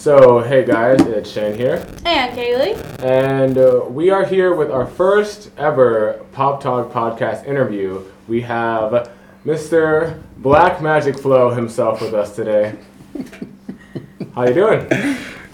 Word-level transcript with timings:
So, 0.00 0.40
hey 0.40 0.64
guys, 0.64 0.98
it's 1.02 1.30
Shane 1.30 1.54
here. 1.54 1.86
And 2.06 2.34
Kaylee. 2.34 3.04
And 3.04 3.58
uh, 3.58 3.84
we 3.86 4.08
are 4.08 4.24
here 4.24 4.54
with 4.54 4.70
our 4.70 4.86
first 4.86 5.50
ever 5.58 6.24
Pop 6.32 6.62
Talk 6.62 6.90
podcast 6.90 7.46
interview. 7.46 8.02
We 8.26 8.40
have 8.40 9.12
Mr. 9.44 10.22
Black 10.38 10.80
Magic 10.80 11.18
Flow 11.18 11.50
himself 11.50 12.00
with 12.00 12.14
us 12.14 12.34
today. 12.34 12.76
How 14.34 14.44
you 14.44 14.54
doing? 14.54 14.88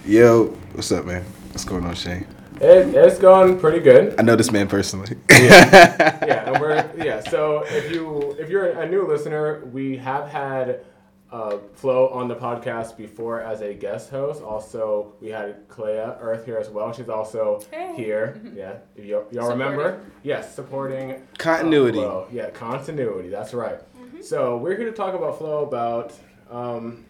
Yo, 0.05 0.45
what's 0.75 0.93
up, 0.93 1.07
man? 1.07 1.25
What's 1.49 1.65
going 1.65 1.85
on, 1.85 1.97
Shane? 1.97 2.25
It, 2.61 2.95
it's 2.95 3.19
going 3.19 3.59
pretty 3.59 3.81
good. 3.81 4.15
I 4.17 4.23
know 4.23 4.37
this 4.37 4.53
man 4.53 4.69
personally. 4.69 5.17
yeah, 5.29 6.45
and 6.53 6.61
we're 6.61 6.89
yeah. 6.97 7.21
So 7.31 7.65
if 7.67 7.91
you 7.91 8.37
if 8.39 8.49
you're 8.49 8.67
a 8.67 8.89
new 8.89 9.09
listener, 9.09 9.65
we 9.73 9.97
have 9.97 10.29
had 10.29 10.85
uh, 11.33 11.59
Flo 11.75 12.09
on 12.09 12.29
the 12.29 12.37
podcast 12.37 12.97
before 12.97 13.41
as 13.41 13.61
a 13.61 13.75
guest 13.75 14.11
host. 14.11 14.43
Also, 14.43 15.15
we 15.21 15.29
had 15.29 15.67
Clea 15.69 15.99
Earth 16.21 16.45
here 16.45 16.57
as 16.57 16.69
well. 16.71 16.93
She's 16.93 17.09
also 17.09 17.63
Hey. 17.71 17.95
here. 17.97 18.41
Yeah, 18.55 18.75
if 18.95 19.05
you, 19.05 19.25
y'all 19.33 19.49
remember? 19.51 20.01
Yes, 20.23 20.55
supporting 20.55 21.13
uh, 21.13 21.19
Continuity. 21.39 21.99
Flo. 21.99 22.29
Yeah, 22.33 22.51
continuity. 22.51 23.29
That's 23.29 23.53
right. 23.55 23.81
So 24.23 24.57
we're 24.57 24.77
here 24.77 24.87
to 24.87 24.97
talk 24.97 25.15
about 25.15 25.37
Flo 25.39 25.65
about 25.65 26.13
um, 26.51 27.05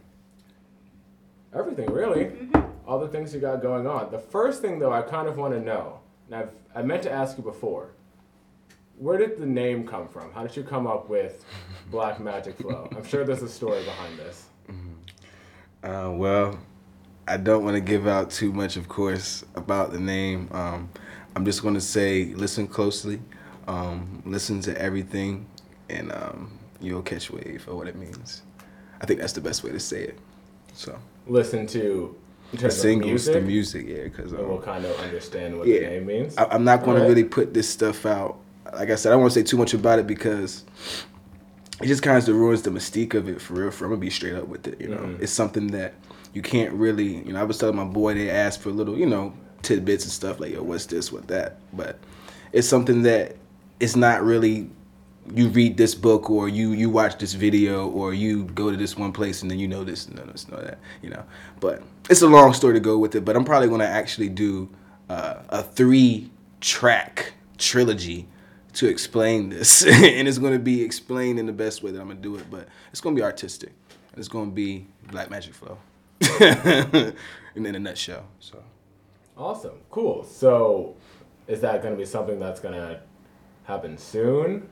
everything 1.55 1.87
really, 1.93 2.33
all 2.87 2.99
the 2.99 3.09
things 3.09 3.33
you 3.35 3.41
got 3.41 3.63
going 3.63 3.87
on. 3.87 4.11
The 4.11 4.19
first 4.19 4.61
thing 4.61 4.79
though, 4.79 4.93
I 4.93 5.03
kind 5.03 5.29
of 5.29 5.37
want 5.37 5.55
to 5.55 5.61
know, 5.61 6.01
and 6.27 6.35
I've 6.35 6.51
I 6.75 6.83
meant 6.83 7.03
to 7.05 7.13
ask 7.13 7.37
you 7.39 7.45
before. 7.45 7.91
Where 8.99 9.19
did 9.19 9.39
the 9.39 9.47
name 9.47 9.87
come 9.87 10.09
from? 10.09 10.33
How 10.33 10.43
did 10.47 10.57
you 10.57 10.63
come 10.63 10.87
up 10.87 11.09
with 11.09 11.45
Black 11.91 12.19
Magic 12.19 12.57
Flow? 12.57 12.89
I'm 12.97 13.05
sure 13.05 13.25
there's 13.25 13.43
a 13.43 13.49
story 13.49 13.85
behind 13.85 14.19
this. 14.19 14.47
Uh, 15.83 16.11
well, 16.13 16.59
I 17.29 17.37
don't 17.37 17.63
want 17.65 17.75
to 17.77 17.81
give 17.81 18.07
out 18.07 18.31
too 18.31 18.53
much, 18.53 18.77
of 18.77 18.89
course, 18.89 19.45
about 19.55 19.93
the 19.93 20.01
name. 20.01 20.49
Um, 20.53 20.89
I'm 21.35 21.45
just 21.45 21.63
going 21.63 21.75
to 21.75 21.81
say, 21.81 22.33
listen 22.35 22.67
closely, 22.67 23.21
um, 23.69 24.23
listen 24.25 24.61
to 24.63 24.81
everything, 24.81 25.47
and 25.91 26.11
um, 26.13 26.59
you'll 26.81 27.03
catch 27.03 27.31
wave 27.31 27.63
for 27.65 27.75
what 27.77 27.89
it 27.89 27.97
means. 27.97 28.43
I 29.01 29.07
think 29.07 29.21
that's 29.21 29.35
the 29.35 29.43
best 29.43 29.63
way 29.63 29.73
to 29.73 29.81
say 29.81 30.03
it. 30.05 30.19
So, 30.73 30.99
Listen 31.27 31.67
to 31.69 32.17
the 32.53 32.71
singles, 32.71 33.11
music, 33.11 33.35
the 33.35 33.41
music, 33.41 33.87
yeah, 33.89 34.05
because 34.05 34.33
and 34.33 34.47
we'll 34.49 34.61
kind 34.63 34.85
of 34.85 34.99
understand 35.01 35.59
what 35.59 35.67
Yeah. 35.69 35.81
the 35.81 35.87
name 35.87 36.07
means. 36.07 36.37
I, 36.39 36.47
I'm 36.47 36.65
not 36.65 36.83
going 36.83 37.01
to 37.03 37.07
really 37.07 37.25
put 37.25 37.53
this 37.53 37.69
stuff 37.69 38.07
out. 38.07 38.39
Like 38.75 38.91
I 38.91 38.95
said, 38.97 39.11
I 39.11 39.15
don't 39.15 39.23
want 39.23 39.33
to 39.35 39.41
say 39.41 39.45
too 39.45 39.57
much 39.57 39.75
about 39.75 39.99
it 39.99 40.07
because 40.07 40.65
it 41.81 41.87
just 41.87 42.03
kind 42.03 42.17
of 42.17 42.29
ruins 42.29 42.63
the 42.63 42.71
mystique 42.71 43.15
of 43.15 43.29
it 43.29 43.41
for 43.41 43.55
real. 43.55 43.71
For 43.71 43.85
I'm 43.85 43.91
gonna 43.93 44.01
be 44.01 44.11
straight 44.11 44.35
up 44.35 44.49
with 44.49 44.67
it. 44.67 44.81
You 44.81 44.89
know, 44.89 44.99
Mhm. 44.99 45.21
it's 45.23 45.33
something 45.33 45.69
that 45.69 45.95
you 46.33 46.43
can't 46.43 46.73
really. 46.73 47.23
You 47.27 47.33
know, 47.33 47.41
I 47.41 47.45
was 47.45 47.59
telling 47.59 47.77
my 47.77 47.85
boy 47.85 48.15
they 48.15 48.31
asked 48.31 48.61
for 48.61 48.71
little, 48.71 48.97
you 48.99 49.07
know, 49.07 49.33
tidbits 49.63 50.05
and 50.05 50.13
stuff 50.13 50.41
like, 50.41 50.53
yo, 50.53 50.63
what's 50.63 50.87
this, 50.87 51.11
what 51.13 51.27
that, 51.29 51.59
but 51.73 51.99
it's 52.53 52.69
something 52.69 53.03
that 53.03 53.37
it's 53.81 53.97
not 53.97 54.25
really. 54.25 54.71
You 55.35 55.49
read 55.49 55.77
this 55.77 55.93
book, 55.97 56.31
or 56.31 56.49
you 56.49 56.71
you 56.71 56.89
watch 56.89 57.19
this 57.19 57.33
video, 57.35 57.89
or 57.89 58.15
you 58.15 58.45
go 58.45 58.71
to 58.71 58.77
this 58.77 58.97
one 58.97 59.13
place, 59.13 59.43
and 59.43 59.51
then 59.51 59.59
you 59.59 59.67
know 59.67 59.83
this, 59.83 60.07
and 60.07 60.17
then 60.17 60.29
this, 60.31 60.49
know 60.49 60.57
that, 60.63 60.79
you 61.03 61.11
know. 61.11 61.25
But 61.59 61.83
it's 62.09 62.23
a 62.23 62.29
long 62.29 62.53
story 62.55 62.75
to 62.75 62.81
go 62.81 62.97
with 62.97 63.17
it. 63.17 63.25
But 63.25 63.35
I'm 63.35 63.45
probably 63.45 63.69
gonna 63.69 63.85
actually 63.85 64.29
do 64.29 64.69
uh, 65.11 65.35
a 65.49 65.65
three 65.65 66.31
track 66.61 67.33
trilogy 67.59 68.29
to 68.77 68.89
explain 68.89 69.49
this 69.51 69.85
and 69.87 70.29
it's 70.29 70.39
going 70.39 70.53
to 70.53 70.59
be 70.59 70.83
explained 70.83 71.39
in 71.39 71.47
the 71.47 71.53
best 71.53 71.83
way 71.83 71.91
that 71.91 72.01
i'm 72.01 72.07
going 72.07 72.17
to 72.17 72.23
do 72.23 72.37
it 72.37 72.45
but 72.51 72.69
it's 72.91 73.01
going 73.01 73.15
to 73.15 73.21
be 73.21 73.25
artistic 73.25 73.71
and 74.13 74.19
it's 74.19 74.29
going 74.29 74.49
to 74.51 74.55
be 74.55 74.87
black 75.11 75.31
magic 75.31 75.53
flow 75.55 75.77
and 76.41 77.15
in 77.67 77.75
a 77.75 77.79
nutshell 77.79 78.25
so 78.41 78.63
Awesome, 79.39 79.73
cool. 79.91 80.25
So, 80.25 80.95
is 81.47 81.61
that 81.61 81.83
going 81.83 81.93
to 81.93 81.99
be 81.99 82.07
something 82.07 82.41
that's 82.41 82.59
going 82.59 82.73
to 82.75 83.01
happen 83.65 83.99
soon? 83.99 84.67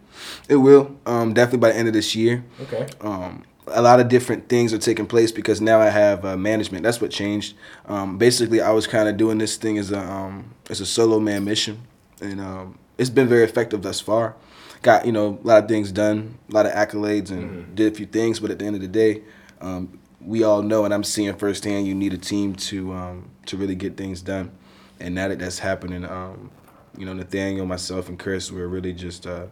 it 0.49 0.57
will 0.57 0.97
um, 1.05 1.35
definitely 1.35 1.59
by 1.59 1.69
the 1.73 1.77
end 1.77 1.89
of 1.89 1.93
this 1.93 2.15
year 2.17 2.43
Okay. 2.63 2.87
um, 3.03 3.45
a 3.67 3.83
lot 3.83 4.01
of 4.01 4.09
different 4.09 4.49
things 4.49 4.73
are 4.73 4.79
taking 4.79 5.05
place 5.07 5.31
because 5.33 5.61
now 5.61 5.81
I 5.81 5.91
have 5.91 6.25
uh, 6.25 6.37
management. 6.39 6.83
That's 6.83 6.99
what 7.01 7.11
changed. 7.11 7.57
Um, 7.87 8.17
basically, 8.17 8.61
I 8.63 8.71
was 8.71 8.87
kind 8.87 9.07
of 9.07 9.17
doing 9.19 9.37
this 9.37 9.57
thing 9.59 9.77
as 9.79 9.91
a 9.93 9.99
um, 10.01 10.55
as 10.71 10.81
a 10.81 10.87
solo 10.87 11.21
man 11.21 11.45
mission, 11.45 11.83
and 12.23 12.41
um, 12.41 12.79
it's 12.99 13.11
been 13.11 13.29
very 13.29 13.45
effective 13.45 13.83
thus 13.83 14.01
far. 14.01 14.37
Got 14.83 15.07
you 15.07 15.13
know 15.13 15.39
a 15.43 15.47
lot 15.47 15.63
of 15.63 15.69
things 15.69 15.93
done, 15.93 16.39
a 16.51 16.53
lot 16.53 16.67
of 16.67 16.73
accolades, 16.73 17.31
and 17.31 17.75
did 17.75 17.93
a 17.93 17.95
few 17.95 18.07
things. 18.07 18.41
But 18.41 18.51
at 18.51 18.59
the 18.59 18.67
end 18.67 18.77
of 18.77 18.83
the 18.83 18.89
day, 18.89 19.23
um, 19.61 19.99
we 20.21 20.43
all 20.43 20.63
know, 20.63 20.85
and 20.85 20.93
I'm 20.93 21.05
seeing 21.05 21.35
firsthand, 21.37 21.87
you 21.87 21.95
need 21.95 22.13
a 22.13 22.19
team 22.19 22.55
to 22.55 22.93
um, 22.93 23.31
to 23.47 23.57
really 23.57 23.75
get 23.75 23.97
things 23.97 24.23
done. 24.23 24.53
And 25.01 25.15
now 25.15 25.29
that 25.29 25.39
that's 25.39 25.59
happening, 25.59 26.05
um, 26.05 26.51
you 26.97 27.05
know, 27.05 27.13
Nathaniel, 27.13 27.67
myself, 27.67 28.09
and 28.09 28.19
Chris, 28.19 28.51
we're 28.53 28.69
really 28.69 28.93
just 28.93 29.27
uh, 29.27 29.47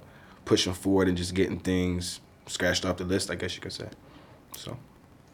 pushing 0.45 0.73
forward 0.73 1.09
and 1.09 1.17
just 1.17 1.35
getting 1.35 1.59
things 1.59 2.21
scratched 2.47 2.85
off 2.85 2.97
the 2.97 3.05
list, 3.05 3.31
I 3.31 3.35
guess 3.35 3.55
you 3.55 3.61
could 3.61 3.73
say. 3.73 3.89
So 4.57 4.77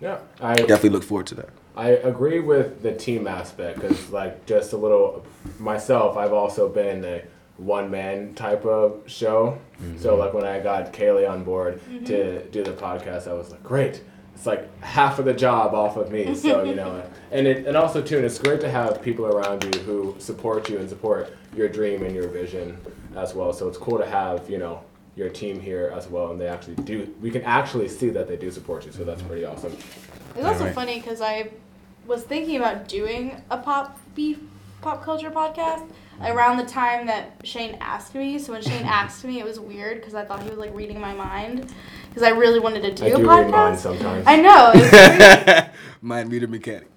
Yeah, 0.01 0.19
I 0.41 0.55
definitely 0.55 0.91
look 0.91 1.03
forward 1.05 1.27
to 1.29 1.35
that. 1.37 1.51
I 1.77 1.91
agree 1.91 2.41
with 2.41 2.83
the 2.83 2.93
team 2.93 3.27
aspect 3.29 3.81
because, 3.81 4.11
like, 4.11 4.47
just 4.47 4.73
a 4.73 4.77
little 4.77 5.25
myself, 5.59 6.17
I've 6.17 6.33
also 6.33 6.69
been 6.69 7.05
a 7.05 7.23
one 7.59 7.91
man 7.91 8.35
type 8.35 8.65
of 8.65 9.03
show. 9.07 9.59
So, 9.99 10.13
mm-hmm. 10.13 10.21
like, 10.21 10.35
when 10.35 10.45
I 10.45 10.61
got 10.61 10.93
Kaylee 10.93 11.29
on 11.29 11.45
board 11.45 11.81
mm-hmm. 11.81 12.05
to 12.05 12.45
do 12.49 12.65
the 12.65 12.73
podcast, 12.73 13.29
I 13.29 13.35
was 13.35 13.51
like, 13.51 13.63
great. 13.63 14.03
It's 14.35 14.47
like 14.47 14.83
half 14.83 15.19
of 15.19 15.25
the 15.25 15.35
job 15.35 15.75
off 15.75 15.97
of 15.97 16.11
me. 16.11 16.35
So, 16.35 16.63
you 16.63 16.75
know, 16.75 17.03
and 17.33 17.47
it, 17.47 17.67
and 17.67 17.77
also, 17.77 18.01
too, 18.01 18.17
and 18.17 18.25
it's 18.25 18.39
great 18.39 18.61
to 18.63 18.71
have 18.71 19.03
people 19.03 19.27
around 19.27 19.65
you 19.65 19.81
who 19.81 20.15
support 20.19 20.69
you 20.69 20.79
and 20.79 20.89
support 20.89 21.37
your 21.55 21.69
dream 21.69 22.05
and 22.05 22.15
your 22.15 22.29
vision 22.29 22.79
as 23.17 23.35
well. 23.35 23.53
So, 23.53 23.69
it's 23.69 23.79
cool 23.79 23.99
to 23.99 24.07
have, 24.07 24.49
you 24.49 24.59
know, 24.59 24.83
your 25.17 25.29
team 25.29 25.61
here 25.61 25.93
as 25.95 26.09
well, 26.09 26.31
and 26.31 26.41
they 26.41 26.47
actually 26.47 26.77
do. 26.77 27.13
We 27.21 27.33
can 27.33 27.43
actually 27.43 27.89
see 27.89 28.11
that 28.11 28.29
they 28.29 28.37
do 28.37 28.53
support 28.53 28.87
you, 28.87 28.93
so 28.93 29.03
that's 29.03 29.21
mm-hmm. 29.21 29.31
pretty 29.31 29.45
awesome. 29.45 29.77
It's 30.37 30.45
also 30.45 30.67
Right. 30.67 30.75
funny 30.75 31.01
because 31.01 31.21
I 31.21 31.51
was 32.07 32.23
thinking 32.23 32.57
about 32.57 32.89
doing 32.89 33.43
a 33.51 33.59
pop 33.59 33.99
beef 34.15 34.39
pop 34.81 35.03
culture 35.03 35.31
podcast 35.31 35.89
around 36.23 36.57
the 36.57 36.65
time 36.65 37.07
that 37.07 37.41
Shane 37.45 37.77
asked 37.81 38.15
me. 38.15 38.39
So 38.39 38.53
when 38.53 38.63
Shane 38.63 38.85
asked 38.87 39.25
me, 39.25 39.39
it 39.41 39.45
was 39.45 39.61
weird 39.61 39.99
because 40.01 40.15
I 40.15 40.25
thought 40.25 40.43
he 40.43 40.49
was 40.51 40.59
like 40.59 40.75
reading 40.75 41.01
my 41.01 41.15
mind 41.15 41.73
because 42.09 42.23
I 42.23 42.31
really 42.31 42.59
wanted 42.61 42.83
to 42.83 42.95
do 42.95 43.05
I 43.05 43.09
a 43.09 43.17
do 43.17 43.23
podcast. 43.25 43.43
read 43.43 43.51
mine 43.51 43.77
sometimes. 43.79 44.25
I 44.27 44.37
know, 44.37 44.73
it 44.75 44.81
was 44.83 44.93
weird, 45.47 45.71
Mind 46.01 46.31
reader 46.33 46.47
mechanic. 46.47 46.89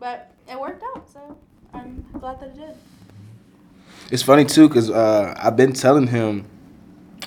but 0.00 0.30
it 0.50 0.58
worked 0.58 0.82
out. 0.94 1.08
So 1.10 1.36
I'm 1.74 2.04
glad 2.18 2.40
that 2.40 2.48
it 2.50 2.56
did. 2.56 2.76
It's 4.10 4.22
funny 4.22 4.44
too, 4.44 4.68
cause 4.68 4.88
uh, 4.90 5.34
I've 5.36 5.56
been 5.56 5.72
telling 5.72 6.06
him, 6.06 6.46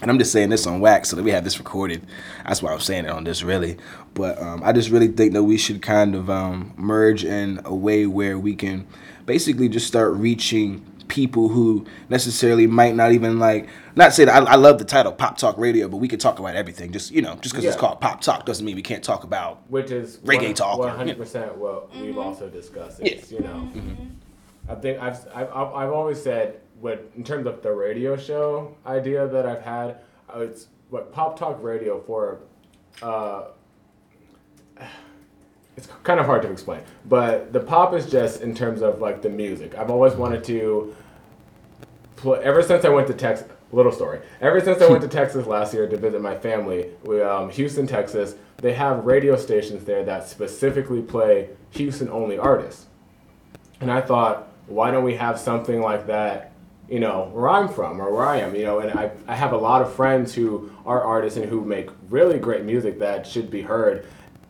and 0.01 0.09
I'm 0.09 0.17
just 0.17 0.31
saying 0.31 0.49
this 0.49 0.65
on 0.65 0.79
wax 0.79 1.09
so 1.09 1.17
that 1.17 1.23
we 1.23 1.31
have 1.31 1.43
this 1.43 1.57
recorded. 1.57 2.05
That's 2.45 2.61
why 2.63 2.71
I'm 2.71 2.79
saying 2.79 3.03
it 3.05 3.11
on 3.11 3.25
this 3.25 3.43
really. 3.43 3.77
But 4.13 4.41
um, 4.41 4.61
I 4.63 4.71
just 4.71 4.89
really 4.89 5.09
think 5.09 5.33
that 5.33 5.43
we 5.43 5.57
should 5.57 5.81
kind 5.81 6.15
of 6.15 6.29
um, 6.29 6.73
merge 6.77 7.25
in 7.25 7.59
a 7.65 7.75
way 7.75 8.05
where 8.07 8.39
we 8.39 8.55
can 8.55 8.87
basically 9.25 9.67
just 9.67 9.87
start 9.87 10.13
reaching 10.13 10.85
people 11.09 11.49
who 11.49 11.85
necessarily 12.07 12.67
might 12.67 12.95
not 12.95 13.11
even 13.11 13.37
like. 13.39 13.67
Not 13.97 14.13
say 14.13 14.23
that 14.25 14.43
I, 14.47 14.53
I 14.53 14.55
love 14.55 14.79
the 14.79 14.85
title 14.85 15.11
Pop 15.11 15.37
Talk 15.37 15.57
Radio, 15.57 15.89
but 15.89 15.97
we 15.97 16.07
could 16.07 16.21
talk 16.21 16.39
about 16.39 16.55
everything. 16.55 16.93
Just 16.93 17.11
you 17.11 17.21
know, 17.21 17.35
just 17.41 17.53
because 17.53 17.65
it's 17.65 17.75
called 17.75 17.99
Pop 17.99 18.21
Talk 18.21 18.45
doesn't 18.45 18.65
mean 18.65 18.75
we 18.77 18.81
can't 18.81 19.03
talk 19.03 19.25
about 19.25 19.69
which 19.69 19.91
is 19.91 20.17
Reggae 20.19 20.55
talk 20.55 20.79
One 20.79 20.95
hundred 20.95 21.17
percent 21.17 21.57
what 21.57 21.93
we've 21.93 22.17
also 22.17 22.47
discussed. 22.49 23.01
It's, 23.01 23.29
you 23.31 23.41
know, 23.41 23.69
Mm-hmm. 23.75 24.05
I 24.69 24.75
think 24.75 25.01
I've, 25.01 25.17
I've 25.35 25.49
I've 25.51 25.73
I've 25.73 25.91
always 25.91 26.21
said 26.21 26.61
what 26.79 27.11
in 27.17 27.23
terms 27.23 27.47
of 27.47 27.61
the 27.61 27.71
radio 27.71 28.15
show 28.15 28.75
idea 28.85 29.27
that 29.27 29.45
I've 29.45 29.61
had. 29.63 29.97
uh, 30.33 30.39
It's 30.39 30.67
what 30.89 31.11
pop 31.11 31.37
talk 31.37 31.61
radio 31.61 31.99
for. 32.01 32.39
Uh, 33.01 33.45
it's 35.79 35.87
kind 36.03 36.19
of 36.19 36.25
hard 36.25 36.41
to 36.41 36.51
explain, 36.51 36.81
but 37.05 37.53
the 37.53 37.59
pop 37.61 37.93
is 37.93 38.05
just 38.11 38.41
in 38.41 38.53
terms 38.53 38.81
of 38.81 38.99
like 38.99 39.21
the 39.21 39.29
music. 39.29 39.77
I've 39.77 39.89
always 39.89 40.13
wanted 40.13 40.43
to 40.45 40.93
play 42.17 42.39
ever 42.43 42.61
since 42.61 42.83
I 42.83 42.89
went 42.89 43.07
to 43.07 43.13
Texas. 43.13 43.47
Little 43.71 43.91
story. 43.91 44.19
Ever 44.41 44.59
since 44.59 44.81
I 44.81 44.89
went 44.89 45.03
to 45.03 45.07
Texas 45.19 45.45
last 45.45 45.73
year 45.75 45.87
to 45.87 45.95
visit 45.95 46.21
my 46.21 46.35
family, 46.35 46.89
we 47.03 47.21
um, 47.21 47.49
Houston, 47.51 47.87
Texas. 47.87 48.35
They 48.57 48.73
have 48.73 49.05
radio 49.05 49.37
stations 49.37 49.85
there 49.85 50.03
that 50.03 50.27
specifically 50.27 51.01
play 51.01 51.49
Houston 51.71 52.09
only 52.09 52.37
artists, 52.37 52.87
and 53.79 53.89
I 53.89 54.01
thought, 54.01 54.49
why 54.67 54.91
don't 54.91 55.05
we 55.05 55.15
have 55.15 55.39
something 55.39 55.81
like 55.81 56.07
that? 56.07 56.51
You 56.89 56.99
know, 56.99 57.29
where 57.31 57.47
I'm 57.47 57.69
from 57.69 58.01
or 58.01 58.11
where 58.13 58.25
I 58.25 58.37
am. 58.37 58.53
You 58.53 58.65
know, 58.65 58.79
and 58.79 58.99
I 58.99 59.11
I 59.29 59.35
have 59.35 59.53
a 59.53 59.57
lot 59.57 59.81
of 59.81 59.93
friends 59.93 60.33
who 60.33 60.71
are 60.85 61.01
artists 61.01 61.37
and 61.37 61.47
who 61.47 61.63
make 61.63 61.89
really 62.09 62.37
great 62.37 62.65
music 62.65 62.99
that 62.99 63.25
should 63.25 63.49
be 63.49 63.61
heard, 63.61 64.05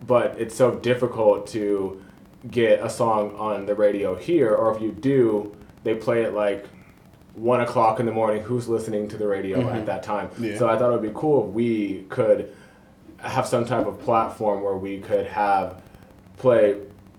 but 0.06 0.40
it's 0.40 0.56
so 0.56 0.76
difficult 0.76 1.48
to 1.48 2.04
get 2.50 2.84
a 2.84 2.90
song 2.90 3.36
on 3.36 3.66
the 3.66 3.76
radio 3.76 4.16
here, 4.16 4.54
or 4.54 4.76
if 4.76 4.82
you 4.82 4.92
do, 4.92 5.56
they 5.84 5.96
play 5.96 6.24
it 6.24 6.34
like 6.34 6.68
one 7.34 7.62
o'clock 7.62 8.00
in 8.00 8.06
the 8.06 8.12
morning. 8.12 8.42
Who's 8.44 8.68
listening 8.68 9.08
to 9.10 9.18
the 9.18 9.28
radio 9.28 9.60
at 9.60 9.66
mm-hmm. 9.66 9.86
that 9.86 10.04
time? 10.04 10.30
Yeah. 10.40 10.58
So 10.58 10.70
I 10.70 10.78
thought 10.78 10.90
it 10.90 11.02
would 11.02 11.14
be 11.14 11.18
cool 11.18 11.48
if 11.48 11.54
we 11.54 12.06
could 12.10 12.54
have 13.20 13.46
some 13.46 13.66
type 13.66 13.86
of 13.86 14.00
platform 14.00 14.64
where 14.64 14.78
we 14.78 15.00
could 15.00 15.28
have 15.28 15.82
play 16.38 16.78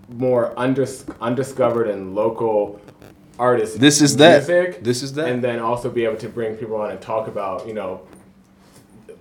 more 0.09 0.55
undis- 0.57 1.15
undiscovered 1.21 1.89
and 1.89 2.15
local 2.15 2.81
artists. 3.39 3.77
This 3.77 4.01
is 4.01 4.17
that. 4.17 4.47
music, 4.49 4.83
This 4.83 5.03
is 5.03 5.13
that. 5.15 5.29
and 5.29 5.43
then 5.43 5.59
also 5.59 5.91
be 5.91 6.05
able 6.05 6.17
to 6.19 6.29
bring 6.29 6.57
people 6.57 6.77
on 6.77 6.91
and 6.91 7.01
talk 7.01 7.29
about 7.29 7.67
you 7.67 7.75
know 7.75 8.03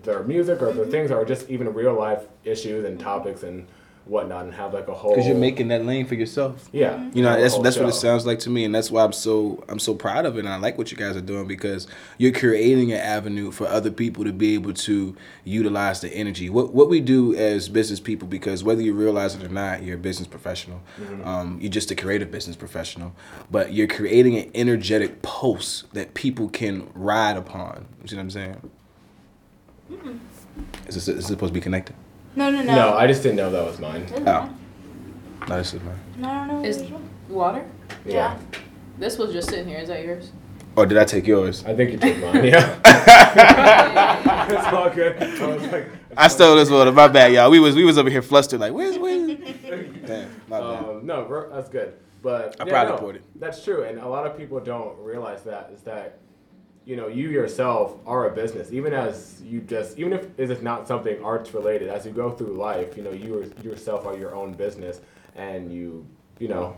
their 0.04 0.24
music 0.24 0.62
or 0.62 0.72
their 0.74 0.86
things 0.86 1.12
or 1.12 1.26
just 1.26 1.50
even 1.50 1.74
real 1.74 1.94
life 1.94 2.24
issues 2.44 2.86
and 2.86 3.00
topics 3.00 3.44
and 3.44 3.68
whatnot 4.06 4.44
and 4.44 4.54
have 4.56 4.74
like 4.74 4.88
a 4.88 4.94
whole 4.94 5.12
Because 5.12 5.28
you're 5.28 5.38
making 5.38 5.68
that 5.68 5.86
lane 5.86 6.08
for 6.08 6.16
yourself. 6.16 6.68
yeah 6.72 7.10
You 7.14 7.22
know, 7.22 7.30
have 7.30 7.42
that's 7.42 7.54
whole 7.54 7.62
that's 7.62 7.78
what 7.78 7.90
it 7.90 7.94
sounds 7.94 8.26
like 8.26 8.40
to 8.40 8.50
me, 8.50 8.66
and 8.66 8.74
that's 8.74 8.90
why 8.90 9.04
I'm 9.04 9.14
so 9.14 9.64
I'm 9.70 9.78
so 9.78 9.94
proud 9.94 10.26
of 10.26 10.36
it, 10.36 10.40
and 10.40 10.50
I 10.50 10.58
like 10.58 10.80
what 10.80 10.90
you 10.92 10.98
guys 10.98 11.16
are 11.16 11.22
doing 11.22 11.48
because 11.48 11.86
you're 12.18 12.32
creating 12.32 12.92
an 12.92 13.00
avenue 13.00 13.52
for 13.52 13.68
other 13.68 13.92
people 13.92 14.24
to 14.24 14.34
be 14.34 14.56
able 14.56 14.74
to 14.74 15.16
utilize 15.44 16.02
the 16.02 16.10
energy. 16.10 16.50
What 16.50 16.74
what 16.74 16.90
we 16.90 17.02
do 17.02 17.36
as 17.36 17.70
business 17.70 18.00
people, 18.00 18.28
because 18.28 18.64
whether 18.64 18.82
you 18.82 18.94
realize 18.94 19.36
it 19.36 19.44
or 19.44 19.50
not, 19.50 19.84
you're 19.84 19.98
a 19.98 20.00
business 20.00 20.28
professional. 20.28 20.82
Um, 21.24 21.60
you're 21.62 21.70
just 21.72 21.92
a 21.92 21.96
creative 21.96 22.32
business 22.32 22.56
professional, 22.56 23.14
but 23.52 23.74
you're 23.74 23.88
creating 23.88 24.38
an 24.38 24.50
energetic 24.56 25.22
pulse 25.22 25.84
that 25.94 26.16
people 26.16 26.50
can 26.50 26.90
ride 26.96 27.38
upon. 27.38 27.86
You 28.02 28.08
see 28.08 28.16
what 28.16 28.24
I'm 28.24 28.30
saying? 28.32 28.72
Is 30.88 30.96
this, 30.96 31.08
is 31.08 31.16
this 31.16 31.28
supposed 31.28 31.54
to 31.54 31.60
be 31.60 31.62
connected? 31.62 31.96
No, 32.36 32.50
no, 32.50 32.62
no. 32.62 32.76
no 32.76 32.94
I 32.98 33.08
just 33.08 33.24
didn't 33.24 33.38
know 33.38 33.50
that 33.52 33.66
was 33.66 33.80
mine 33.80 34.02
Doesn't 34.04 34.28
Oh. 34.28 34.32
matter. 34.32 34.54
No, 35.48 35.58
this 35.58 35.74
is 35.74 35.82
mine. 35.82 36.00
No, 36.18 36.30
I 36.30 36.48
don't. 36.48 36.66
Is 36.66 36.82
which 36.84 36.92
water? 37.30 37.66
Yeah. 38.06 38.38
This 38.98 39.18
was 39.18 39.32
just 39.32 39.50
sitting 39.50 39.68
here. 39.68 39.80
Is 39.80 39.88
that 39.88 40.04
yours? 40.04 40.32
Or 40.76 40.86
did 40.86 40.98
I 40.98 41.06
take 41.06 41.26
yours? 41.26 41.64
I 41.66 41.76
think 41.76 41.92
you 41.92 41.98
took 41.98 42.18
mine 42.22 42.44
yeah 42.46 42.80
it's 44.50 44.68
all 44.68 44.90
good 44.90 45.22
I 45.22 45.46
was 45.48 45.72
like 45.72 45.88
I 46.18 46.28
stole 46.28 46.56
this 46.56 46.70
one. 46.70 46.94
My 46.94 47.08
bad, 47.08 47.34
y'all. 47.34 47.50
We 47.50 47.60
was 47.60 47.76
we 47.76 47.86
was 47.86 47.98
over 47.98 48.10
here 48.10 48.22
flustered, 48.22 48.60
like 48.60 48.74
where's 48.74 48.98
where's. 48.98 49.28
Damn, 50.06 50.30
my 50.48 50.60
bad. 50.60 50.86
Um, 50.86 51.06
no, 51.06 51.26
we're- 51.30 51.50
that's 51.52 51.70
good. 51.70 51.94
But 52.22 52.58
I 52.60 52.66
yeah, 52.66 52.72
proudly 52.72 52.94
no, 52.94 52.98
poured 53.00 53.16
it. 53.18 53.24
That's 53.36 53.64
true, 53.64 53.84
and 53.84 54.00
a 54.00 54.08
lot 54.08 54.26
of 54.26 54.38
people 54.38 54.60
don't 54.60 54.98
realize 55.00 55.44
that 55.44 55.72
is 55.74 55.82
that 55.84 56.20
you 56.90 56.96
know 56.96 57.08
you 57.08 57.30
yourself 57.30 57.98
are 58.08 58.28
a 58.28 58.34
business. 58.34 58.74
Even 58.74 58.94
as 58.94 59.44
you 59.46 59.62
just 59.62 60.00
even 60.00 60.12
if 60.12 60.28
it 60.40 60.50
is 60.50 60.64
not 60.64 60.88
something 60.88 61.24
arts 61.24 61.54
related, 61.54 61.88
as 61.88 62.04
you 62.04 62.12
go 62.12 62.32
through 62.32 62.54
life, 62.56 62.98
you 62.98 63.04
know 63.04 63.12
you 63.12 63.38
are- 63.38 63.64
yourself 63.64 64.08
are 64.08 64.18
your 64.18 64.34
own 64.34 64.54
business, 64.54 65.00
and 65.36 65.72
you 65.72 66.04
you 66.40 66.48
know 66.48 66.76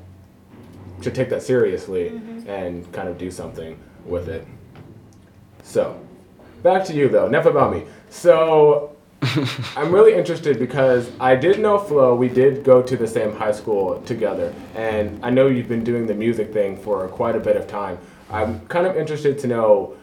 should 1.02 1.16
take 1.16 1.30
that 1.30 1.42
seriously 1.42 2.10
mm-hmm. 2.10 2.50
and 2.50 2.92
kind 2.92 3.08
of 3.08 3.18
do 3.18 3.31
something 3.31 3.80
with 4.06 4.28
it. 4.28 4.46
So, 5.63 5.98
back 6.62 6.84
to 6.86 6.94
you 6.94 7.07
though. 7.07 7.28
Enough 7.28 7.46
about 7.46 7.72
me. 7.72 7.86
So, 8.10 8.98
I'm 9.78 9.94
really 9.94 10.14
interested 10.14 10.60
because 10.60 11.10
I 11.22 11.38
did 11.38 11.57
know 11.57 11.78
Flo. 11.78 12.16
We 12.16 12.28
did 12.28 12.66
go 12.66 12.81
to 12.81 12.98
the 12.98 13.07
same 13.07 13.34
high 13.34 13.54
school 13.54 14.02
together, 14.02 14.54
and 14.75 15.24
I 15.24 15.30
know 15.30 15.48
you've 15.48 15.69
been 15.69 15.86
doing 15.86 16.06
the 16.06 16.16
music 16.16 16.52
thing 16.52 16.75
for 16.75 17.07
quite 17.07 17.38
a 17.38 17.40
bit 17.40 17.56
of 17.56 17.66
time. 17.66 17.98
I'm 18.30 18.66
kind 18.68 18.86
of 18.88 18.96
interested 18.96 19.40
to 19.40 19.48
know 19.48 19.98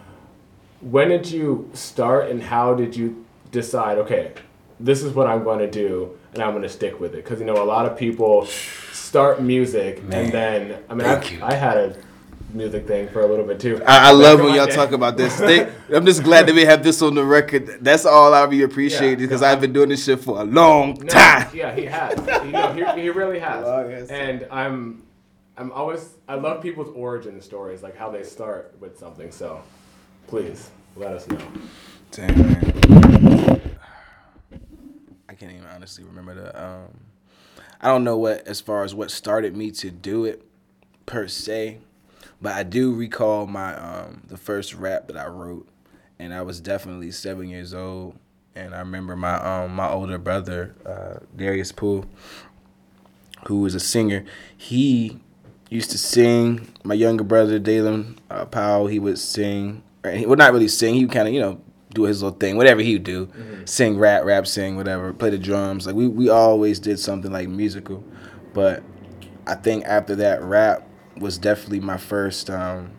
when 0.80 1.08
did 1.08 1.30
you 1.30 1.70
start 1.75 2.30
and 2.30 2.42
how 2.42 2.75
did 2.75 2.94
you 2.96 3.25
decide? 3.50 3.98
Okay, 3.98 4.32
this 4.80 5.02
is 5.02 5.12
what 5.14 5.26
I'm 5.26 5.44
going 5.44 5.58
to 5.60 5.70
do, 5.70 6.16
and 6.34 6.42
I'm 6.42 6.50
going 6.50 6.62
to 6.62 6.69
stick 6.69 7.00
with 7.00 7.14
it. 7.14 7.25
Because 7.25 7.40
you 7.40 7.46
know, 7.46 7.62
a 7.62 7.64
lot 7.64 7.86
of 7.86 7.98
people 7.98 8.46
start 8.46 9.42
music 9.42 10.02
Man, 10.04 10.25
and 10.25 10.32
then 10.32 10.82
I 10.88 10.94
mean, 10.94 11.06
I. 11.06 11.38
I 11.42 11.54
had 11.54 11.76
a 11.76 11.96
music 12.54 12.86
thing 12.86 13.06
for 13.08 13.20
a 13.20 13.26
little 13.26 13.44
bit 13.44 13.60
too. 13.60 13.78
I, 13.86 14.08
I 14.08 14.10
love 14.12 14.40
when 14.40 14.54
y'all 14.54 14.66
day. 14.66 14.75
talk 14.75 14.92
about 14.92 15.16
this. 15.19 15.36
They, 15.36 15.70
I'm 15.94 16.06
just 16.06 16.22
glad 16.22 16.46
that 16.46 16.54
we 16.54 16.64
have 16.64 16.82
this 16.82 17.02
on 17.02 17.14
the 17.14 17.25
record. 17.25 17.78
That's 17.84 18.06
all 18.06 18.32
I 18.32 18.42
really 18.44 18.62
appreciate 18.62 19.10
Yeah, 19.10 19.26
because 19.26 19.42
no, 19.42 19.48
I've 19.48 19.60
been 19.60 19.72
doing 19.75 19.90
this 19.90 20.04
shit 20.04 20.20
for 20.20 20.40
a 20.40 20.44
long 20.44 20.94
No, 20.94 21.06
time. 21.08 21.48
Yeah, 21.54 21.75
he 21.75 21.84
has. 21.84 22.16
You 22.46 22.52
know, 22.52 22.72
he, 22.94 23.02
he 23.02 23.10
really 23.10 23.38
has. 23.48 23.64
Long 23.66 23.92
as- 23.92 24.08
And 24.08 24.46
I'm, 24.50 25.02
I'm 25.58 25.70
always 25.72 26.14
I 26.26 26.36
love 26.36 26.62
people's 26.62 26.88
origin 26.96 27.38
stories, 27.42 27.82
like 27.82 27.96
how 27.96 28.10
they 28.10 28.22
start 28.22 28.75
with 28.80 28.98
something. 28.98 29.30
So, 29.30 29.60
please 30.28 30.70
let 30.94 31.14
us 31.14 31.26
know. 31.26 31.38
Damn, 32.12 32.36
man. 32.38 33.76
I 35.28 35.34
can't 35.34 35.52
even 35.52 35.66
honestly 35.75 36.04
remember 36.04 36.34
the. 36.34 36.62
Um, 36.62 37.00
I 37.80 37.88
don't 37.88 38.04
know 38.04 38.16
what 38.19 38.46
as 38.46 38.60
far 38.60 38.84
as 38.84 38.94
what 38.94 39.10
started 39.10 39.56
me 39.56 39.70
to 39.72 39.90
do 39.90 40.25
it 40.25 40.44
per 41.06 41.28
se, 41.28 41.78
but 42.40 42.52
I 42.52 42.62
do 42.62 42.94
recall 42.94 43.46
my 43.46 43.75
um, 43.75 44.22
the 44.28 44.36
first 44.36 44.75
rap 44.75 45.06
that 45.08 45.16
I 45.16 45.26
wrote, 45.26 45.66
and 46.19 46.34
I 46.34 46.42
was 46.42 46.60
definitely 46.60 47.10
seven 47.10 47.48
years 47.48 47.72
old, 47.72 48.19
and 48.54 48.75
I 48.75 48.80
remember 48.80 49.16
my 49.16 49.36
um, 49.36 49.75
my 49.75 49.88
older 49.88 50.19
brother 50.19 50.75
uh, 50.84 51.25
Darius 51.34 51.72
Poole, 51.72 52.06
who 53.46 53.60
was 53.60 53.75
a 53.75 53.80
singer. 53.80 54.25
He 54.56 55.20
used 55.70 55.90
to 55.92 55.98
sing. 55.98 56.69
My 56.84 56.94
younger 56.94 57.25
brother 57.25 57.58
Dalen 57.58 58.19
uh, 58.30 58.44
Powell, 58.46 58.88
he 58.88 58.98
would 58.98 59.19
sing. 59.19 59.82
He 60.16 60.26
would 60.26 60.38
not 60.38 60.52
really 60.52 60.69
sing. 60.69 60.94
He 60.94 61.05
would 61.05 61.14
kind 61.14 61.28
of 61.28 61.34
you 61.34 61.40
know 61.40 61.60
do 61.94 62.02
his 62.02 62.22
little 62.22 62.38
thing, 62.38 62.56
whatever 62.56 62.81
he 62.82 62.94
would 62.94 63.05
do, 63.05 63.28
sing, 63.64 63.99
rap, 63.99 64.25
rap, 64.25 64.46
sing, 64.46 64.76
whatever, 64.76 65.12
play 65.12 65.31
the 65.31 65.38
drums. 65.38 65.87
Like 65.87 65.94
we 65.94 66.06
we 66.06 66.28
always 66.28 66.78
did 66.78 66.99
something 66.99 67.32
like 67.32 67.49
musical, 67.49 68.05
but 68.52 68.82
I 69.46 69.55
think 69.55 69.84
after 69.84 70.14
that, 70.16 70.43
rap 70.43 70.87
was 71.16 71.38
definitely 71.38 71.81
my 71.81 71.96
first 71.96 72.50
um, 72.50 72.93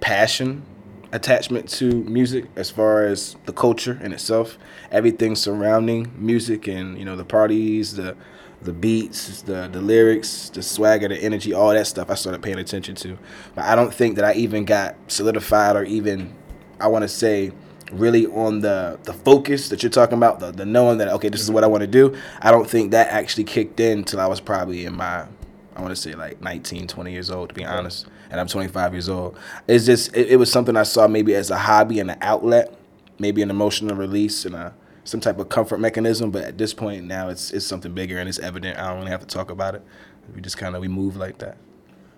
passion 0.00 0.64
attachment 1.12 1.68
to 1.68 2.04
music 2.04 2.46
as 2.56 2.70
far 2.70 3.04
as 3.04 3.36
the 3.44 3.52
culture 3.52 3.98
in 4.02 4.12
itself. 4.12 4.58
Everything 4.90 5.36
surrounding 5.36 6.12
music 6.16 6.66
and 6.66 6.98
you 6.98 7.04
know 7.04 7.16
the 7.16 7.24
parties 7.24 7.96
the 7.96 8.16
the 8.64 8.72
beats 8.72 9.42
the 9.42 9.68
the 9.72 9.80
lyrics 9.80 10.48
the 10.50 10.62
swagger 10.62 11.08
the 11.08 11.16
energy 11.16 11.52
all 11.52 11.70
that 11.70 11.86
stuff 11.86 12.10
i 12.10 12.14
started 12.14 12.42
paying 12.42 12.58
attention 12.58 12.94
to 12.94 13.18
but 13.54 13.64
i 13.64 13.74
don't 13.74 13.92
think 13.92 14.16
that 14.16 14.24
i 14.24 14.32
even 14.34 14.64
got 14.64 14.94
solidified 15.08 15.76
or 15.76 15.84
even 15.84 16.34
i 16.80 16.86
want 16.86 17.02
to 17.02 17.08
say 17.08 17.50
really 17.92 18.26
on 18.28 18.60
the 18.60 18.98
the 19.02 19.12
focus 19.12 19.68
that 19.68 19.82
you're 19.82 19.90
talking 19.90 20.16
about 20.16 20.40
the, 20.40 20.50
the 20.52 20.64
knowing 20.64 20.98
that 20.98 21.08
okay 21.08 21.28
this 21.28 21.40
is 21.40 21.50
what 21.50 21.64
i 21.64 21.66
want 21.66 21.82
to 21.82 21.86
do 21.86 22.16
i 22.40 22.50
don't 22.50 22.68
think 22.68 22.92
that 22.92 23.08
actually 23.08 23.44
kicked 23.44 23.80
in 23.80 23.98
until 23.98 24.20
i 24.20 24.26
was 24.26 24.40
probably 24.40 24.84
in 24.84 24.96
my 24.96 25.26
I 25.74 25.80
want 25.80 25.94
to 25.94 26.00
say 26.00 26.14
like 26.14 26.40
19, 26.40 26.86
20 26.86 27.12
years 27.12 27.30
old, 27.30 27.48
to 27.48 27.54
be 27.54 27.64
honest. 27.64 28.06
And 28.30 28.40
I'm 28.40 28.46
25 28.46 28.92
years 28.92 29.08
old. 29.08 29.38
It's 29.66 29.86
just, 29.86 30.14
it, 30.16 30.32
it 30.32 30.36
was 30.36 30.50
something 30.50 30.76
I 30.76 30.82
saw 30.82 31.08
maybe 31.08 31.34
as 31.34 31.50
a 31.50 31.56
hobby 31.56 32.00
and 32.00 32.10
an 32.10 32.18
outlet, 32.20 32.74
maybe 33.18 33.42
an 33.42 33.50
emotional 33.50 33.96
release 33.96 34.44
and 34.44 34.54
a, 34.54 34.74
some 35.04 35.20
type 35.20 35.38
of 35.38 35.48
comfort 35.48 35.78
mechanism. 35.78 36.30
But 36.30 36.44
at 36.44 36.58
this 36.58 36.74
point 36.74 37.04
now, 37.04 37.28
it's, 37.28 37.52
it's 37.52 37.66
something 37.66 37.92
bigger 37.92 38.18
and 38.18 38.28
it's 38.28 38.38
evident. 38.38 38.78
I 38.78 38.88
don't 38.88 38.98
really 38.98 39.10
have 39.10 39.20
to 39.20 39.26
talk 39.26 39.50
about 39.50 39.74
it. 39.74 39.82
We 40.34 40.40
just 40.40 40.56
kind 40.58 40.74
of, 40.74 40.80
we 40.80 40.88
move 40.88 41.16
like 41.16 41.38
that. 41.38 41.56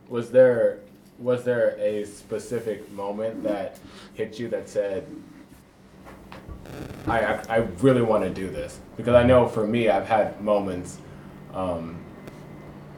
Was 0.08 0.30
there 0.30 0.80
was 1.18 1.44
there 1.44 1.76
a 1.78 2.04
specific 2.04 2.90
moment 2.92 3.42
that 3.44 3.78
hit 4.14 4.38
you 4.38 4.48
that 4.48 4.68
said, 4.68 5.06
I 7.06 7.20
I, 7.20 7.42
I 7.48 7.56
really 7.80 8.02
want 8.02 8.24
to 8.24 8.30
do 8.30 8.50
this? 8.50 8.80
Because 8.96 9.14
I 9.14 9.22
know 9.22 9.48
for 9.48 9.66
me, 9.66 9.88
I've 9.88 10.06
had 10.06 10.40
moments. 10.40 10.98
Um, 11.52 12.00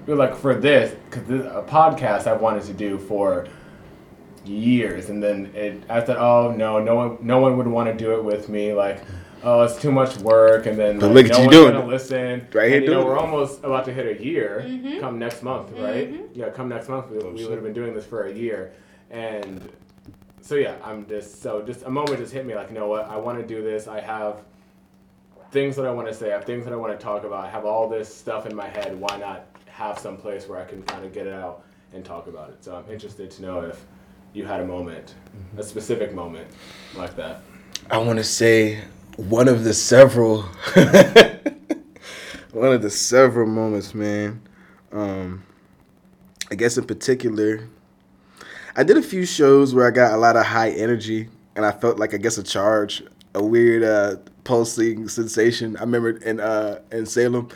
like 0.07 0.37
for 0.37 0.55
this, 0.55 0.95
this 1.11 1.45
a 1.47 1.63
podcast 1.63 2.27
I've 2.27 2.41
wanted 2.41 2.63
to 2.65 2.73
do 2.73 2.97
for 2.97 3.49
years, 4.45 5.11
and 5.11 5.23
then 5.23 5.47
it 5.55 5.83
I 5.89 6.01
thought, 6.01 6.19
oh 6.19 6.55
no, 6.57 6.79
no 6.79 6.95
one, 6.95 7.19
no 7.21 7.39
one 7.39 7.57
would 7.57 7.67
want 7.67 7.89
to 7.91 7.95
do 8.05 8.15
it 8.15 8.25
with 8.25 8.49
me. 8.49 8.73
Like, 8.73 9.03
oh, 9.47 9.63
it's 9.63 9.81
too 9.81 9.93
much 9.93 10.19
work, 10.19 10.67
and 10.67 10.77
then 10.77 10.99
But 10.99 11.13
like, 11.13 11.15
look 11.15 11.25
at 11.27 11.31
no 11.33 11.39
you 11.39 11.45
one's 11.47 11.57
doing 11.57 11.73
gonna 11.73 11.87
listen. 11.87 12.49
Right 12.53 12.69
here 12.69 12.77
and, 12.79 12.85
you 12.85 12.91
know, 12.91 13.05
we're 13.05 13.19
almost 13.19 13.61
about 13.61 13.85
to 13.87 13.93
hit 13.93 14.21
a 14.21 14.23
year. 14.23 14.65
Mm-hmm. 14.67 15.01
Come 15.01 15.19
next 15.19 15.43
month, 15.43 15.71
right? 15.73 16.21
Yeah, 16.35 16.51
come 16.51 16.69
next 16.69 16.89
month. 16.89 17.11
We, 17.11 17.19
we 17.19 17.45
would 17.45 17.55
have 17.55 17.63
been 17.63 17.73
doing 17.73 17.95
this 17.95 18.05
for 18.05 18.25
a 18.25 18.33
year, 18.33 18.73
and 19.11 19.73
so 20.41 20.57
yeah, 20.57 20.75
I'm 20.85 21.07
just 21.07 21.43
so 21.43 21.63
just 21.63 21.85
a 21.85 21.91
moment 21.91 22.19
just 22.19 22.33
hit 22.33 22.45
me 22.45 22.55
like, 22.55 22.69
you 22.69 22.75
know 22.75 22.89
what? 22.89 23.09
I 23.09 23.17
want 23.17 23.39
to 23.39 23.47
do 23.47 23.63
this. 23.63 23.87
I 23.87 24.01
have 24.01 24.43
things 25.53 25.77
that 25.77 25.87
I 25.87 25.91
want 25.93 26.09
to 26.09 26.15
say. 26.15 26.31
I 26.31 26.35
have 26.35 26.45
things 26.45 26.65
that 26.65 26.73
I 26.73 26.77
want 26.77 26.99
to 26.99 27.03
talk 27.03 27.25
about. 27.25 27.45
I 27.45 27.49
have 27.49 27.65
all 27.65 27.89
this 27.89 28.15
stuff 28.15 28.47
in 28.47 28.55
my 28.55 28.69
head. 28.69 29.01
Why 29.01 29.17
not 29.17 29.47
have 29.67 29.99
some 29.99 30.17
place 30.17 30.49
where 30.49 30.59
I 30.59 30.65
can 30.65 30.83
kind 30.83 31.05
of 31.05 31.13
get 31.13 31.27
it 31.27 31.33
out 31.33 31.65
and 31.95 32.05
talk 32.05 32.27
about 32.27 32.51
it? 32.51 32.65
So 32.65 32.75
I'm 32.75 32.93
interested 32.93 33.31
to 33.31 33.43
know 33.43 33.61
if 33.61 33.85
you 34.33 34.45
had 34.45 34.61
a 34.61 34.67
moment, 34.67 35.15
a 35.57 35.63
specific 35.63 36.13
moment 36.13 36.49
like 36.97 37.15
that. 37.17 37.43
I 37.91 37.99
want 37.99 38.19
to 38.19 38.25
say 38.25 38.83
one 39.17 39.49
of 39.49 39.65
the 39.65 39.75
several, 39.75 40.43
one 42.53 42.73
of 42.73 42.83
the 42.83 42.91
several 42.91 43.47
moments, 43.47 43.95
man. 43.95 44.41
Um, 44.93 45.45
I 46.51 46.55
guess 46.55 46.77
in 46.77 46.85
particular, 46.85 47.69
I 48.77 48.83
did 48.83 48.97
a 48.97 49.03
few 49.03 49.25
shows 49.25 49.75
where 49.75 49.87
I 49.87 49.91
got 49.91 50.13
a 50.13 50.17
lot 50.17 50.37
of 50.37 50.45
high 50.45 50.71
energy, 50.71 51.29
and 51.55 51.65
I 51.65 51.73
felt 51.73 51.99
like 51.99 52.15
I 52.15 52.19
guess 52.19 52.39
a 52.39 52.43
charge, 52.43 53.03
a 53.35 53.43
weird 53.43 53.83
uh, 53.83 54.17
pulsing 54.45 55.09
sensation. 55.09 55.77
I 55.79 55.81
remember 55.81 56.11
in 56.11 56.41
uh, 56.41 56.81
in 56.93 57.07
Salem, 57.07 57.49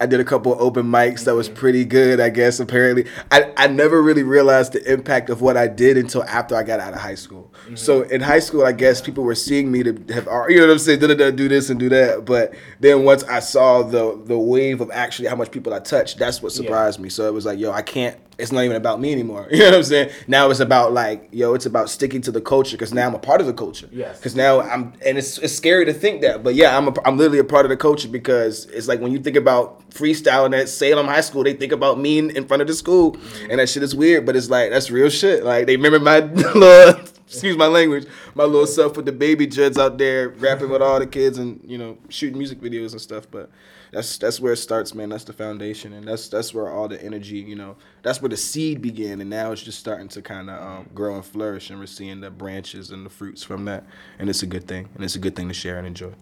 I 0.00 0.06
did 0.06 0.18
a 0.18 0.24
couple 0.24 0.52
of 0.52 0.60
open 0.60 0.86
mics 0.86 1.24
that 1.24 1.34
was 1.34 1.48
pretty 1.48 1.84
good, 1.84 2.18
I 2.18 2.28
guess. 2.28 2.58
Apparently, 2.58 3.06
I, 3.30 3.52
I 3.56 3.68
never 3.68 4.02
really 4.02 4.24
realized 4.24 4.72
the 4.72 4.92
impact 4.92 5.30
of 5.30 5.40
what 5.40 5.56
I 5.56 5.68
did 5.68 5.96
until 5.96 6.24
after 6.24 6.56
I 6.56 6.64
got 6.64 6.80
out 6.80 6.94
of 6.94 6.98
high 6.98 7.14
school. 7.14 7.52
Mm-hmm. 7.64 7.76
So 7.76 8.02
in 8.02 8.20
high 8.20 8.40
school, 8.40 8.64
I 8.64 8.72
guess 8.72 9.00
people 9.00 9.22
were 9.22 9.36
seeing 9.36 9.70
me 9.70 9.84
to 9.84 9.92
have, 10.12 10.26
you 10.48 10.56
know 10.56 10.66
what 10.66 10.72
I'm 10.72 10.78
saying, 10.78 10.98
da, 10.98 11.06
da, 11.06 11.14
da, 11.14 11.30
do 11.30 11.48
this 11.48 11.70
and 11.70 11.78
do 11.78 11.88
that. 11.90 12.24
But 12.24 12.54
then 12.80 13.04
once 13.04 13.22
I 13.24 13.38
saw 13.38 13.82
the 13.82 14.20
the 14.24 14.38
wave 14.38 14.80
of 14.80 14.90
actually 14.90 15.28
how 15.28 15.36
much 15.36 15.50
people 15.50 15.72
I 15.72 15.78
touched, 15.78 16.18
that's 16.18 16.42
what 16.42 16.52
surprised 16.52 16.98
me. 16.98 17.08
So 17.08 17.28
it 17.28 17.32
was 17.32 17.46
like, 17.46 17.58
yo, 17.58 17.70
I 17.70 17.82
can't. 17.82 18.18
It's 18.38 18.50
not 18.50 18.64
even 18.64 18.76
about 18.76 19.00
me 19.00 19.12
anymore. 19.12 19.48
You 19.54 19.60
know 19.60 19.66
what 19.66 19.74
I'm 19.76 19.84
saying? 19.84 20.10
Now 20.26 20.50
it's 20.50 20.58
about 20.58 20.92
like, 20.92 21.28
yo, 21.30 21.54
it's 21.54 21.64
about 21.64 21.88
sticking 21.88 22.20
to 22.22 22.32
the 22.32 22.40
culture 22.40 22.76
because 22.76 22.92
now 22.92 23.06
I'm 23.06 23.14
a 23.14 23.18
part 23.20 23.40
of 23.40 23.46
the 23.46 23.52
culture. 23.52 23.88
Yes. 23.92 24.18
Because 24.18 24.34
now 24.34 24.60
I'm, 24.60 24.92
and 25.06 25.16
it's 25.16 25.38
it's 25.38 25.54
scary 25.54 25.84
to 25.84 25.92
think 25.92 26.22
that, 26.22 26.42
but 26.42 26.56
yeah, 26.56 26.76
I'm 26.76 26.88
a, 26.88 26.94
I'm 27.04 27.16
literally 27.16 27.38
a 27.38 27.44
part 27.44 27.64
of 27.64 27.70
the 27.70 27.76
culture 27.76 28.08
because 28.08 28.66
it's 28.66 28.88
like 28.88 29.00
when 29.00 29.12
you 29.12 29.20
think 29.20 29.36
about 29.36 29.88
freestyling 29.90 30.58
at 30.58 30.68
Salem 30.68 31.06
High 31.06 31.20
School, 31.20 31.44
they 31.44 31.54
think 31.54 31.72
about 31.72 32.00
me 32.00 32.18
in, 32.18 32.30
in 32.30 32.46
front 32.46 32.62
of 32.62 32.68
the 32.68 32.74
school, 32.74 33.12
mm-hmm. 33.12 33.50
and 33.50 33.60
that 33.60 33.68
shit 33.68 33.82
is 33.84 33.94
weird, 33.94 34.26
but 34.26 34.34
it's 34.34 34.50
like 34.50 34.70
that's 34.70 34.90
real 34.90 35.08
shit. 35.08 35.44
Like 35.44 35.66
they 35.66 35.76
remember 35.76 36.00
my 36.00 36.20
little, 36.54 37.00
excuse 37.26 37.56
my 37.56 37.68
language, 37.68 38.06
my 38.34 38.44
little 38.44 38.66
self 38.66 38.96
with 38.96 39.06
the 39.06 39.12
baby 39.12 39.46
judds 39.46 39.78
out 39.78 39.98
there 39.98 40.30
rapping 40.30 40.68
with 40.68 40.82
all 40.82 40.98
the 40.98 41.06
kids 41.06 41.38
and 41.38 41.60
you 41.64 41.78
know 41.78 41.96
shooting 42.08 42.38
music 42.38 42.60
videos 42.60 42.92
and 42.92 43.00
stuff, 43.00 43.26
but. 43.30 43.50
That's 43.94 44.18
that's 44.18 44.40
where 44.40 44.52
it 44.52 44.56
starts, 44.56 44.92
man. 44.92 45.08
That's 45.10 45.22
the 45.22 45.32
foundation, 45.32 45.92
and 45.92 46.06
that's 46.06 46.28
that's 46.28 46.52
where 46.52 46.68
all 46.68 46.88
the 46.88 47.00
energy, 47.00 47.36
you 47.36 47.54
know, 47.54 47.76
that's 48.02 48.20
where 48.20 48.28
the 48.28 48.36
seed 48.36 48.82
began, 48.82 49.20
and 49.20 49.30
now 49.30 49.52
it's 49.52 49.62
just 49.62 49.78
starting 49.78 50.08
to 50.08 50.20
kind 50.20 50.50
of 50.50 50.60
um, 50.60 50.90
grow 50.92 51.14
and 51.14 51.24
flourish, 51.24 51.70
and 51.70 51.78
we're 51.78 51.86
seeing 51.86 52.20
the 52.20 52.30
branches 52.30 52.90
and 52.90 53.06
the 53.06 53.10
fruits 53.10 53.44
from 53.44 53.64
that, 53.66 53.84
and 54.18 54.28
it's 54.28 54.42
a 54.42 54.46
good 54.46 54.66
thing, 54.66 54.88
and 54.96 55.04
it's 55.04 55.14
a 55.14 55.20
good 55.20 55.36
thing 55.36 55.46
to 55.46 55.54
share 55.54 55.78
and 55.78 55.86
enjoy. 55.86 56.12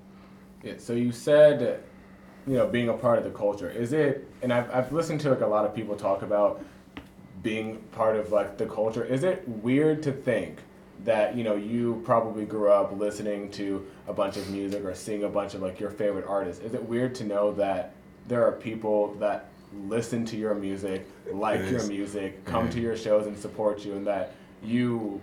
Yeah, 0.62 0.74
so 0.76 0.92
you 0.92 1.12
said, 1.12 1.60
that 1.60 1.82
you 2.46 2.54
know, 2.54 2.66
being 2.66 2.88
a 2.88 2.92
part 2.92 3.18
of 3.18 3.24
the 3.24 3.30
culture. 3.30 3.70
Is 3.70 3.92
it, 3.92 4.28
and 4.42 4.52
I've, 4.52 4.70
I've 4.70 4.92
listened 4.92 5.20
to 5.22 5.30
like 5.30 5.40
a 5.40 5.46
lot 5.46 5.64
of 5.64 5.74
people 5.74 5.96
talk 5.96 6.22
about 6.22 6.62
being 7.42 7.78
part 7.92 8.16
of 8.16 8.32
like 8.32 8.58
the 8.58 8.66
culture. 8.66 9.04
Is 9.04 9.24
it 9.24 9.46
weird 9.48 10.02
to 10.02 10.12
think 10.12 10.58
that, 11.04 11.36
you 11.36 11.42
know, 11.44 11.56
you 11.56 12.00
probably 12.04 12.44
grew 12.44 12.70
up 12.70 12.96
listening 12.98 13.50
to 13.52 13.86
a 14.06 14.12
bunch 14.12 14.36
of 14.36 14.48
music 14.50 14.84
or 14.84 14.94
seeing 14.94 15.24
a 15.24 15.28
bunch 15.28 15.54
of 15.54 15.62
like 15.62 15.80
your 15.80 15.90
favorite 15.90 16.26
artists? 16.28 16.62
Is 16.62 16.74
it 16.74 16.82
weird 16.88 17.14
to 17.16 17.24
know 17.24 17.52
that 17.54 17.94
there 18.28 18.46
are 18.46 18.52
people 18.52 19.14
that 19.14 19.48
listen 19.88 20.24
to 20.26 20.36
your 20.36 20.54
music, 20.54 21.06
like 21.32 21.60
your 21.70 21.86
music, 21.86 22.44
come 22.44 22.68
to 22.70 22.80
your 22.80 22.96
shows 22.96 23.26
and 23.26 23.36
support 23.38 23.84
you 23.84 23.94
and 23.94 24.06
that 24.06 24.32
you 24.62 25.20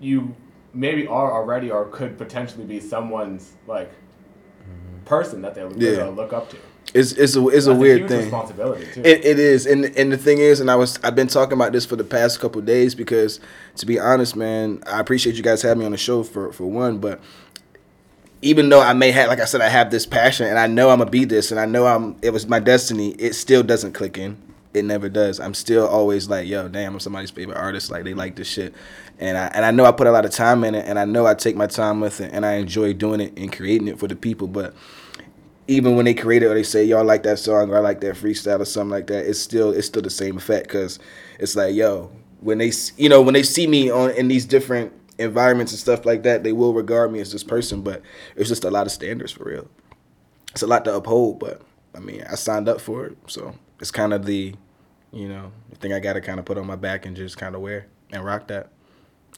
you 0.00 0.34
maybe 0.74 1.06
are 1.06 1.32
already 1.32 1.70
or 1.70 1.86
could 1.86 2.18
potentially 2.18 2.64
be 2.64 2.80
someone's 2.80 3.52
like 3.66 3.90
person 5.04 5.42
that 5.42 5.54
they 5.54 5.60
Mm-hmm. 5.60 5.80
Yeah. 5.80 6.04
look 6.06 6.32
up 6.32 6.50
to. 6.50 6.56
It's 6.94 7.10
it's 7.12 7.34
a 7.34 7.48
it's 7.48 7.66
a 7.66 7.74
weird 7.74 8.08
thing. 8.08 8.32
It, 9.04 9.24
it 9.24 9.38
is, 9.40 9.66
and 9.66 9.84
and 9.96 10.12
the 10.12 10.16
thing 10.16 10.38
is, 10.38 10.60
and 10.60 10.70
I 10.70 10.76
was 10.76 11.00
I've 11.02 11.16
been 11.16 11.26
talking 11.26 11.54
about 11.54 11.72
this 11.72 11.84
for 11.84 11.96
the 11.96 12.04
past 12.04 12.38
couple 12.38 12.60
of 12.60 12.66
days 12.66 12.94
because, 12.94 13.40
to 13.76 13.86
be 13.86 13.98
honest, 13.98 14.36
man, 14.36 14.80
I 14.86 15.00
appreciate 15.00 15.34
you 15.34 15.42
guys 15.42 15.60
having 15.62 15.80
me 15.80 15.86
on 15.86 15.90
the 15.90 15.98
show 15.98 16.22
for 16.22 16.52
for 16.52 16.66
one, 16.66 16.98
but 16.98 17.20
even 18.42 18.68
though 18.68 18.80
I 18.80 18.92
may 18.92 19.10
have, 19.10 19.28
like 19.28 19.40
I 19.40 19.46
said, 19.46 19.60
I 19.60 19.70
have 19.70 19.90
this 19.90 20.06
passion, 20.06 20.46
and 20.46 20.56
I 20.56 20.68
know 20.68 20.90
I'm 20.90 20.98
gonna 20.98 21.10
be 21.10 21.24
this, 21.24 21.50
and 21.50 21.58
I 21.58 21.66
know 21.66 21.86
I'm 21.86 22.14
it 22.22 22.30
was 22.30 22.46
my 22.46 22.60
destiny. 22.60 23.10
It 23.12 23.34
still 23.34 23.64
doesn't 23.64 23.92
click 23.92 24.16
in. 24.16 24.36
It 24.72 24.84
never 24.84 25.08
does. 25.08 25.40
I'm 25.40 25.54
still 25.54 25.86
always 25.88 26.28
like, 26.28 26.46
yo, 26.46 26.68
damn, 26.68 26.94
I'm 26.94 27.00
somebody's 27.00 27.30
favorite 27.30 27.56
artist. 27.56 27.90
Like 27.90 28.04
they 28.04 28.14
like 28.14 28.36
this 28.36 28.46
shit, 28.46 28.72
and 29.18 29.36
I 29.36 29.46
and 29.46 29.64
I 29.64 29.72
know 29.72 29.84
I 29.84 29.90
put 29.90 30.06
a 30.06 30.12
lot 30.12 30.26
of 30.26 30.30
time 30.30 30.62
in 30.62 30.76
it, 30.76 30.86
and 30.86 30.96
I 30.98 31.06
know 31.06 31.26
I 31.26 31.34
take 31.34 31.56
my 31.56 31.66
time 31.66 32.00
with 32.00 32.20
it, 32.20 32.30
and 32.32 32.46
I 32.46 32.54
enjoy 32.54 32.92
doing 32.92 33.20
it 33.20 33.36
and 33.36 33.52
creating 33.52 33.88
it 33.88 33.98
for 33.98 34.06
the 34.06 34.14
people, 34.14 34.46
but 34.46 34.74
even 35.66 35.96
when 35.96 36.04
they 36.04 36.14
create 36.14 36.42
it 36.42 36.46
or 36.46 36.54
they 36.54 36.62
say 36.62 36.84
y'all 36.84 37.04
like 37.04 37.22
that 37.22 37.38
song 37.38 37.70
or 37.70 37.76
I 37.76 37.80
like 37.80 38.00
that 38.00 38.16
freestyle 38.16 38.60
or 38.60 38.64
something 38.64 38.90
like 38.90 39.06
that, 39.08 39.26
it's 39.26 39.38
still 39.38 39.70
it's 39.70 39.86
still 39.86 40.02
the 40.02 40.10
same 40.10 40.36
effect 40.36 40.68
because 40.68 40.98
it's 41.38 41.56
like 41.56 41.74
yo 41.74 42.10
when 42.40 42.58
they 42.58 42.72
you 42.96 43.08
know 43.08 43.22
when 43.22 43.34
they 43.34 43.42
see 43.42 43.66
me 43.66 43.90
on 43.90 44.10
in 44.10 44.28
these 44.28 44.44
different 44.44 44.92
environments 45.18 45.72
and 45.72 45.78
stuff 45.78 46.04
like 46.04 46.22
that, 46.24 46.42
they 46.42 46.52
will 46.52 46.74
regard 46.74 47.12
me 47.12 47.20
as 47.20 47.32
this 47.32 47.44
person, 47.44 47.82
but 47.82 48.02
it's 48.36 48.48
just 48.48 48.64
a 48.64 48.70
lot 48.70 48.86
of 48.86 48.92
standards 48.92 49.32
for 49.32 49.44
real. 49.44 49.68
It's 50.50 50.62
a 50.62 50.66
lot 50.66 50.84
to 50.84 50.94
uphold, 50.94 51.38
but 51.38 51.62
I 51.94 52.00
mean 52.00 52.24
I 52.30 52.34
signed 52.34 52.68
up 52.68 52.80
for 52.80 53.06
it, 53.06 53.16
so 53.26 53.54
it's 53.80 53.90
kind 53.90 54.12
of 54.12 54.26
the 54.26 54.54
you 55.12 55.28
know 55.28 55.52
the 55.70 55.76
thing 55.76 55.92
I 55.92 56.00
got 56.00 56.14
to 56.14 56.20
kind 56.20 56.38
of 56.38 56.44
put 56.44 56.58
on 56.58 56.66
my 56.66 56.76
back 56.76 57.06
and 57.06 57.16
just 57.16 57.38
kind 57.38 57.54
of 57.54 57.60
wear 57.62 57.86
and 58.12 58.24
rock 58.24 58.48
that, 58.48 58.68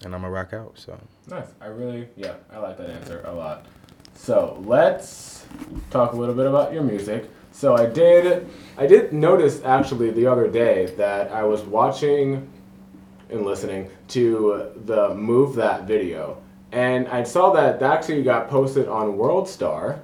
and 0.02 0.14
I'm 0.14 0.23
gonna 0.23 0.33
rock 0.33 0.52
out. 0.52 0.73
So 0.78 0.99
Nice. 1.28 1.47
I 1.61 1.66
really, 1.66 2.09
yeah, 2.16 2.35
I 2.52 2.59
like 2.59 2.76
that 2.78 2.88
answer 2.88 3.23
a 3.25 3.33
lot. 3.33 3.66
So 4.16 4.62
let's 4.66 5.46
talk 5.90 6.12
a 6.12 6.16
little 6.16 6.35
bit 6.35 6.46
about 6.46 6.73
your 6.73 6.82
music. 6.82 7.30
So 7.52 7.75
I 7.75 7.87
did, 7.87 8.49
I 8.76 8.87
did 8.87 9.12
notice 9.12 9.62
actually 9.64 10.11
the 10.11 10.26
other 10.26 10.49
day 10.49 10.87
that 10.96 11.30
I 11.30 11.44
was 11.44 11.62
watching 11.62 12.49
and 13.30 13.44
listening 13.46 13.88
to 14.08 14.70
the 14.85 15.14
Move 15.14 15.54
That 15.54 15.85
video, 15.85 16.42
and 16.73 17.08
I 17.08 17.23
saw 17.23 17.52
that 17.54 17.80
that 17.80 17.92
actually 17.99 18.23
got 18.23 18.49
posted 18.49 18.88
on 18.88 19.16
World 19.16 19.49
Star, 19.49 20.00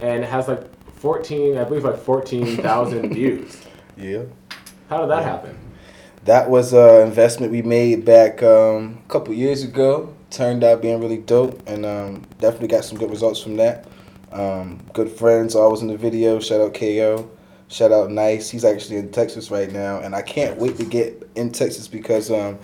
and 0.00 0.24
it 0.24 0.28
has 0.28 0.48
like 0.48 0.68
14, 0.96 1.56
I 1.58 1.64
believe 1.64 1.84
like 1.84 1.98
14,000 1.98 3.10
views. 3.14 3.62
yeah. 3.96 4.22
How 4.90 5.00
did 5.00 5.10
that 5.10 5.22
happen? 5.22 5.56
That 6.24 6.50
was 6.50 6.72
an 6.72 7.06
investment 7.06 7.52
we 7.52 7.62
made 7.62 8.04
back 8.04 8.42
um, 8.42 9.02
a 9.04 9.08
couple 9.08 9.32
years 9.34 9.62
ago. 9.62 10.14
Turned 10.34 10.64
out 10.64 10.82
being 10.82 11.00
really 11.00 11.18
dope, 11.18 11.62
and 11.68 11.86
um, 11.86 12.22
definitely 12.40 12.66
got 12.66 12.84
some 12.84 12.98
good 12.98 13.08
results 13.08 13.40
from 13.40 13.56
that. 13.58 13.86
Um, 14.32 14.80
good 14.92 15.08
friends, 15.08 15.54
always 15.54 15.80
in 15.80 15.86
the 15.86 15.96
video. 15.96 16.40
Shout 16.40 16.60
out 16.60 16.74
KO. 16.74 17.30
Shout 17.68 17.92
out 17.92 18.10
Nice. 18.10 18.50
He's 18.50 18.64
actually 18.64 18.96
in 18.96 19.12
Texas 19.12 19.52
right 19.52 19.70
now, 19.70 20.00
and 20.00 20.12
I 20.12 20.22
can't 20.22 20.58
wait 20.58 20.76
to 20.78 20.84
get 20.84 21.30
in 21.36 21.52
Texas 21.52 21.86
because 21.86 22.32
um, 22.32 22.58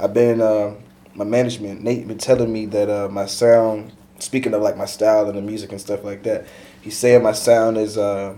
I've 0.00 0.12
been 0.12 0.40
uh, 0.40 0.74
my 1.14 1.24
management 1.24 1.82
Nate 1.82 2.08
been 2.08 2.18
telling 2.18 2.52
me 2.52 2.66
that 2.66 2.90
uh, 2.90 3.08
my 3.08 3.26
sound. 3.26 3.92
Speaking 4.18 4.52
of 4.52 4.62
like 4.62 4.76
my 4.76 4.86
style 4.86 5.28
and 5.28 5.38
the 5.38 5.42
music 5.42 5.70
and 5.70 5.80
stuff 5.80 6.02
like 6.02 6.24
that, 6.24 6.48
he's 6.82 6.96
saying 6.96 7.22
my 7.22 7.30
sound 7.30 7.78
is 7.78 7.96
uh, 7.96 8.34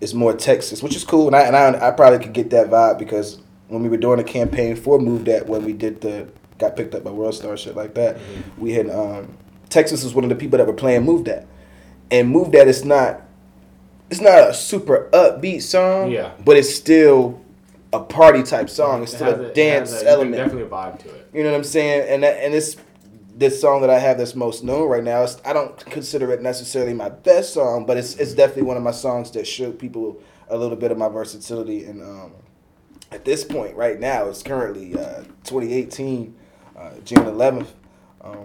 is 0.00 0.14
more 0.14 0.32
Texas, 0.32 0.80
which 0.80 0.94
is 0.94 1.02
cool, 1.02 1.26
and 1.26 1.34
I 1.34 1.42
and 1.42 1.56
I, 1.56 1.88
I 1.88 1.90
probably 1.90 2.20
could 2.20 2.34
get 2.34 2.50
that 2.50 2.68
vibe 2.68 3.00
because 3.00 3.40
when 3.66 3.82
we 3.82 3.88
were 3.88 3.96
doing 3.96 4.20
a 4.20 4.24
campaign 4.24 4.76
for 4.76 5.00
Move 5.00 5.24
That, 5.24 5.48
when 5.48 5.64
we 5.64 5.72
did 5.72 6.02
the 6.02 6.28
got 6.58 6.76
picked 6.76 6.94
up 6.94 7.04
by 7.04 7.10
World 7.10 7.34
Star 7.34 7.56
shit 7.56 7.76
like 7.76 7.94
that, 7.94 8.18
we 8.58 8.72
had 8.72 8.88
um, 8.90 9.36
Texas 9.68 10.02
was 10.04 10.14
one 10.14 10.24
of 10.24 10.30
the 10.30 10.36
people 10.36 10.58
that 10.58 10.66
were 10.66 10.72
playing 10.72 11.02
Move 11.04 11.24
That, 11.26 11.46
and 12.10 12.28
Move 12.30 12.52
That 12.52 12.68
is 12.68 12.84
not 12.84 13.22
it's 14.08 14.20
not 14.20 14.48
a 14.50 14.54
super 14.54 15.08
upbeat 15.12 15.62
song, 15.62 16.10
Yeah. 16.12 16.30
but 16.44 16.56
it's 16.56 16.72
still 16.72 17.40
a 17.92 17.98
party 17.98 18.42
type 18.44 18.70
song. 18.70 19.02
It's 19.02 19.12
It 19.12 19.16
still 19.16 19.28
a 19.34 19.42
it 19.48 19.54
dance 19.54 19.92
a- 20.00 20.08
element. 20.08 20.36
Definitely 20.36 20.62
a 20.62 20.66
vibe 20.68 20.98
to 21.00 21.08
it. 21.08 21.28
You 21.34 21.42
know 21.42 21.50
what 21.50 21.56
I'm 21.58 21.64
saying? 21.64 22.06
And 22.08 22.22
that, 22.22 22.36
and 22.44 22.54
this 22.54 22.76
this 23.38 23.60
song 23.60 23.80
that 23.82 23.90
I 23.90 23.98
have 23.98 24.16
that's 24.16 24.34
most 24.34 24.64
known 24.64 24.88
right 24.88 25.04
now, 25.04 25.22
it's, 25.22 25.36
I 25.44 25.52
don't 25.52 25.76
consider 25.86 26.32
it 26.32 26.40
necessarily 26.40 26.94
my 26.94 27.08
best 27.10 27.52
song, 27.52 27.84
but 27.84 27.96
it's 27.96 28.14
it's 28.16 28.32
definitely 28.32 28.62
one 28.62 28.76
of 28.76 28.82
my 28.82 28.92
songs 28.92 29.30
that 29.32 29.46
show 29.46 29.72
people 29.72 30.18
a 30.48 30.56
little 30.56 30.76
bit 30.76 30.90
of 30.92 30.96
my 30.98 31.08
versatility. 31.08 31.84
And 31.84 32.00
um, 32.02 32.32
at 33.12 33.24
this 33.24 33.42
point, 33.44 33.74
right 33.76 33.98
now, 33.98 34.26
it's 34.28 34.42
currently 34.42 34.94
uh, 34.96 35.22
2018, 35.44 36.34
uh, 36.76 36.90
June 37.04 37.24
11th. 37.24 37.68
Um, 38.22 38.44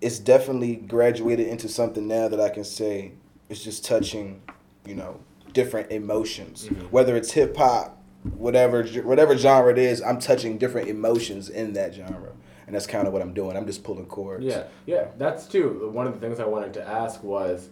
it's 0.00 0.18
definitely 0.18 0.76
graduated 0.76 1.46
into 1.46 1.68
something 1.68 2.06
now 2.06 2.28
that 2.28 2.40
I 2.40 2.48
can 2.48 2.64
say 2.64 3.12
it's 3.48 3.62
just 3.62 3.84
touching, 3.84 4.42
you 4.86 4.94
know, 4.94 5.20
different 5.52 5.90
emotions. 5.92 6.66
Whether 6.90 7.16
it's 7.16 7.32
hip 7.32 7.56
hop, 7.56 7.98
whatever 8.36 8.84
whatever 8.84 9.36
genre 9.36 9.70
it 9.72 9.78
is, 9.78 10.02
I'm 10.02 10.18
touching 10.18 10.58
different 10.58 10.88
emotions 10.88 11.48
in 11.48 11.72
that 11.74 11.94
genre, 11.94 12.32
and 12.66 12.74
that's 12.74 12.86
kind 12.86 13.06
of 13.06 13.12
what 13.12 13.22
I'm 13.22 13.34
doing. 13.34 13.56
I'm 13.56 13.66
just 13.66 13.84
pulling 13.84 14.06
chords. 14.06 14.44
Yeah, 14.44 14.64
yeah, 14.86 15.08
that's 15.18 15.46
too. 15.46 15.90
One 15.92 16.06
of 16.06 16.14
the 16.14 16.20
things 16.20 16.40
I 16.40 16.46
wanted 16.46 16.74
to 16.74 16.88
ask 16.88 17.22
was, 17.22 17.68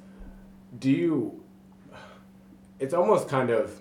do 0.78 0.90
you? 0.90 1.42
It's 2.78 2.94
almost 2.94 3.28
kind 3.28 3.50
of 3.50 3.78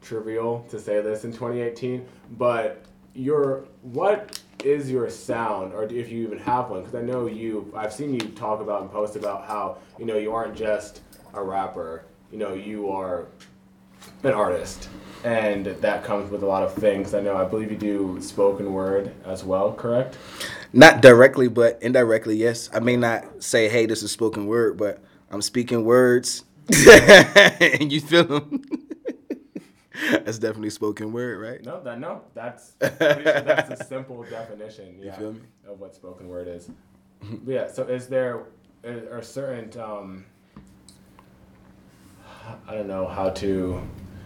trivial 0.00 0.66
to 0.70 0.78
say 0.78 1.00
this 1.00 1.24
in 1.24 1.32
2018, 1.32 2.06
but 2.36 2.84
your 3.14 3.64
what 3.82 4.40
is 4.64 4.90
your 4.90 5.08
sound, 5.10 5.72
or 5.72 5.84
if 5.84 6.10
you 6.10 6.24
even 6.26 6.38
have 6.38 6.70
one? 6.70 6.80
Because 6.80 6.94
I 6.94 7.02
know 7.02 7.26
you. 7.26 7.72
I've 7.76 7.92
seen 7.92 8.14
you 8.14 8.20
talk 8.20 8.60
about 8.60 8.82
and 8.82 8.90
post 8.90 9.16
about 9.16 9.46
how 9.46 9.78
you 9.98 10.04
know 10.04 10.16
you 10.16 10.32
aren't 10.32 10.56
just 10.56 11.00
a 11.34 11.42
rapper. 11.42 12.04
You 12.32 12.38
know, 12.38 12.54
you 12.54 12.90
are 12.90 13.26
an 14.22 14.32
artist, 14.32 14.88
and 15.24 15.66
that 15.66 16.04
comes 16.04 16.30
with 16.30 16.42
a 16.42 16.46
lot 16.46 16.62
of 16.62 16.74
things. 16.74 17.14
I 17.14 17.20
know. 17.20 17.36
I 17.36 17.44
believe 17.44 17.70
you 17.70 17.78
do 17.78 18.20
spoken 18.20 18.72
word 18.72 19.12
as 19.24 19.44
well. 19.44 19.72
Correct? 19.72 20.16
Not 20.72 21.00
directly, 21.00 21.48
but 21.48 21.78
indirectly, 21.80 22.36
yes. 22.36 22.68
I 22.72 22.80
may 22.80 22.96
not 22.96 23.42
say, 23.42 23.68
"Hey, 23.68 23.86
this 23.86 24.02
is 24.02 24.10
spoken 24.10 24.46
word," 24.46 24.76
but 24.76 25.02
I'm 25.30 25.42
speaking 25.42 25.84
words, 25.84 26.44
and 26.86 27.92
you 27.92 28.00
feel 28.00 28.24
them. 28.24 28.62
that's 30.10 30.38
definitely 30.38 30.70
spoken 30.70 31.12
word, 31.12 31.40
right? 31.40 31.64
No, 31.64 31.82
that 31.82 31.98
no, 31.98 32.22
that's 32.34 32.74
sure 32.80 32.90
that's 32.98 33.80
a 33.80 33.84
simple 33.84 34.22
definition. 34.24 34.98
Yeah, 35.00 35.16
feel 35.16 35.32
me? 35.32 35.40
of 35.66 35.80
what 35.80 35.94
spoken 35.94 36.28
word 36.28 36.48
is. 36.48 36.70
But 37.20 37.52
yeah. 37.52 37.66
So 37.72 37.82
is 37.82 38.06
there 38.06 38.44
are 38.84 39.22
certain 39.22 39.80
um, 39.80 40.24
I 42.66 42.74
don't 42.74 42.86
know 42.86 43.06
how 43.06 43.30
to. 43.30 43.82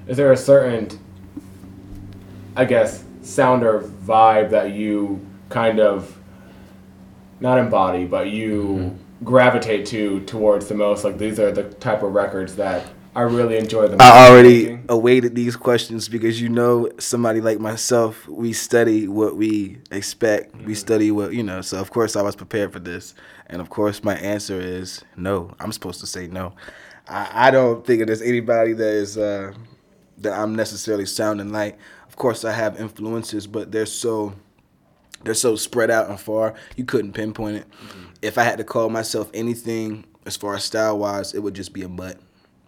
Is 0.07 0.17
there 0.17 0.33
a 0.33 0.37
certain, 0.37 0.89
I 2.57 2.65
guess, 2.65 3.05
sound 3.23 3.65
or 3.65 3.81
vibe 3.81 4.51
that 4.51 4.73
you 4.73 5.25
kind 5.49 5.81
of 5.81 6.19
not 7.41 7.59
embody, 7.59 8.05
but 8.05 8.31
you 8.31 8.99
gravitate 9.25 9.87
to 9.87 10.21
towards 10.21 10.67
the 10.69 10.75
most? 10.75 11.05
Like 11.05 11.19
these 11.19 11.41
are 11.41 11.51
the 11.51 11.65
type 11.65 12.03
of 12.03 12.13
records 12.13 12.57
that 12.57 12.85
I 13.15 13.23
really 13.23 13.59
enjoy 13.59 13.89
them. 13.89 13.99
I 14.01 14.29
already 14.29 14.79
awaited 14.89 15.35
these 15.35 15.55
questions 15.55 16.09
because 16.09 16.41
you 16.41 16.49
know 16.49 16.89
somebody 16.99 17.43
like 17.43 17.61
myself, 17.61 18.27
we 18.27 18.55
study 18.55 19.07
what 19.07 19.37
we 19.37 19.79
expect. 19.91 20.57
We 20.57 20.75
study 20.75 21.11
what 21.11 21.35
you 21.35 21.43
know. 21.43 21.61
So 21.61 21.79
of 21.79 21.91
course 21.91 22.17
I 22.17 22.23
was 22.23 22.35
prepared 22.35 22.73
for 22.73 22.79
this, 22.79 23.15
and 23.49 23.61
of 23.61 23.69
course 23.69 24.03
my 24.03 24.17
answer 24.17 24.59
is 24.59 25.05
no. 25.17 25.55
I'm 25.61 25.73
supposed 25.73 26.01
to 26.01 26.07
say 26.07 26.27
no. 26.27 26.55
I, 27.07 27.49
I 27.49 27.51
don't 27.51 27.87
think 27.87 28.07
there's 28.07 28.23
anybody 28.23 28.73
that 28.73 28.95
is 28.95 29.19
uh, 29.19 29.53
that 30.19 30.33
I'm 30.33 30.55
necessarily 30.55 31.07
sounding 31.07 31.53
like. 31.53 31.79
Of 32.09 32.17
course 32.17 32.45
I 32.45 32.53
have 32.53 32.81
influences, 32.81 33.47
but 33.47 33.73
they're 33.73 33.85
so 33.85 34.35
they're 35.23 35.35
so 35.35 35.57
spread 35.57 35.91
out 35.91 36.09
and 36.09 36.19
far 36.19 36.55
you 36.77 36.85
couldn't 36.85 37.13
pinpoint 37.13 37.59
it. 37.59 37.67
If 38.23 38.39
I 38.39 38.45
had 38.45 38.57
to 38.57 38.65
call 38.65 38.89
myself 38.89 39.31
anything 39.35 40.05
as 40.25 40.37
far 40.37 40.55
as 40.55 40.65
style 40.65 40.99
wise, 40.99 41.35
it 41.35 41.41
would 41.41 41.55
just 41.55 41.75
be 41.75 41.83
a 41.83 41.89
mutt. 41.89 42.19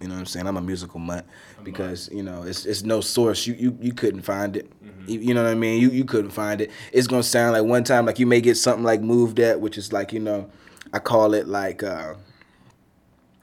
You 0.00 0.08
know 0.08 0.14
what 0.14 0.20
I'm 0.20 0.26
saying? 0.26 0.46
I'm 0.46 0.56
a 0.56 0.60
musical 0.60 1.00
mutt 1.00 1.24
because 1.62 2.10
you 2.12 2.22
know 2.22 2.42
it's 2.42 2.66
it's 2.66 2.82
no 2.82 3.00
source. 3.00 3.46
You 3.46 3.54
you, 3.54 3.78
you 3.80 3.92
couldn't 3.94 4.22
find 4.22 4.56
it. 4.56 4.70
You, 5.06 5.20
you 5.20 5.34
know 5.34 5.42
what 5.42 5.50
I 5.50 5.54
mean? 5.54 5.80
You 5.80 5.90
you 5.90 6.04
couldn't 6.04 6.30
find 6.32 6.60
it. 6.60 6.70
It's 6.92 7.06
gonna 7.06 7.22
sound 7.22 7.52
like 7.52 7.64
one 7.64 7.84
time 7.84 8.04
like 8.06 8.18
you 8.18 8.26
may 8.26 8.40
get 8.40 8.56
something 8.56 8.84
like 8.84 9.00
Move 9.00 9.36
That, 9.36 9.60
which 9.60 9.78
is 9.78 9.92
like 9.92 10.12
you 10.12 10.20
know, 10.20 10.50
I 10.92 10.98
call 10.98 11.34
it 11.34 11.46
like. 11.48 11.82
uh 11.82 12.14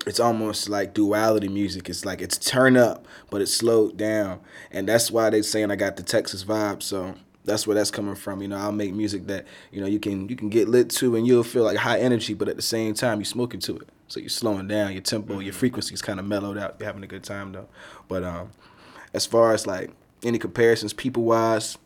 it's 0.08 0.20
almost 0.20 0.67
like 0.67 0.96
duality 0.96 1.48
music. 1.48 1.88
It's 1.88 2.05
like 2.05 2.22
it's 2.22 2.38
turn 2.38 2.75
up, 2.75 3.05
but 3.29 3.41
it's 3.41 3.53
slowed 3.53 3.98
down, 3.98 4.39
and 4.72 4.88
that's 4.88 5.12
why 5.12 5.29
they 5.29 5.43
saying 5.43 5.70
I 5.70 5.75
got 5.75 5.96
the 5.96 6.01
Texas 6.03 6.43
vibe. 6.43 6.81
So 6.81 7.13
that's 7.46 7.67
where 7.67 7.75
that's 7.75 7.91
coming 7.91 8.15
from. 8.15 8.41
You 8.41 8.48
know, 8.48 8.58
I'll 8.58 8.72
make 8.72 8.93
music 8.93 9.27
that 9.27 9.46
you 9.72 9.79
know 9.79 9.86
you 9.88 10.00
can 10.00 10.27
you 10.27 10.36
can 10.36 10.50
get 10.50 10.67
lit 10.67 10.89
to, 10.91 11.15
and 11.15 11.27
you'll 11.27 11.43
feel 11.43 11.63
like 11.63 11.77
high 11.77 12.00
energy, 12.00 12.34
but 12.34 12.50
at 12.50 12.55
the 12.55 12.63
same 12.63 12.96
time 12.96 13.20
you're 13.20 13.25
smoking 13.25 13.60
to 13.62 13.77
it. 13.77 13.89
So 14.11 14.19
you're 14.19 14.27
slowing 14.27 14.67
down 14.67 14.91
your 14.91 15.01
tempo, 15.01 15.39
your 15.39 15.53
frequency's 15.53 16.01
kind 16.01 16.19
of 16.19 16.25
mellowed 16.25 16.57
out. 16.57 16.75
You're 16.79 16.87
having 16.87 17.03
a 17.03 17.07
good 17.07 17.23
time 17.23 17.53
though. 17.53 17.69
But 18.09 18.25
um, 18.25 18.51
as 19.13 19.25
far 19.25 19.53
as 19.53 19.65
like 19.65 19.91
any 20.21 20.37
comparisons, 20.37 20.91
people 20.91 21.23
wise, 21.23 21.77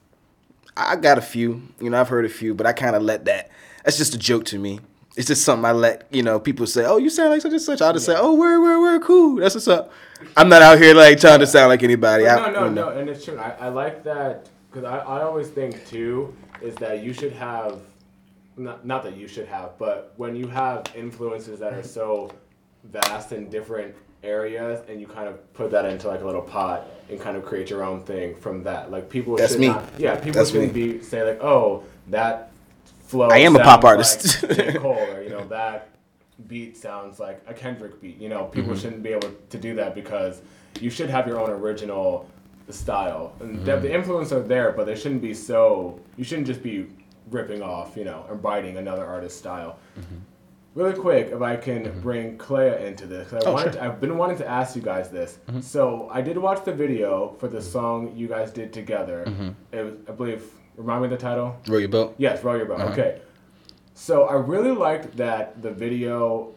I 0.75 0.95
got 0.95 1.19
a 1.19 1.21
few. 1.21 1.61
You 1.79 1.91
know, 1.91 2.01
I've 2.01 2.09
heard 2.09 2.25
a 2.25 2.29
few, 2.29 2.55
but 2.55 2.65
I 2.65 2.73
kind 2.73 2.95
of 2.95 3.03
let 3.03 3.25
that. 3.25 3.51
That's 3.83 3.97
just 3.97 4.15
a 4.15 4.17
joke 4.17 4.45
to 4.45 4.57
me. 4.57 4.79
It's 5.15 5.27
just 5.27 5.43
something 5.45 5.65
I 5.65 5.71
let 5.71 6.07
you 6.09 6.23
know. 6.23 6.39
People 6.39 6.65
say, 6.65 6.83
"Oh, 6.83 6.97
you 6.97 7.11
sound 7.11 7.29
like 7.29 7.41
such 7.41 7.51
and 7.51 7.61
such." 7.61 7.81
I'll 7.81 7.93
just 7.93 8.07
say, 8.07 8.15
"Oh, 8.17 8.33
we're 8.33 8.59
we're 8.59 8.81
we're 8.81 8.99
cool. 8.99 9.35
That's 9.35 9.53
what's 9.53 9.67
up." 9.67 9.91
I'm 10.35 10.49
not 10.49 10.63
out 10.63 10.79
here 10.79 10.95
like 10.95 11.19
trying 11.19 11.39
to 11.41 11.47
sound 11.47 11.69
like 11.69 11.83
anybody. 11.83 12.23
But 12.23 12.39
I, 12.39 12.51
no, 12.51 12.51
no, 12.51 12.65
you 12.65 12.71
no, 12.71 12.89
know. 12.89 12.97
and 12.97 13.07
it's 13.07 13.23
true. 13.23 13.37
I, 13.37 13.51
I 13.51 13.69
like 13.69 14.03
that 14.03 14.49
because 14.71 14.83
I, 14.83 14.97
I 14.97 15.21
always 15.21 15.49
think 15.49 15.87
too 15.87 16.35
is 16.61 16.73
that 16.75 17.03
you 17.03 17.13
should 17.13 17.33
have, 17.33 17.79
not, 18.57 18.85
not 18.85 19.03
that 19.03 19.17
you 19.17 19.27
should 19.27 19.47
have, 19.47 19.77
but 19.77 20.13
when 20.17 20.35
you 20.35 20.47
have 20.47 20.85
influences 20.95 21.59
that 21.59 21.73
are 21.73 21.83
so 21.83 22.31
vast 22.85 23.31
in 23.31 23.49
different 23.49 23.95
areas 24.23 24.81
and 24.89 24.99
you 24.99 25.07
kind 25.07 25.27
of 25.27 25.53
put 25.53 25.69
that 25.71 25.85
into 25.85 26.07
like 26.07 26.21
a 26.21 26.25
little 26.25 26.41
pot 26.41 26.87
and 27.09 27.19
kind 27.19 27.37
of 27.37 27.45
create 27.45 27.69
your 27.69 27.83
own 27.83 28.01
thing 28.03 28.35
from 28.35 28.63
that. 28.63 28.91
Like 28.91 29.09
people 29.09 29.35
That's 29.37 29.51
should 29.53 29.61
me. 29.61 29.67
not, 29.67 29.83
yeah, 29.97 30.15
people 30.15 30.33
That's 30.33 30.51
shouldn't 30.51 30.73
me. 30.73 30.93
be 30.93 31.03
say 31.03 31.23
like, 31.23 31.43
oh, 31.43 31.83
that 32.09 32.51
flow. 33.05 33.27
I 33.29 33.37
am 33.39 33.55
a 33.55 33.59
pop 33.59 33.83
artist. 33.83 34.43
Like. 34.43 34.77
Cole, 34.77 34.97
or 35.11 35.21
you 35.21 35.29
know 35.29 35.45
that 35.49 35.89
beat 36.47 36.75
sounds 36.77 37.19
like 37.19 37.41
a 37.47 37.53
Kendrick 37.53 38.01
beat. 38.01 38.17
You 38.19 38.29
know, 38.29 38.45
people 38.45 38.71
Mm-hmm. 38.73 38.81
shouldn't 38.81 39.03
be 39.03 39.09
able 39.09 39.31
to 39.49 39.57
do 39.57 39.75
that 39.75 39.93
because 39.95 40.41
you 40.81 40.89
should 40.89 41.09
have 41.09 41.27
your 41.27 41.39
own 41.39 41.49
original 41.49 42.29
style. 42.69 43.33
And 43.39 43.63
the, 43.65 43.71
Mm-hmm. 43.73 43.81
the 43.83 43.93
influence 43.93 44.31
are 44.31 44.41
there, 44.41 44.71
but 44.71 44.85
they 44.85 44.95
shouldn't 44.95 45.21
be 45.21 45.33
so. 45.33 45.99
You 46.17 46.23
shouldn't 46.23 46.47
just 46.47 46.63
be 46.63 46.87
ripping 47.29 47.61
off, 47.61 47.97
you 47.97 48.03
know, 48.03 48.25
or 48.29 48.35
biting 48.35 48.77
another 48.77 49.05
artist's 49.05 49.37
style. 49.39 49.77
Mm-hmm. 49.99 50.15
Really 50.75 50.93
quick, 50.93 51.27
if 51.31 51.41
I 51.41 51.55
can 51.55 51.85
mm-hmm. 51.85 51.99
bring 52.01 52.37
Clea 52.37 52.85
into 52.85 53.05
this, 53.07 53.31
I 53.31 53.39
Oh, 53.45 53.53
wanted 53.53 53.73
sure. 53.73 53.81
to, 53.81 53.85
I've 53.85 54.01
been 54.01 54.17
wanting 54.17 54.37
to 54.39 54.47
ask 54.47 54.75
you 54.75 54.81
guys 54.81 55.09
this. 55.09 55.39
Mm-hmm. 55.47 55.61
So 55.61 56.09
I 56.11 56.21
did 56.21 56.37
watch 56.37 56.65
the 56.65 56.73
video 56.73 57.35
for 57.39 57.47
the 57.47 57.59
mm-hmm. 57.59 57.67
song 57.67 58.13
you 58.15 58.27
guys 58.27 58.51
did 58.51 58.73
together. 58.73 59.23
It 59.71 59.83
was, 59.83 59.93
I 60.09 60.11
believe, 60.11 60.43
remind 60.75 61.01
me 61.01 61.05
of 61.05 61.11
the 61.11 61.17
title. 61.17 61.55
Roll 61.67 61.79
your 61.79 61.89
boat. 61.89 62.15
Yes, 62.17 62.43
roll 62.43 62.57
your 62.57 62.65
boat. 62.65 62.81
Uh-huh. 62.81 62.91
Okay. 62.91 63.21
So 63.93 64.25
I 64.25 64.33
really 64.33 64.71
liked 64.71 65.15
that 65.17 65.61
the 65.61 65.71
video. 65.71 66.53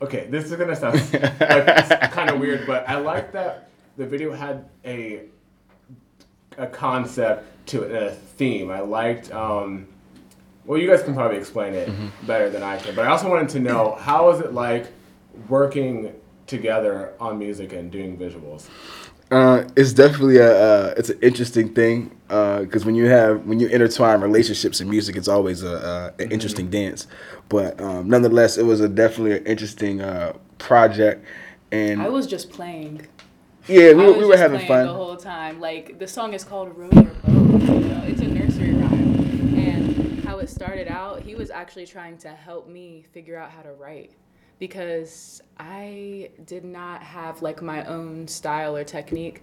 Okay, 0.00 0.26
this 0.30 0.46
is 0.46 0.56
gonna 0.56 0.74
sound 0.74 0.94
like 1.12 2.10
kind 2.10 2.30
of 2.30 2.40
weird, 2.40 2.66
but 2.66 2.88
I 2.88 2.96
like 2.96 3.32
that 3.32 3.68
the 3.98 4.06
video 4.06 4.32
had 4.32 4.64
a 4.86 5.24
a 6.56 6.66
concept 6.66 7.66
to 7.66 7.82
it 7.82 8.02
a 8.02 8.10
theme. 8.12 8.70
I 8.70 8.80
liked. 8.80 9.30
Um, 9.30 9.86
well, 10.70 10.78
you 10.78 10.88
guys 10.88 11.02
can 11.02 11.14
probably 11.14 11.36
explain 11.36 11.74
it 11.74 11.90
better 12.28 12.48
than 12.48 12.62
I 12.62 12.76
can, 12.76 12.94
but 12.94 13.04
I 13.04 13.08
also 13.08 13.28
wanted 13.28 13.48
to 13.48 13.58
know 13.58 13.96
how 13.96 14.30
is 14.30 14.38
it 14.38 14.54
like 14.54 14.86
working 15.48 16.14
together 16.46 17.12
on 17.18 17.40
music 17.40 17.72
and 17.72 17.90
doing 17.90 18.16
visuals. 18.16 18.68
Uh, 19.32 19.64
it's 19.74 19.92
definitely 19.92 20.36
a 20.36 20.52
uh, 20.52 20.94
it's 20.96 21.10
an 21.10 21.18
interesting 21.22 21.74
thing 21.74 22.16
because 22.28 22.84
when 22.84 22.94
you 22.94 23.06
have 23.06 23.44
when 23.46 23.58
you 23.58 23.66
intertwine 23.66 24.20
relationships 24.20 24.78
and 24.78 24.88
music, 24.88 25.16
it's 25.16 25.26
always 25.26 25.64
a 25.64 25.74
uh, 25.74 26.12
an 26.20 26.30
interesting 26.30 26.70
dance. 26.70 27.08
But 27.48 27.80
um, 27.80 28.08
nonetheless, 28.08 28.56
it 28.56 28.62
was 28.62 28.80
a 28.80 28.88
definitely 28.88 29.38
an 29.38 29.46
interesting 29.46 30.00
uh, 30.00 30.34
project, 30.58 31.26
and 31.72 32.00
I 32.00 32.08
was 32.08 32.28
just 32.28 32.48
playing. 32.48 33.08
yeah, 33.66 33.88
I 33.88 33.94
we, 33.94 34.04
was 34.04 34.16
we 34.18 34.24
were 34.24 34.32
just 34.34 34.42
having 34.42 34.68
fun. 34.68 34.86
the 34.86 34.92
whole 34.92 35.16
time. 35.16 35.58
Like 35.58 35.98
the 35.98 36.06
song 36.06 36.32
is 36.32 36.44
called 36.44 36.78
"Row 36.78 36.90
Your 36.92 37.02
Boat." 37.02 37.60
You 37.60 37.80
know, 37.88 38.04
it's 38.06 38.20
a 38.20 38.28
nursery 38.28 38.72
rhyme, 38.72 39.10
it 40.50 40.54
started 40.54 40.88
out, 40.88 41.22
he 41.22 41.34
was 41.34 41.50
actually 41.50 41.86
trying 41.86 42.18
to 42.18 42.28
help 42.28 42.68
me 42.68 43.04
figure 43.12 43.36
out 43.38 43.50
how 43.50 43.62
to 43.62 43.72
write 43.72 44.12
because 44.58 45.42
I 45.58 46.30
did 46.44 46.64
not 46.64 47.02
have 47.02 47.40
like 47.40 47.62
my 47.62 47.84
own 47.84 48.28
style 48.28 48.76
or 48.76 48.84
technique 48.84 49.42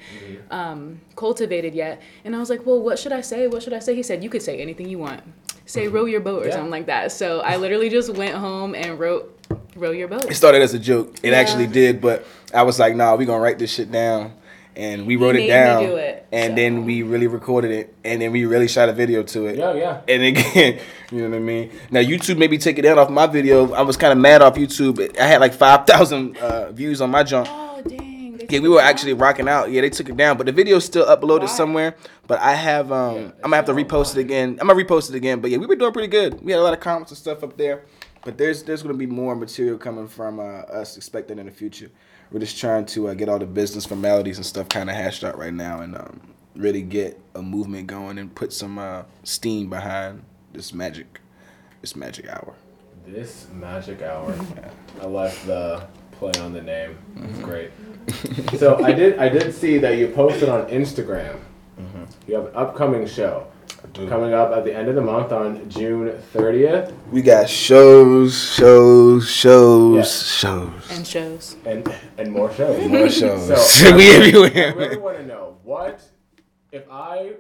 um, 0.52 1.00
cultivated 1.16 1.74
yet. 1.74 2.02
And 2.24 2.36
I 2.36 2.40
was 2.40 2.50
like, 2.50 2.66
well, 2.66 2.82
what 2.82 3.00
should 3.00 3.12
I 3.14 3.22
say? 3.22 3.48
What 3.48 3.64
should 3.64 3.74
I 3.74 3.80
say? 3.80 3.96
He 3.96 4.04
said, 4.04 4.24
you 4.24 4.30
could 4.30 4.44
say 4.44 4.60
anything 4.60 4.88
you 4.90 5.00
want. 5.00 5.24
Say 5.66 5.88
row 5.88 6.06
your 6.06 6.20
boat 6.20 6.44
or 6.44 6.48
Yeah. 6.48 6.54
something 6.56 6.72
like 6.72 6.86
that. 6.86 7.12
So 7.12 7.40
I 7.40 7.58
literally 7.58 7.90
just 7.90 8.14
went 8.14 8.36
home 8.36 8.76
and 8.76 9.00
wrote 9.00 9.34
row 9.76 9.92
your 9.92 10.08
boat. 10.08 10.30
It 10.30 10.36
started 10.36 10.62
as 10.62 10.74
a 10.74 10.80
joke. 10.80 11.16
It 11.24 11.32
Yeah. 11.32 11.38
actually 11.40 11.68
did, 11.68 12.00
but 12.02 12.26
I 12.54 12.64
was 12.64 12.80
like, 12.80 12.96
nah, 12.96 13.16
we 13.16 13.26
gonna 13.26 13.42
write 13.42 13.60
this 13.60 13.74
shit 13.74 13.92
down. 13.92 14.34
And 14.78 15.08
we 15.08 15.16
wrote 15.16 15.34
made 15.34 15.40
it 15.40 15.44
me 15.44 15.48
down. 15.50 15.84
do 15.84 15.96
it, 15.96 16.28
and 16.32 16.52
so. 16.52 16.56
then 16.56 16.86
we 16.86 17.02
really 17.02 17.26
recorded 17.26 17.72
it. 17.72 17.96
And 18.06 18.22
then 18.22 18.32
we 18.32 18.46
really 18.46 18.68
shot 18.68 18.90
a 18.90 18.94
video 18.94 19.24
to 19.24 19.48
it. 19.48 19.58
Yeah, 19.58 19.74
yeah. 19.74 20.02
And 20.08 20.22
again, 20.24 20.80
you 21.12 21.22
know 21.24 21.30
what 21.30 21.36
I 21.38 21.40
mean? 21.40 21.72
Now, 21.90 22.02
YouTube 22.02 22.38
maybe 22.38 22.60
take 22.60 22.78
it 22.78 22.84
down 22.84 23.00
off 23.00 23.10
my 23.10 23.26
video. 23.26 23.74
I 23.74 23.82
was 23.82 23.98
kind 23.98 24.12
of 24.14 24.20
mad 24.20 24.44
off 24.44 24.54
YouTube. 24.56 25.18
I 25.20 25.26
had 25.26 25.42
like 25.42 25.54
5,000 25.56 26.38
uh, 26.38 26.72
views 26.74 27.02
on 27.02 27.10
my 27.10 27.24
junk. 27.24 27.48
Oh, 27.50 27.82
dang. 27.88 28.40
Yeah, 28.50 28.60
we 28.60 28.70
were 28.70 28.80
actually 28.80 29.14
rocking 29.14 29.50
out. 29.50 29.72
Yeah, 29.72 29.82
they 29.82 29.90
took 29.90 30.08
it 30.10 30.16
down, 30.16 30.38
but 30.38 30.46
the 30.46 30.54
video's 30.54 30.86
still 30.86 31.06
uploaded 31.06 31.42
Why? 31.42 31.46
somewhere. 31.48 31.96
But 32.28 32.40
I 32.40 32.54
have, 32.54 32.92
um, 32.92 33.16
Yeah, 33.16 33.22
I'm 33.44 33.52
gonna 33.52 33.56
have 33.58 33.66
to 33.66 33.74
repost 33.74 34.16
it 34.16 34.22
again. 34.22 34.58
I'm 34.62 34.68
gonna 34.68 34.82
repost 34.82 35.10
it 35.10 35.16
again. 35.16 35.42
But 35.42 35.50
yeah, 35.52 35.58
we 35.58 35.66
were 35.66 35.76
doing 35.76 35.92
pretty 35.92 36.08
good. 36.08 36.42
We 36.42 36.52
had 36.52 36.60
a 36.60 36.64
lot 36.64 36.74
of 36.74 36.80
comments 36.80 37.12
and 37.12 37.18
stuff 37.18 37.44
up 37.44 37.58
there. 37.58 37.84
But 38.24 38.38
there's 38.38 38.64
there's 38.64 38.84
gonna 38.84 38.94
be 38.94 39.06
more 39.06 39.36
material 39.36 39.78
coming 39.78 40.08
from 40.08 40.40
uh, 40.40 40.44
us 40.44 40.98
expected 40.98 41.40
in 41.40 41.46
the 41.46 41.52
future. 41.52 41.90
We're 42.32 42.40
just 42.40 42.60
trying 42.60 42.86
to 42.88 43.10
uh, 43.10 43.14
get 43.14 43.30
all 43.30 43.40
the 43.40 43.46
business 43.46 43.86
formalities 43.86 44.38
and 44.38 44.46
stuff 44.46 44.68
kind 44.70 44.90
of 44.90 44.96
hashed 44.96 45.24
out 45.24 45.38
right 45.38 45.54
now, 45.54 45.82
and 45.82 45.96
um, 45.96 46.20
really 46.56 46.82
get 46.82 47.20
a 47.36 47.42
movement 47.42 47.88
going 47.88 48.18
and 48.18 48.34
put 48.34 48.52
some 48.52 48.78
uh, 48.78 49.04
steam 49.24 49.70
behind 49.70 50.24
this 50.52 50.74
magic, 50.74 51.22
this 51.82 51.96
magic 51.96 52.28
hour. 52.28 52.54
This 53.06 53.48
magic 53.54 54.02
hour. 54.02 54.36
I 55.02 55.06
like 55.06 55.34
the 55.46 55.88
play 56.12 56.34
on 56.42 56.52
the 56.52 56.62
name. 56.62 56.98
It's 57.16 57.40
great. 57.40 57.72
so 58.58 58.84
I 58.84 58.92
did 58.92 59.18
I 59.20 59.30
did 59.30 59.54
see 59.54 59.78
that 59.78 59.98
you 59.98 60.10
posted 60.10 60.50
on 60.50 60.68
Instagram. 60.68 61.40
You 62.28 62.36
have 62.36 62.48
an 62.48 62.56
upcoming 62.56 63.08
show 63.08 63.48
coming 63.94 64.34
up 64.34 64.52
at 64.52 64.64
the 64.64 64.76
end 64.76 64.88
of 64.90 64.96
the 64.96 65.02
month 65.02 65.32
on 65.32 65.68
June 65.70 66.10
30th 66.34 66.94
We 67.12 67.22
got 67.22 67.50
shows, 67.50 68.38
shows, 68.54 69.30
shows, 69.30 69.96
Yeah. 69.96 70.04
shows, 70.04 70.92
And 70.92 71.08
shows. 71.08 71.56
and 71.66 71.94
and 72.18 72.32
more 72.32 72.52
shows. 72.54 72.88
more 72.90 73.10
shows. 73.10 73.48
So, 73.48 73.96
we 73.96 74.04
I 74.12 74.18
really 74.20 74.52
everywhere. 74.56 75.00
want 75.00 75.18
to 75.18 75.26
know 75.26 75.58
what 75.64 76.02
if 76.72 76.84
I 76.92 77.34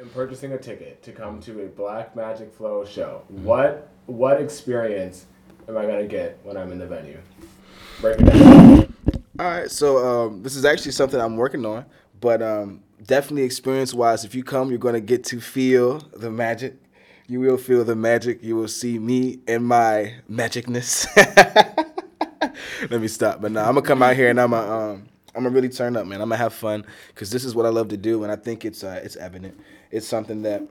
am 0.00 0.08
purchasing 0.10 0.52
a 0.52 0.58
ticket 0.58 1.02
to 1.04 1.12
come 1.12 1.40
to 1.42 1.64
a 1.64 1.66
Black 1.68 2.14
Magic 2.16 2.52
Flow 2.52 2.84
show. 2.84 3.22
What 3.28 3.88
what 4.06 4.40
experience 4.40 5.26
am 5.68 5.76
I 5.76 5.82
gonna 5.86 6.06
get 6.06 6.38
when 6.42 6.56
I'm 6.56 6.72
in 6.72 6.78
the 6.78 6.86
venue? 6.86 7.18
Break 8.00 8.20
it 8.20 8.24
down. 8.24 8.94
All 9.40 9.46
right, 9.46 9.70
so 9.70 9.98
um, 10.26 10.42
this 10.42 10.56
is 10.56 10.64
actually 10.64 10.92
something 10.92 11.20
I'm 11.20 11.36
working 11.36 11.64
on, 11.64 11.84
but 12.20 12.42
um, 12.42 12.80
definitely 13.06 13.42
experience 13.42 13.94
wise, 13.94 14.24
if 14.24 14.34
you 14.34 14.44
come, 14.44 14.70
you're 14.70 14.78
gonna 14.78 15.00
get 15.00 15.24
to 15.24 15.40
feel 15.40 15.98
the 16.16 16.30
magic. 16.30 16.76
You 17.26 17.40
will 17.40 17.58
feel 17.58 17.84
the 17.84 17.96
magic. 17.96 18.42
You 18.42 18.56
will 18.56 18.68
see 18.68 18.98
me 18.98 19.40
and 19.46 19.66
my 19.66 20.14
magicness. 20.30 21.06
Let 22.90 23.00
me 23.00 23.08
stop. 23.08 23.40
But 23.40 23.52
now 23.52 23.68
I'm 23.68 23.74
gonna 23.74 23.82
come 23.82 24.02
out 24.02 24.16
here 24.16 24.30
and 24.30 24.40
I'm 24.40 24.52
a, 24.52 24.60
um, 24.60 25.08
I'm 25.34 25.44
gonna 25.44 25.54
really 25.54 25.68
turn 25.68 25.96
up, 25.96 26.06
man. 26.06 26.20
I'm 26.20 26.28
gonna 26.28 26.36
have 26.36 26.54
fun 26.54 26.84
because 27.08 27.30
this 27.30 27.44
is 27.44 27.54
what 27.54 27.66
I 27.66 27.68
love 27.68 27.88
to 27.88 27.96
do, 27.96 28.22
and 28.22 28.32
I 28.32 28.36
think 28.36 28.64
it's 28.64 28.82
uh, 28.82 29.00
it's 29.04 29.16
evident. 29.16 29.60
It's 29.90 30.06
something 30.06 30.42
that 30.42 30.62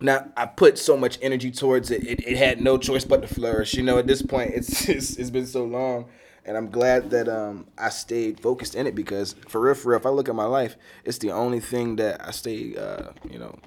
now 0.00 0.30
I 0.36 0.46
put 0.46 0.78
so 0.78 0.96
much 0.96 1.18
energy 1.20 1.50
towards 1.50 1.90
it, 1.90 2.04
it. 2.04 2.26
It 2.26 2.36
had 2.36 2.60
no 2.60 2.78
choice 2.78 3.04
but 3.04 3.22
to 3.22 3.28
flourish. 3.28 3.74
You 3.74 3.82
know, 3.82 3.98
at 3.98 4.06
this 4.06 4.22
point, 4.22 4.52
it's 4.54 4.88
it's, 4.88 5.16
it's 5.16 5.30
been 5.30 5.46
so 5.46 5.64
long, 5.64 6.06
and 6.44 6.56
I'm 6.56 6.70
glad 6.70 7.10
that 7.10 7.28
um 7.28 7.66
I 7.78 7.88
stayed 7.90 8.40
focused 8.40 8.74
in 8.74 8.86
it 8.86 8.94
because 8.94 9.34
for 9.48 9.60
real, 9.60 9.74
for 9.74 9.90
real, 9.90 9.98
if 10.00 10.06
I 10.06 10.10
look 10.10 10.28
at 10.28 10.34
my 10.34 10.44
life, 10.46 10.76
it's 11.04 11.18
the 11.18 11.30
only 11.32 11.60
thing 11.60 11.96
that 11.96 12.26
I 12.26 12.30
stay, 12.32 12.76
uh, 12.76 13.12
you 13.30 13.38
know, 13.38 13.58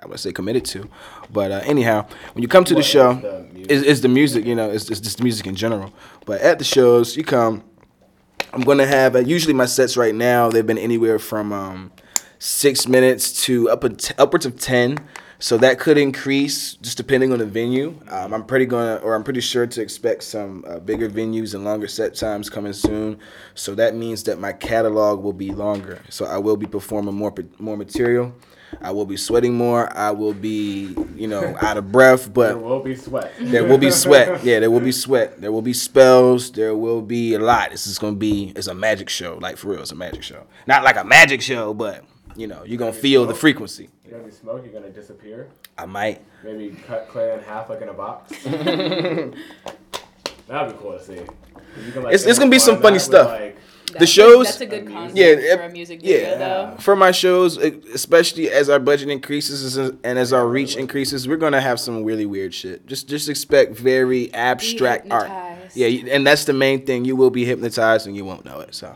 I 0.00 0.06
would 0.06 0.20
say 0.20 0.32
committed 0.32 0.64
to. 0.66 0.88
But 1.30 1.50
uh, 1.50 1.60
anyhow, 1.64 2.06
when 2.32 2.42
you 2.42 2.48
come 2.48 2.64
to 2.64 2.74
the 2.74 2.78
What 2.78 2.84
is 2.84 2.90
show, 2.90 3.14
the 3.14 3.46
music? 3.52 3.70
it's, 3.72 3.86
it's 3.86 4.00
the 4.00 4.08
music, 4.08 4.44
you 4.46 4.54
know, 4.54 4.70
it's, 4.70 4.88
it's 4.90 5.00
just 5.00 5.18
the 5.18 5.24
music 5.24 5.46
in 5.46 5.54
general. 5.56 5.92
But 6.26 6.40
at 6.40 6.58
the 6.58 6.64
shows, 6.64 7.16
you 7.16 7.24
come. 7.24 7.64
I'm 8.52 8.62
gonna 8.62 8.86
have 8.86 9.14
uh, 9.14 9.18
usually 9.18 9.52
my 9.52 9.66
sets 9.66 9.96
right 9.96 10.14
now. 10.14 10.48
They've 10.48 10.66
been 10.66 10.78
anywhere 10.78 11.18
from 11.18 11.52
um, 11.52 11.92
six 12.38 12.86
minutes 12.88 13.44
to 13.44 13.68
up 13.68 13.84
upwards 14.16 14.46
of 14.46 14.58
ten. 14.58 14.98
So 15.40 15.56
that 15.58 15.78
could 15.78 15.96
increase 15.98 16.74
just 16.74 16.96
depending 16.96 17.32
on 17.32 17.38
the 17.38 17.46
venue. 17.46 17.94
Um, 18.08 18.34
I'm 18.34 18.44
pretty 18.44 18.66
gonna, 18.66 18.96
or 18.96 19.14
I'm 19.14 19.22
pretty 19.22 19.40
sure 19.40 19.68
to 19.68 19.80
expect 19.80 20.24
some 20.24 20.64
uh, 20.66 20.80
bigger 20.80 21.08
venues 21.08 21.54
and 21.54 21.64
longer 21.64 21.86
set 21.86 22.14
times 22.16 22.50
coming 22.50 22.72
soon. 22.72 23.18
So 23.54 23.74
that 23.76 23.94
means 23.94 24.24
that 24.24 24.40
my 24.40 24.52
catalog 24.52 25.22
will 25.22 25.32
be 25.32 25.52
longer. 25.52 26.00
So 26.08 26.24
I 26.26 26.38
will 26.38 26.56
be 26.56 26.66
performing 26.66 27.14
more 27.14 27.32
more 27.58 27.76
material. 27.76 28.34
I 28.82 28.90
will 28.90 29.06
be 29.06 29.16
sweating 29.16 29.54
more. 29.56 29.96
I 29.96 30.10
will 30.10 30.34
be, 30.34 30.94
you 31.14 31.26
know, 31.28 31.56
out 31.62 31.78
of 31.78 31.90
breath, 31.90 32.32
but 32.34 32.48
There 32.48 32.58
will 32.58 32.80
be 32.80 32.96
sweat. 32.96 33.32
there 33.38 33.64
will 33.64 33.78
be 33.78 33.90
sweat. 33.90 34.44
Yeah, 34.44 34.58
there 34.60 34.70
will 34.70 34.80
be 34.80 34.92
sweat. 34.92 35.40
There 35.40 35.52
will 35.52 35.62
be 35.62 35.72
spells. 35.72 36.50
There 36.52 36.76
will 36.76 37.00
be 37.00 37.34
a 37.34 37.38
lot. 37.38 37.70
This 37.70 37.86
is 37.86 37.98
gonna 37.98 38.16
be 38.16 38.52
it's 38.56 38.66
a 38.66 38.74
magic 38.74 39.08
show. 39.08 39.38
Like 39.40 39.56
for 39.56 39.68
real, 39.68 39.80
it's 39.82 39.92
a 39.92 39.94
magic 39.94 40.22
show. 40.24 40.46
Not 40.66 40.82
like 40.82 40.96
a 40.96 41.04
magic 41.04 41.40
show, 41.42 41.74
but 41.74 42.04
you 42.36 42.46
know, 42.48 42.62
you're 42.64 42.78
gonna 42.78 42.92
feel 42.92 43.24
the 43.24 43.34
frequency. 43.34 43.88
You're 44.08 44.18
gonna 44.18 44.30
be 44.30 44.34
smoke. 44.34 44.62
You're 44.64 44.72
gonna 44.72 44.90
disappear. 44.92 45.48
I 45.76 45.84
might. 45.84 46.22
Maybe 46.42 46.74
cut 46.86 47.08
Clay 47.08 47.34
in 47.34 47.40
half 47.40 47.68
like 47.68 47.82
in 47.82 47.88
a 47.90 47.92
box. 47.92 48.32
That'd 48.44 49.34
be 50.72 50.78
cool 50.80 50.92
to 50.98 51.02
see. 51.04 51.16
Can, 51.92 52.02
like, 52.04 52.14
It's- 52.14 52.24
it's 52.24 52.38
gonna 52.38 52.50
be 52.50 52.58
some 52.58 52.76
funny 52.76 52.84
that 52.84 52.92
with, 52.94 53.02
stuff. 53.02 53.28
like, 53.28 53.56
The 53.98 54.06
shows- 54.06 54.46
That's 54.46 54.60
a 54.62 54.66
good 54.66 54.86
concept 54.88 55.18
Yeah, 55.18 55.56
for 55.56 55.62
a 55.64 55.68
music 55.70 56.00
video, 56.02 56.20
yeah. 56.30 56.36
though. 56.36 56.76
For 56.78 56.94
my 56.96 57.10
shows, 57.10 57.56
especially 57.58 58.50
as 58.50 58.68
our 58.70 58.78
budget 58.78 59.08
increases 59.10 59.76
and 59.76 60.18
as 60.18 60.32
our 60.32 60.46
reach 60.46 60.76
increases, 60.76 61.26
we're 61.28 61.36
gonna 61.38 61.60
have 61.60 61.78
some 61.80 62.04
really 62.04 62.26
weird 62.26 62.52
shit. 62.54 62.86
Just 62.86 63.08
just 63.08 63.28
expect 63.30 63.76
very 63.78 64.32
abstract 64.34 65.10
art. 65.10 65.30
Yeah, 65.74 65.86
and 66.14 66.26
that's 66.26 66.44
the 66.44 66.52
main 66.54 66.84
thing. 66.86 67.04
You 67.04 67.14
will 67.16 67.30
be 67.30 67.44
hypnotized 67.44 68.06
and 68.06 68.14
you 68.16 68.24
won't 68.26 68.44
know 68.46 68.60
it. 68.60 68.74
So 68.74 68.94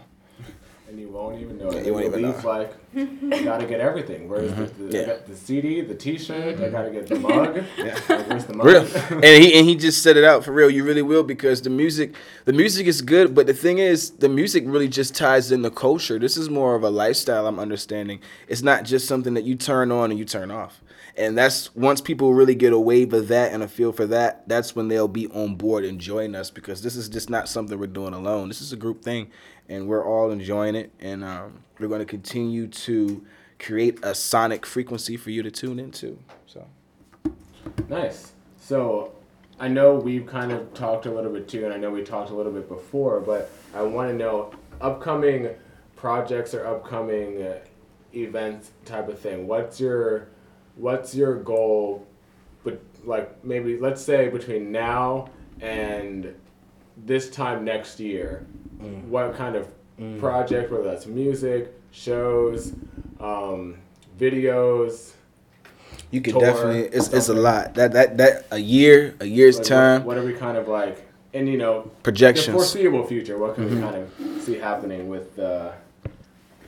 and 0.92 1.00
you 1.00 1.08
won't 1.08 1.40
even 1.40 1.56
know 1.56 1.70
it. 1.70 1.86
you 1.86 1.92
won't 1.94 2.04
It'll 2.04 2.18
even 2.18 2.32
be 2.32 2.42
know. 2.42 2.48
like 2.48 2.76
you 2.92 3.44
gotta 3.44 3.64
get 3.64 3.80
everything. 3.80 4.28
Where's 4.28 4.50
mm-hmm. 4.52 4.86
the, 4.86 4.92
the, 4.92 4.98
Yeah. 4.98 5.16
the 5.26 5.34
CD, 5.34 5.80
the 5.80 5.94
T-shirt? 5.94 6.58
I 6.58 6.60
mm-hmm. 6.60 6.70
gotta 6.70 6.90
get 6.90 7.06
the 7.06 7.18
mug. 7.18 7.64
Like, 7.78 8.28
where's 8.28 8.44
the 8.44 8.54
mug? 8.54 8.66
real 8.66 8.82
and 9.10 9.42
he 9.42 9.58
and 9.58 9.66
he 9.66 9.74
just 9.74 10.02
set 10.02 10.16
it 10.16 10.24
out 10.24 10.44
for 10.44 10.52
real 10.52 10.68
you 10.68 10.84
really 10.84 11.02
will 11.02 11.22
because 11.22 11.62
the 11.62 11.70
music 11.70 12.14
the 12.44 12.52
music 12.52 12.86
is 12.86 13.00
good 13.00 13.34
but 13.34 13.46
the 13.46 13.54
thing 13.54 13.78
is 13.78 14.10
the 14.10 14.28
music 14.28 14.64
really 14.66 14.88
just 14.88 15.14
ties 15.14 15.50
in 15.50 15.62
the 15.62 15.70
culture 15.70 16.18
this 16.18 16.36
is 16.36 16.50
more 16.50 16.74
of 16.74 16.82
a 16.82 16.90
lifestyle 16.90 17.46
i'm 17.46 17.58
understanding 17.58 18.20
it's 18.48 18.62
not 18.62 18.84
just 18.84 19.08
something 19.08 19.34
that 19.34 19.44
you 19.44 19.54
turn 19.54 19.90
on 19.90 20.10
and 20.10 20.18
you 20.18 20.24
turn 20.24 20.50
off 20.50 20.80
and 21.16 21.36
that's 21.36 21.74
once 21.74 22.00
people 22.00 22.32
really 22.34 22.54
get 22.54 22.72
a 22.72 22.78
wave 22.78 23.12
of 23.12 23.28
that 23.28 23.52
and 23.52 23.62
a 23.62 23.68
feel 23.68 23.92
for 23.92 24.06
that 24.06 24.46
that's 24.48 24.74
when 24.74 24.88
they'll 24.88 25.08
be 25.08 25.26
on 25.28 25.54
board 25.54 25.84
and 25.84 26.00
join 26.00 26.34
us 26.34 26.50
because 26.50 26.82
this 26.82 26.96
is 26.96 27.08
just 27.08 27.28
not 27.28 27.48
something 27.48 27.78
we're 27.78 27.86
doing 27.86 28.14
alone 28.14 28.48
this 28.48 28.60
is 28.60 28.72
a 28.72 28.76
group 28.76 29.02
thing 29.02 29.30
and 29.68 29.86
we're 29.86 30.04
all 30.04 30.30
enjoying 30.30 30.74
it 30.74 30.92
and 31.00 31.22
um, 31.22 31.58
we're 31.78 31.88
going 31.88 32.00
to 32.00 32.06
continue 32.06 32.66
to 32.66 33.24
create 33.58 33.98
a 34.02 34.14
sonic 34.14 34.66
frequency 34.66 35.16
for 35.16 35.30
you 35.30 35.42
to 35.42 35.50
tune 35.50 35.78
into 35.78 36.18
so 36.46 36.66
Nice. 37.88 38.32
So, 38.60 39.12
I 39.60 39.68
know 39.68 39.94
we've 39.94 40.26
kind 40.26 40.52
of 40.52 40.72
talked 40.74 41.06
a 41.06 41.10
little 41.12 41.32
bit 41.32 41.48
too, 41.48 41.64
and 41.64 41.72
I 41.72 41.76
know 41.76 41.90
we 41.90 42.02
talked 42.02 42.30
a 42.30 42.34
little 42.34 42.52
bit 42.52 42.68
before, 42.68 43.20
but 43.20 43.50
I 43.74 43.82
want 43.82 44.10
to 44.10 44.14
know 44.14 44.52
upcoming 44.80 45.48
projects 45.94 46.54
or 46.54 46.66
upcoming 46.66 47.42
uh, 47.42 47.58
events 48.14 48.72
type 48.84 49.08
of 49.08 49.18
thing. 49.18 49.46
What's 49.46 49.80
your 49.80 50.28
what's 50.76 51.14
your 51.14 51.36
goal? 51.36 52.06
But 52.64 52.80
like 53.04 53.44
maybe 53.44 53.78
let's 53.78 54.02
say 54.02 54.28
between 54.28 54.72
now 54.72 55.30
and 55.60 56.34
this 56.96 57.30
time 57.30 57.64
next 57.64 58.00
year, 58.00 58.46
what 59.08 59.34
kind 59.34 59.56
of 59.56 59.68
project? 60.18 60.70
Whether 60.70 60.84
that's 60.84 61.06
music, 61.06 61.72
shows, 61.90 62.72
um, 63.20 63.78
videos. 64.18 65.12
You 66.10 66.20
could 66.20 66.34
tour, 66.34 66.42
definitely. 66.42 66.84
It's 66.96 67.12
it's 67.12 67.28
a 67.28 67.34
lot. 67.34 67.74
That 67.74 67.92
that 67.92 68.18
that 68.18 68.46
a 68.50 68.58
year, 68.58 69.14
a 69.20 69.26
year's 69.26 69.58
Like, 69.58 69.66
time 69.66 70.04
What, 70.04 70.16
what 70.16 70.24
are 70.24 70.26
we 70.26 70.34
kind 70.34 70.56
of 70.56 70.68
like, 70.68 71.06
and 71.32 71.48
you 71.48 71.56
know, 71.56 71.84
the 71.84 71.88
projections. 72.02 72.48
Mm-hmm. 72.48 72.56
foreseeable 72.56 73.06
future? 73.06 73.38
What 73.38 73.54
can 73.54 73.74
we 73.74 73.80
kind 73.80 73.96
of 73.96 74.42
see 74.42 74.58
happening 74.58 75.08
with 75.08 75.38
uh, 75.38 75.72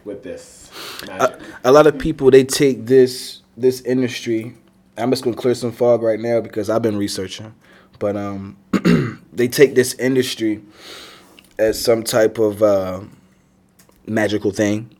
with 0.04 0.22
this 0.22 0.70
A, 1.08 1.38
a 1.64 1.72
lot 1.72 1.86
of 1.86 1.98
people 1.98 2.30
they 2.30 2.44
take 2.44 2.86
this 2.86 3.42
this 3.56 3.80
industry. 3.82 4.54
I'm 4.96 5.10
just 5.10 5.24
gonna 5.24 5.36
clear 5.36 5.54
some 5.54 5.72
fog 5.72 6.02
right 6.02 6.20
now 6.20 6.40
because 6.40 6.70
I've 6.70 6.82
been 6.82 6.96
researching, 6.96 7.54
but 7.98 8.16
um, 8.16 8.56
they 9.32 9.48
take 9.48 9.74
this 9.74 9.94
industry 9.94 10.62
as 11.58 11.80
some 11.80 12.02
type 12.02 12.38
of 12.38 12.62
uh, 12.62 13.00
magical 14.06 14.50
thing, 14.50 14.94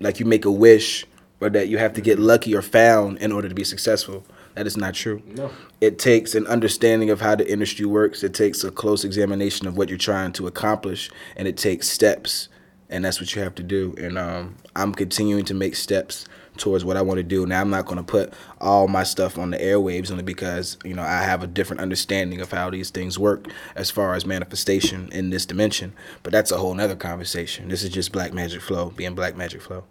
like 0.00 0.20
you 0.20 0.26
make 0.26 0.44
a 0.44 0.50
wish 0.50 1.06
or 1.40 1.50
that 1.50 1.68
you 1.68 1.78
have 1.78 1.92
to 1.94 2.00
get 2.00 2.18
lucky 2.18 2.54
or 2.54 2.62
found 2.62 3.18
in 3.18 3.32
order 3.32 3.48
to 3.48 3.54
be 3.54 3.64
successful. 3.64 4.24
That 4.54 4.66
is 4.66 4.76
not 4.76 4.94
true. 4.94 5.20
no, 5.26 5.50
it 5.80 5.98
takes 5.98 6.34
an 6.34 6.46
understanding 6.46 7.10
of 7.10 7.20
how 7.20 7.34
the 7.34 7.50
industry 7.50 7.84
works. 7.84 8.22
It 8.22 8.34
takes 8.34 8.62
a 8.62 8.70
close 8.70 9.04
examination 9.04 9.66
of 9.66 9.76
what 9.76 9.88
you're 9.88 9.98
trying 9.98 10.32
to 10.34 10.46
accomplish, 10.46 11.10
and 11.36 11.48
it 11.48 11.56
takes 11.56 11.88
steps, 11.88 12.48
and 12.88 13.04
that's 13.04 13.20
what 13.20 13.34
you 13.34 13.42
have 13.42 13.56
to 13.56 13.64
do. 13.64 13.94
And 13.98 14.16
um, 14.16 14.56
I'm 14.76 14.94
continuing 14.94 15.44
to 15.46 15.54
make 15.54 15.74
steps 15.74 16.26
towards 16.56 16.84
what 16.84 16.96
I 16.96 17.02
want 17.02 17.18
to 17.18 17.22
do. 17.22 17.46
Now 17.46 17.60
I'm 17.60 17.70
not 17.70 17.86
going 17.86 17.98
to 17.98 18.04
put 18.04 18.32
all 18.60 18.88
my 18.88 19.02
stuff 19.02 19.38
on 19.38 19.50
the 19.50 19.58
airwaves 19.58 20.10
only 20.10 20.22
because 20.22 20.78
you 20.84 20.94
know 20.94 21.02
I 21.02 21.22
have 21.22 21.42
a 21.42 21.46
different 21.46 21.80
understanding 21.80 22.40
of 22.40 22.50
how 22.50 22.70
these 22.70 22.90
things 22.90 23.18
work 23.18 23.48
as 23.74 23.90
far 23.90 24.14
as 24.14 24.24
manifestation 24.24 25.08
in 25.12 25.30
this 25.30 25.46
dimension. 25.46 25.92
But 26.22 26.32
that's 26.32 26.50
a 26.50 26.58
whole 26.58 26.74
nother 26.74 26.96
conversation. 26.96 27.68
This 27.68 27.82
is 27.82 27.90
just 27.90 28.12
Black 28.12 28.32
Magic 28.32 28.60
Flow 28.60 28.90
being 28.90 29.14
Black 29.14 29.36
Magic 29.36 29.62
Flow. 29.62 29.84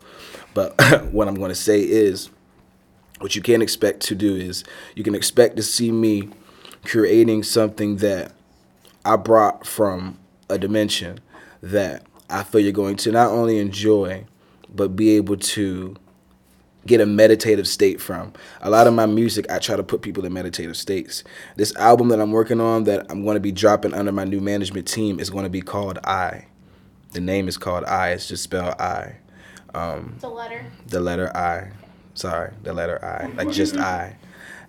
But 0.54 0.74
what 1.12 1.28
I'm 1.28 1.36
going 1.36 1.50
to 1.50 1.56
say 1.56 1.80
is 1.82 2.30
what 3.20 3.36
you 3.36 3.42
can 3.42 3.62
expect 3.62 4.02
to 4.02 4.16
do 4.16 4.36
is 4.36 4.64
you 4.96 5.04
can 5.04 5.16
expect 5.16 5.56
to 5.58 5.64
see 5.64 5.92
me 5.92 6.30
creating 6.84 7.44
something 7.44 7.98
that 7.98 8.34
I 9.06 9.16
brought 9.16 9.66
from 9.66 10.18
a 10.50 10.58
dimension 10.58 11.20
that 11.62 12.06
I 12.30 12.44
feel 12.44 12.62
you're 12.62 12.72
going 12.72 12.98
to 12.98 13.12
not 13.12 13.32
only 13.32 13.60
enjoy, 13.60 14.26
but 14.74 14.96
be 14.96 15.12
able 15.12 15.38
to 15.38 15.96
get 16.86 17.02
a 17.02 17.06
meditative 17.06 17.68
state 17.68 18.02
from. 18.02 18.34
A 18.62 18.70
lot 18.70 18.88
of 18.88 18.94
my 18.94 19.06
music, 19.06 19.46
I 19.50 19.60
try 19.60 19.76
to 19.76 19.84
put 19.84 20.02
people 20.02 20.26
in 20.26 20.34
meditative 20.34 20.78
states. 20.78 21.24
This 21.56 21.76
album 21.76 22.10
that 22.10 22.20
I'm 22.20 22.32
working 22.32 22.60
on, 22.62 22.84
that 22.86 23.06
I'm 23.10 23.24
going 23.24 23.36
to 23.36 23.42
be 23.42 23.52
dropping 23.52 23.94
under 23.94 24.12
my 24.12 24.24
new 24.24 24.40
management 24.40 24.88
team, 24.88 25.20
is 25.20 25.30
going 25.30 25.44
to 25.44 25.50
be 25.50 25.62
called 25.62 26.00
I. 26.04 26.48
The 27.12 27.22
name 27.22 27.48
is 27.48 27.58
called 27.58 27.86
I. 27.86 28.10
It's 28.10 28.28
just 28.28 28.44
spelled 28.44 28.76
I 28.80 29.18
The 30.20 30.30
letter. 30.30 30.66
the 30.88 31.00
letter 31.00 31.36
I. 31.36 31.72
Sorry, 32.16 32.54
the 32.62 32.74
letter 32.74 33.04
I, 33.04 33.28
like 33.36 33.52
just 33.52 33.76
I, 33.78 34.18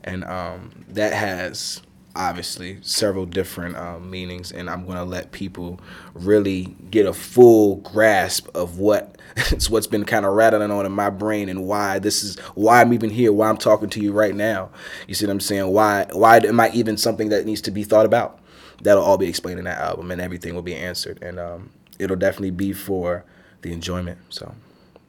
and 0.02 0.24
um, 0.24 0.84
that 0.88 1.12
has 1.12 1.82
obviously 2.16 2.78
several 2.82 3.26
different 3.26 3.76
um, 3.76 4.10
meanings, 4.10 4.52
and 4.52 4.70
I'm 4.70 4.86
gonna 4.86 5.04
let 5.04 5.32
people 5.32 5.80
really 6.14 6.76
get 6.90 7.06
a 7.06 7.12
full 7.12 7.76
grasp 7.76 8.48
of 8.54 8.78
what 8.78 9.18
it's 9.36 9.68
what's 9.68 9.86
been 9.86 10.04
kind 10.04 10.24
of 10.24 10.34
rattling 10.34 10.70
on 10.70 10.86
in 10.86 10.92
my 10.92 11.10
brain 11.10 11.48
and 11.48 11.66
why 11.66 11.98
this 11.98 12.22
is 12.22 12.38
why 12.54 12.80
I'm 12.80 12.92
even 12.92 13.10
here, 13.10 13.32
why 13.32 13.48
I'm 13.48 13.56
talking 13.56 13.90
to 13.90 14.00
you 14.00 14.12
right 14.12 14.34
now. 14.34 14.70
You 15.08 15.14
see 15.14 15.26
what 15.26 15.32
I'm 15.32 15.40
saying? 15.40 15.66
Why 15.72 16.06
why 16.12 16.38
am 16.38 16.60
I 16.60 16.70
even 16.70 16.96
something 16.96 17.28
that 17.30 17.46
needs 17.46 17.60
to 17.62 17.70
be 17.70 17.84
thought 17.84 18.06
about? 18.06 18.40
That'll 18.82 19.04
all 19.04 19.18
be 19.18 19.28
explained 19.28 19.58
in 19.58 19.64
that 19.64 19.78
album, 19.78 20.10
and 20.10 20.20
everything 20.20 20.54
will 20.54 20.62
be 20.62 20.74
answered, 20.74 21.22
and 21.22 21.38
um, 21.38 21.70
it'll 21.98 22.16
definitely 22.16 22.50
be 22.50 22.72
for 22.72 23.24
the 23.62 23.72
enjoyment. 23.72 24.18
So 24.28 24.54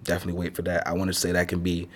definitely 0.04 0.40
wait 0.40 0.56
for 0.56 0.62
that. 0.64 0.88
I 0.88 0.94
want 0.94 1.10
to 1.10 1.14
say 1.14 1.32
that 1.32 1.48
can 1.48 1.60
be. 1.60 1.90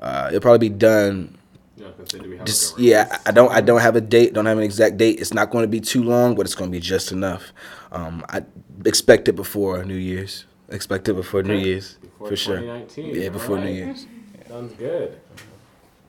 Uh, 0.00 0.26
it'll 0.28 0.40
probably 0.40 0.68
be 0.68 0.74
done. 0.74 1.38
You 1.76 1.84
know, 1.84 1.90
'cause 1.92 2.08
do 2.08 2.28
we 2.28 2.36
have 2.36 2.46
Just 2.46 2.78
yeah. 2.78 3.18
I 3.26 3.30
don't. 3.30 3.50
I 3.50 3.60
don't 3.60 3.80
have 3.80 3.96
a 3.96 4.00
date. 4.00 4.34
Don't 4.34 4.46
have 4.46 4.58
an 4.58 4.64
exact 4.64 4.96
date. 4.98 5.20
It's 5.20 5.32
not 5.32 5.50
going 5.50 5.62
to 5.62 5.68
be 5.68 5.80
too 5.80 6.02
long, 6.02 6.34
but 6.34 6.44
it's 6.46 6.54
going 6.54 6.70
to 6.70 6.76
be 6.76 6.80
just 6.80 7.12
enough. 7.12 7.52
Um, 7.90 8.24
I 8.28 8.42
expect 8.84 9.28
it 9.28 9.32
before 9.36 9.82
New 9.84 9.94
Year's. 9.96 10.44
Expect 10.68 11.08
it 11.08 11.14
before 11.14 11.42
New 11.42 11.56
Year's 11.56 11.94
Before 12.00 12.28
for 12.28 12.36
sure. 12.36 12.56
2019, 12.56 13.14
Yeah, 13.14 13.28
before 13.28 13.58
New. 13.58 13.70
Year's. 13.70 14.06
Sounds 14.48 14.72
good. 14.74 15.18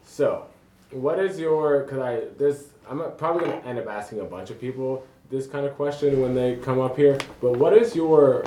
So, 0.05 0.45
what 0.91 1.19
is 1.19 1.39
your? 1.39 1.83
Cause 1.83 1.99
I 1.99 2.21
this 2.37 2.65
I'm 2.89 3.01
probably 3.17 3.45
gonna 3.45 3.61
end 3.65 3.79
up 3.79 3.87
asking 3.87 4.19
a 4.19 4.25
bunch 4.25 4.49
of 4.51 4.59
people 4.59 5.05
this 5.29 5.47
kind 5.47 5.65
of 5.65 5.75
question 5.75 6.21
when 6.21 6.35
they 6.35 6.57
come 6.57 6.79
up 6.79 6.95
here. 6.97 7.17
But 7.41 7.57
what 7.57 7.73
is 7.73 7.95
your 7.95 8.43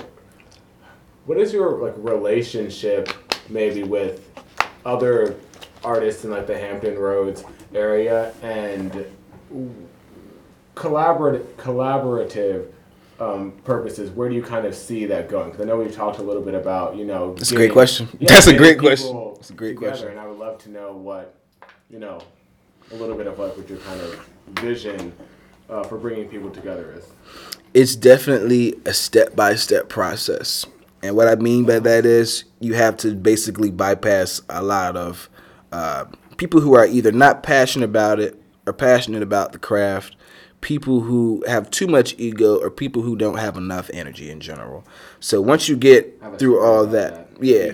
what 1.25 1.39
is 1.39 1.53
your 1.53 1.79
like 1.79 1.95
relationship 1.97 3.09
maybe 3.49 3.83
with 3.83 4.29
other 4.85 5.35
artists 5.87 6.25
in 6.25 6.31
like 6.31 6.47
the 6.47 6.59
Hampton 6.59 6.99
Roads 6.99 7.45
area 7.75 8.35
and 8.43 9.07
collaborative 10.75 11.45
collaborative 11.55 12.67
um, 13.19 13.53
purposes, 13.65 14.11
where 14.11 14.29
do 14.29 14.35
you 14.35 14.43
kind 14.43 14.67
of 14.67 14.75
see 14.75 15.07
that 15.07 15.31
going? 15.31 15.51
Because 15.51 15.65
I 15.65 15.69
know 15.69 15.79
we've 15.79 15.95
talked 15.95 16.19
a 16.19 16.23
little 16.23 16.43
bit 16.43 16.55
about, 16.55 16.97
you 16.97 17.07
know, 17.07 17.35
That's 17.35 17.53
a 17.53 17.55
great 17.55 17.73
question. 17.73 18.09
That's 18.21 18.47
a 18.47 18.55
great 18.57 18.79
question. 18.79 19.33
That's 19.37 19.49
a 19.51 19.55
great 19.55 19.75
together, 19.75 19.93
question. 19.93 20.09
And 20.11 20.21
I 20.21 20.27
would 20.27 20.39
love 20.39 20.59
to 20.65 20.71
know 20.71 20.93
what, 20.93 21.35
you 21.89 21.99
know, 21.99 22.21
a 22.93 22.95
little 22.95 23.17
bit 23.17 23.27
of 23.27 23.39
like 23.39 23.57
what 23.57 23.69
your 23.71 23.79
kind 23.79 24.01
of 24.03 24.29
vision 24.61 25.13
uh, 25.71 25.83
for 25.85 25.97
bringing 25.97 26.29
people 26.29 26.51
together 26.51 26.93
is. 26.93 27.05
it's 27.73 27.97
definitely 27.97 28.75
a 28.85 28.93
step 28.93 29.35
by 29.35 29.55
step 29.55 29.89
process. 29.89 30.67
And 31.03 31.17
what 31.17 31.29
I 31.29 31.37
mean 31.37 31.65
by 31.65 31.79
that 31.81 32.05
is 32.05 32.45
you 32.61 32.75
have 32.75 32.97
to 32.99 33.15
basically 33.15 33.71
bypass 33.71 34.43
a 34.49 34.63
lot 34.63 34.97
of 34.97 35.29
uh, 35.73 36.07
people 36.37 36.61
who 36.61 36.75
are 36.75 36.87
either 36.87 37.13
not 37.13 37.43
passionate 37.43 37.87
about 37.87 38.21
it 38.21 38.41
or 38.67 38.73
passionate 38.73 39.23
about 39.23 39.53
the 39.53 39.59
craft, 39.59 40.17
people 40.61 41.01
who 41.01 41.45
have 41.47 41.71
too 41.71 41.87
much 41.87 42.15
ego, 42.19 42.59
or 42.61 42.71
people 42.71 43.03
who 43.03 43.17
don't 43.17 43.39
have 43.39 43.57
enough 43.57 43.91
energy 43.93 44.31
in 44.31 44.41
general. 44.41 44.85
So 45.21 45.41
once 45.41 45.69
you 45.69 45.77
get 45.77 46.19
I 46.21 46.25
have 46.25 46.35
a 46.35 46.39
through 46.39 46.65
all 46.65 46.85
about 46.85 46.93
that, 46.93 47.29
yeah, 47.41 47.73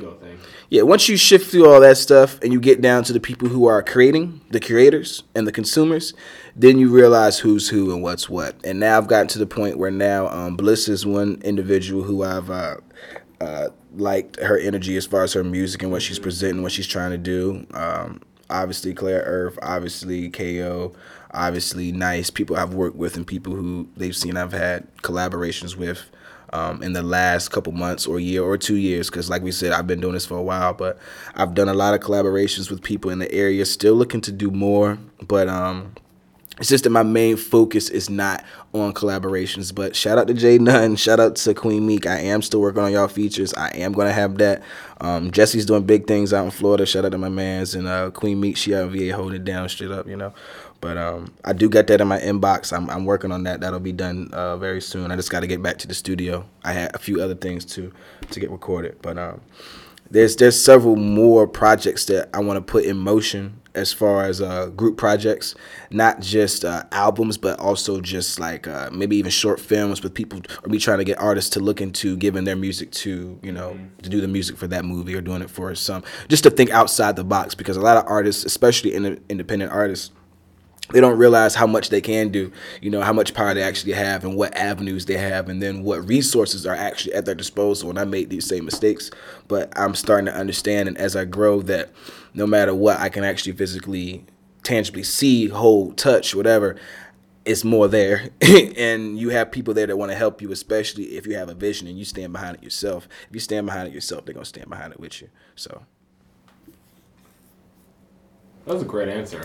yeah, 0.72 0.82
once 0.82 1.06
you 1.06 1.18
shift 1.18 1.50
through 1.50 1.70
all 1.70 1.80
that 1.80 1.98
stuff 1.98 2.40
and 2.42 2.50
you 2.50 2.58
get 2.58 2.80
down 2.80 3.04
to 3.04 3.12
the 3.12 3.20
people 3.20 3.48
who 3.48 3.66
are 3.66 3.82
creating, 3.82 4.40
the 4.50 4.58
creators 4.58 5.22
and 5.34 5.46
the 5.46 5.52
consumers, 5.52 6.14
then 6.56 6.78
you 6.78 6.88
realize 6.88 7.38
who's 7.38 7.68
who 7.68 7.92
and 7.92 8.02
what's 8.02 8.28
what. 8.28 8.56
And 8.64 8.80
now 8.80 8.96
I've 8.96 9.06
gotten 9.06 9.28
to 9.28 9.38
the 9.38 9.46
point 9.46 9.76
where 9.76 9.90
now 9.90 10.28
um, 10.28 10.56
Bliss 10.56 10.88
is 10.88 11.04
one 11.04 11.40
individual 11.42 12.02
who 12.02 12.22
I've 12.22 12.50
uh, 12.50 12.76
uh, 13.40 13.68
liked 13.94 14.40
her 14.40 14.58
energy 14.58 14.96
as 14.96 15.06
far 15.06 15.22
as 15.22 15.32
her 15.32 15.44
music 15.44 15.82
and 15.82 15.92
what 15.92 16.02
she's 16.02 16.18
presenting, 16.18 16.62
what 16.62 16.72
she's 16.72 16.86
trying 16.86 17.10
to 17.10 17.18
do. 17.18 17.66
Um, 17.74 18.20
obviously, 18.50 18.94
Claire 18.94 19.22
Earth, 19.22 19.58
obviously, 19.62 20.30
KO, 20.30 20.94
obviously, 21.32 21.92
Nice, 21.92 22.30
people 22.30 22.56
I've 22.56 22.74
worked 22.74 22.96
with 22.96 23.16
and 23.16 23.26
people 23.26 23.54
who 23.54 23.88
they've 23.96 24.16
seen 24.16 24.36
I've 24.36 24.52
had 24.52 24.94
collaborations 24.98 25.76
with 25.76 26.10
um, 26.52 26.82
in 26.82 26.92
the 26.92 27.02
last 27.02 27.48
couple 27.48 27.72
months 27.72 28.06
or 28.06 28.20
year 28.20 28.42
or 28.42 28.58
two 28.58 28.76
years. 28.76 29.08
Because 29.10 29.30
like 29.30 29.42
we 29.42 29.52
said 29.52 29.72
i've 29.72 29.86
been 29.86 30.00
doing 30.00 30.14
this 30.14 30.26
for 30.26 30.36
a 30.36 30.42
while 30.42 30.74
but 30.74 30.98
i've 31.34 31.54
done 31.54 31.68
a 31.68 31.74
lot 31.74 31.94
of 31.94 32.00
collaborations 32.00 32.70
with 32.70 32.82
people 32.82 33.10
in 33.10 33.18
the 33.18 33.32
area 33.32 33.64
still 33.64 33.94
looking 33.94 34.20
to 34.20 34.32
do 34.32 34.50
more 34.50 34.98
but 35.26 35.48
um, 35.48 35.94
it's 36.62 36.68
just 36.68 36.84
that 36.84 36.90
my 36.90 37.02
main 37.02 37.36
focus 37.36 37.88
is 37.88 38.08
not 38.08 38.44
on 38.72 38.94
collaborations. 38.94 39.74
But 39.74 39.96
shout 39.96 40.16
out 40.16 40.28
to 40.28 40.34
Jay 40.34 40.58
Nunn, 40.58 40.94
shout 40.94 41.18
out 41.18 41.34
to 41.34 41.54
Queen 41.54 41.84
Meek. 41.84 42.06
I 42.06 42.20
am 42.20 42.40
still 42.40 42.60
working 42.60 42.80
on 42.80 42.92
y'all 42.92 43.08
features. 43.08 43.52
I 43.54 43.70
am 43.70 43.90
gonna 43.90 44.12
have 44.12 44.38
that. 44.38 44.62
Um, 45.00 45.32
Jesse's 45.32 45.66
doing 45.66 45.82
big 45.82 46.06
things 46.06 46.32
out 46.32 46.44
in 46.44 46.52
Florida. 46.52 46.86
Shout 46.86 47.04
out 47.04 47.10
to 47.10 47.18
my 47.18 47.28
man's 47.28 47.74
and 47.74 47.88
uh, 47.88 48.12
Queen 48.12 48.38
Meek. 48.38 48.56
She 48.56 48.76
out 48.76 48.92
in 48.92 48.96
VA 48.96 49.12
holding 49.12 49.40
it 49.40 49.44
down 49.44 49.68
straight 49.68 49.90
up, 49.90 50.06
you 50.06 50.16
know. 50.16 50.32
But 50.80 50.96
um, 50.98 51.34
I 51.44 51.52
do 51.52 51.68
got 51.68 51.88
that 51.88 52.00
in 52.00 52.06
my 52.06 52.20
inbox. 52.20 52.72
I'm, 52.72 52.88
I'm 52.90 53.06
working 53.06 53.32
on 53.32 53.42
that. 53.42 53.60
That'll 53.60 53.80
be 53.80 53.90
done 53.90 54.30
uh, 54.32 54.56
very 54.56 54.80
soon. 54.80 55.10
I 55.10 55.16
just 55.16 55.30
got 55.30 55.40
to 55.40 55.48
get 55.48 55.64
back 55.64 55.78
to 55.78 55.88
the 55.88 55.94
studio. 55.94 56.44
I 56.62 56.74
had 56.74 56.94
a 56.94 56.98
few 57.00 57.20
other 57.20 57.34
things 57.34 57.64
to 57.74 57.92
to 58.30 58.38
get 58.38 58.52
recorded, 58.52 58.98
but 59.02 59.18
um, 59.18 59.40
there's 60.12 60.36
there's 60.36 60.62
several 60.62 60.94
more 60.94 61.48
projects 61.48 62.04
that 62.04 62.30
I 62.32 62.38
want 62.38 62.56
to 62.56 62.60
put 62.60 62.84
in 62.84 62.98
motion 62.98 63.61
as 63.74 63.92
far 63.92 64.24
as 64.24 64.40
uh, 64.40 64.66
group 64.66 64.96
projects, 64.96 65.54
not 65.90 66.20
just 66.20 66.64
uh, 66.64 66.82
albums, 66.92 67.38
but 67.38 67.58
also 67.58 68.00
just 68.00 68.38
like 68.38 68.66
uh, 68.66 68.90
maybe 68.92 69.16
even 69.16 69.30
short 69.30 69.60
films 69.60 70.02
with 70.02 70.14
people 70.14 70.40
or 70.64 70.68
me 70.68 70.78
trying 70.78 70.98
to 70.98 71.04
get 71.04 71.18
artists 71.18 71.50
to 71.50 71.60
look 71.60 71.80
into 71.80 72.16
giving 72.16 72.44
their 72.44 72.56
music 72.56 72.90
to 72.90 73.38
you 73.42 73.52
know 73.52 73.78
to 74.02 74.08
do 74.08 74.20
the 74.20 74.28
music 74.28 74.56
for 74.56 74.66
that 74.66 74.84
movie 74.84 75.14
or 75.14 75.20
doing 75.20 75.42
it 75.42 75.50
for 75.50 75.74
some 75.74 76.02
just 76.28 76.42
to 76.42 76.50
think 76.50 76.70
outside 76.70 77.16
the 77.16 77.24
box 77.24 77.54
because 77.54 77.76
a 77.76 77.80
lot 77.80 77.96
of 77.96 78.04
artists, 78.06 78.44
especially 78.44 78.94
in 78.94 79.22
independent 79.28 79.72
artists 79.72 80.10
they 80.90 81.00
don't 81.00 81.16
realize 81.16 81.54
how 81.54 81.66
much 81.66 81.88
they 81.88 82.00
can 82.00 82.28
do, 82.28 82.52
you 82.80 82.90
know, 82.90 83.00
how 83.00 83.12
much 83.12 83.34
power 83.34 83.54
they 83.54 83.62
actually 83.62 83.92
have 83.92 84.24
and 84.24 84.36
what 84.36 84.54
avenues 84.56 85.06
they 85.06 85.16
have 85.16 85.48
and 85.48 85.62
then 85.62 85.82
what 85.82 86.06
resources 86.06 86.66
are 86.66 86.74
actually 86.74 87.14
at 87.14 87.24
their 87.24 87.34
disposal. 87.34 87.88
And 87.88 87.98
I 87.98 88.04
made 88.04 88.30
these 88.30 88.46
same 88.46 88.64
mistakes, 88.64 89.10
but 89.48 89.72
I'm 89.76 89.94
starting 89.94 90.26
to 90.26 90.34
understand 90.34 90.88
and 90.88 90.98
as 90.98 91.16
I 91.16 91.24
grow 91.24 91.62
that 91.62 91.90
no 92.34 92.46
matter 92.46 92.74
what 92.74 92.98
I 92.98 93.08
can 93.08 93.24
actually 93.24 93.52
physically 93.52 94.24
tangibly 94.62 95.02
see, 95.02 95.48
hold, 95.48 95.96
touch, 95.98 96.34
whatever, 96.34 96.76
it's 97.44 97.64
more 97.64 97.88
there. 97.88 98.30
and 98.40 99.18
you 99.18 99.30
have 99.30 99.50
people 99.50 99.74
there 99.74 99.86
that 99.86 99.96
want 99.96 100.10
to 100.12 100.16
help 100.16 100.40
you, 100.40 100.52
especially 100.52 101.16
if 101.16 101.26
you 101.26 101.34
have 101.36 101.48
a 101.48 101.54
vision 101.54 101.88
and 101.88 101.98
you 101.98 102.04
stand 102.04 102.32
behind 102.32 102.56
it 102.56 102.62
yourself. 102.62 103.08
If 103.28 103.34
you 103.34 103.40
stand 103.40 103.66
behind 103.66 103.88
it 103.88 103.94
yourself, 103.94 104.24
they're 104.24 104.34
gonna 104.34 104.44
stand 104.44 104.68
behind 104.70 104.92
it 104.92 105.00
with 105.00 105.20
you. 105.20 105.28
So 105.56 105.82
That 108.64 108.74
was 108.74 108.82
a 108.82 108.86
great 108.86 109.08
answer, 109.08 109.40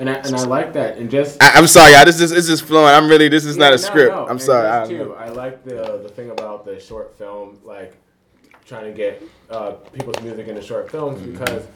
and 0.00 0.08
I, 0.08 0.14
and 0.14 0.34
I 0.34 0.44
like 0.44 0.72
that. 0.72 0.96
And 0.96 1.10
just 1.10 1.42
I, 1.42 1.50
I'm 1.56 1.66
sorry, 1.66 1.92
y'all. 1.92 2.06
This 2.06 2.18
is 2.22 2.30
this 2.30 2.48
is 2.48 2.58
flowing. 2.62 2.88
I'm 2.94 3.06
really 3.06 3.28
this 3.28 3.44
is 3.44 3.56
Yeah, 3.58 3.64
not 3.64 3.72
a 3.74 3.76
no, 3.76 3.82
script. 3.82 4.14
no, 4.14 4.24
I'm 4.24 4.30
and 4.30 4.42
sorry. 4.42 4.70
I 4.82 4.86
too. 4.88 5.14
I 5.14 5.28
like 5.28 5.62
the 5.62 6.00
the 6.02 6.08
thing 6.08 6.30
about 6.30 6.64
the 6.64 6.80
short 6.80 7.18
film, 7.18 7.58
like 7.64 7.94
trying 8.64 8.84
to 8.86 8.92
get 8.96 9.22
uh, 9.50 9.72
people's 9.92 10.18
music 10.22 10.48
into 10.48 10.62
short 10.62 10.90
films 10.90 11.20
Mm-hmm. 11.20 11.32
because 11.32 11.66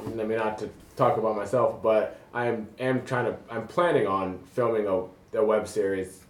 I 0.00 0.24
mean 0.24 0.38
not 0.38 0.58
to 0.58 0.68
talk 0.96 1.16
about 1.18 1.36
myself, 1.36 1.82
but 1.82 2.18
I 2.34 2.46
am 2.46 2.68
am 2.78 3.04
trying 3.04 3.26
to 3.26 3.36
I'm 3.50 3.66
planning 3.66 4.06
on 4.06 4.38
filming 4.52 4.86
a, 4.86 5.38
a 5.38 5.44
web 5.44 5.66
series. 5.68 6.20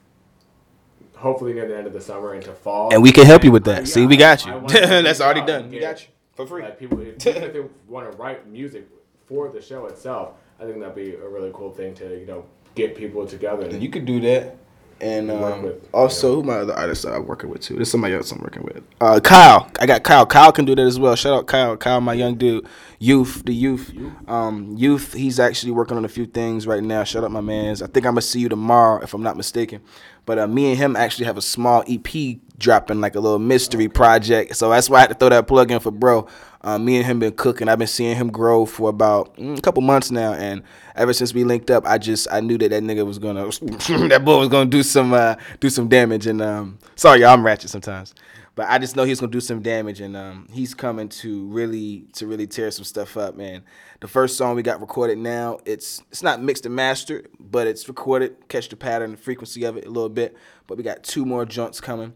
Hopefully 1.17 1.53
near 1.53 1.69
the 1.69 1.77
end 1.77 1.87
of 1.87 1.93
the 1.93 2.01
summer 2.01 2.35
into 2.35 2.53
fall, 2.53 2.93
And 2.93 3.03
we 3.03 3.13
can 3.13 3.27
help 3.27 3.45
you 3.45 3.53
with 3.53 3.67
I- 3.69 3.75
that. 3.75 3.89
See, 3.89 4.07
we 4.07 4.17
got 4.17 4.45
you. 4.45 4.53
I 4.53 4.57
wanna 4.57 4.69
figure 4.71 5.03
That's 5.03 5.21
already 5.21 5.41
out 5.43 5.47
done. 5.47 5.63
and 5.65 5.71
We 5.73 5.79
get, 5.79 5.93
got 5.97 6.03
you 6.03 6.09
for 6.35 6.47
free. 6.47 6.63
Like 6.63 6.79
people, 6.79 7.01
if, 7.01 7.25
if 7.27 7.53
they 7.53 7.65
want 7.87 8.11
to 8.11 8.17
write 8.17 8.49
music 8.49 8.89
for 9.27 9.49
the 9.49 9.61
show 9.63 9.87
itself, 9.87 10.33
I 10.59 10.65
think 10.65 10.81
that'd 10.81 10.95
be 10.97 11.15
a 11.15 11.29
really 11.29 11.51
cool 11.55 11.71
thing 11.71 11.95
to 11.97 12.19
you 12.19 12.27
know 12.27 12.45
get 12.75 12.97
people 12.97 13.27
together. 13.27 13.67
And 13.67 13.83
You 13.83 13.91
could 13.91 14.05
do 14.07 14.21
that. 14.23 14.57
And 15.03 15.33
um, 15.33 15.73
also, 15.93 16.37
who 16.37 16.43
my 16.45 16.59
other 16.59 16.75
artists 16.75 17.05
that 17.05 17.13
I'm 17.13 17.27
working 17.27 17.51
with 17.51 17.61
too? 17.61 17.75
There's 17.75 17.91
somebody 17.91 18.15
else 18.15 18.31
I'm 18.31 18.39
working 18.39 18.63
with. 18.63 18.85
Uh, 19.01 19.19
Kyle. 19.19 19.69
I 19.81 19.87
got 19.87 20.05
Kyle. 20.05 20.25
Kyle 20.25 20.53
can 20.53 20.65
do 20.65 20.77
that 20.77 20.87
as 20.87 20.97
well. 20.97 21.17
Shout 21.17 21.37
out 21.37 21.49
Kyle. 21.49 21.77
Kyle, 21.77 22.01
my 22.01 22.15
young 22.15 22.37
dude. 22.37 22.65
Youth, 23.01 23.43
the 23.45 23.53
youth. 23.53 23.93
Um, 24.29 24.77
youth. 24.77 25.13
He's 25.13 25.41
actually 25.41 25.73
working 25.73 25.97
on 25.97 26.05
a 26.05 26.09
few 26.09 26.25
things 26.25 26.69
right 26.69 26.85
now. 26.85 27.03
Shout 27.03 27.25
out 27.25 27.33
my 27.33 27.41
man's. 27.41 27.83
I 27.83 27.89
think 27.89 28.07
I'm 28.07 28.13
gonna 28.13 28.23
see 28.23 28.39
you 28.39 28.49
tomorrow 28.49 29.03
if 29.03 29.13
I'm 29.13 29.25
not 29.25 29.37
mistaken. 29.37 29.81
But 30.25 30.39
uh, 30.39 30.47
me 30.47 30.71
and 30.71 30.79
him 30.79 30.97
actually 30.97 31.27
have 31.27 31.37
a 31.37 31.43
small 31.43 31.85
EP 31.89 32.39
dropping, 32.59 33.01
like 33.01 33.15
a 33.15 33.21
little 33.21 33.39
mystery 33.39 33.89
project. 33.89 34.57
So 34.57 34.71
that's 34.71 34.89
why 34.89 34.99
I 34.99 35.01
had 35.01 35.09
to 35.09 35.15
throw 35.15 35.29
that 35.31 35.47
plug 35.47 35.71
in 35.71 35.81
for 35.81 35.91
bro. 35.91 36.27
Uh, 36.63 36.79
me 36.79 36.97
and 36.97 37.05
him 37.05 37.19
been 37.19 37.33
cooking. 37.33 37.69
I've 37.69 37.79
been 37.79 37.89
seeing 37.89 38.17
him 38.17 38.31
grow 38.31 38.65
for 38.67 38.89
about 38.89 39.37
mm, 39.37 39.59
a 39.59 39.61
couple 39.61 39.83
months 39.83 40.13
now, 40.13 40.33
and 40.33 40.63
ever 40.95 41.13
since 41.13 41.35
we 41.35 41.43
linked 41.43 41.73
up, 41.73 41.85
I 41.85 41.99
just 41.99 42.29
I 42.31 42.39
knew 42.41 42.57
that 42.59 42.71
that 42.71 42.83
nigga 42.85 43.05
was 43.05 43.19
gonna 43.19 43.47
that 44.09 44.25
boy 44.25 44.39
was 44.39 44.49
gonna 44.49 44.71
do 44.71 44.85
some 44.85 45.13
uh, 45.13 45.35
do 45.59 45.69
some 45.69 45.89
damage. 45.89 46.29
And 46.29 46.41
um, 46.41 46.79
sorry, 46.95 47.21
y'all, 47.21 47.31
I'm 47.31 47.45
ratchet 47.45 47.71
sometimes, 47.71 48.15
but 48.55 48.69
I 48.69 48.79
just 48.79 48.97
know 48.97 49.05
he's 49.05 49.21
gonna 49.21 49.33
do 49.33 49.41
some 49.41 49.63
damage, 49.63 50.01
and 50.01 50.17
um, 50.17 50.47
he's 50.53 50.75
coming 50.75 51.09
to 51.09 51.47
really 51.47 52.07
to 52.15 52.27
really 52.27 52.47
tear 52.47 52.71
some 52.71 52.85
stuff 52.85 53.17
up, 53.17 53.37
man. 53.37 53.63
The 54.01 54.09
first 54.09 54.37
song 54.37 54.57
we 54.57 54.63
got 54.63 54.81
recorded 54.81 55.19
now, 55.19 55.59
it's 55.65 56.03
it's 56.11 56.23
not 56.23 56.43
mixed 56.43 56.67
and 56.67 56.75
mastered, 56.75 57.29
but 57.41 57.67
it's 57.67 57.89
recorded. 57.89 58.49
Catch 58.49 58.69
the 58.69 58.77
pattern, 58.77 59.13
the 59.13 59.17
frequency 59.17 59.65
of 59.65 59.77
it 59.77 59.87
a 59.87 59.91
little 59.91 60.09
bit. 60.09 60.37
But 60.67 60.77
we 60.77 60.85
got 60.85 61.03
two 61.03 61.25
more 61.25 61.47
joints 61.47 61.81
coming. 61.81 62.13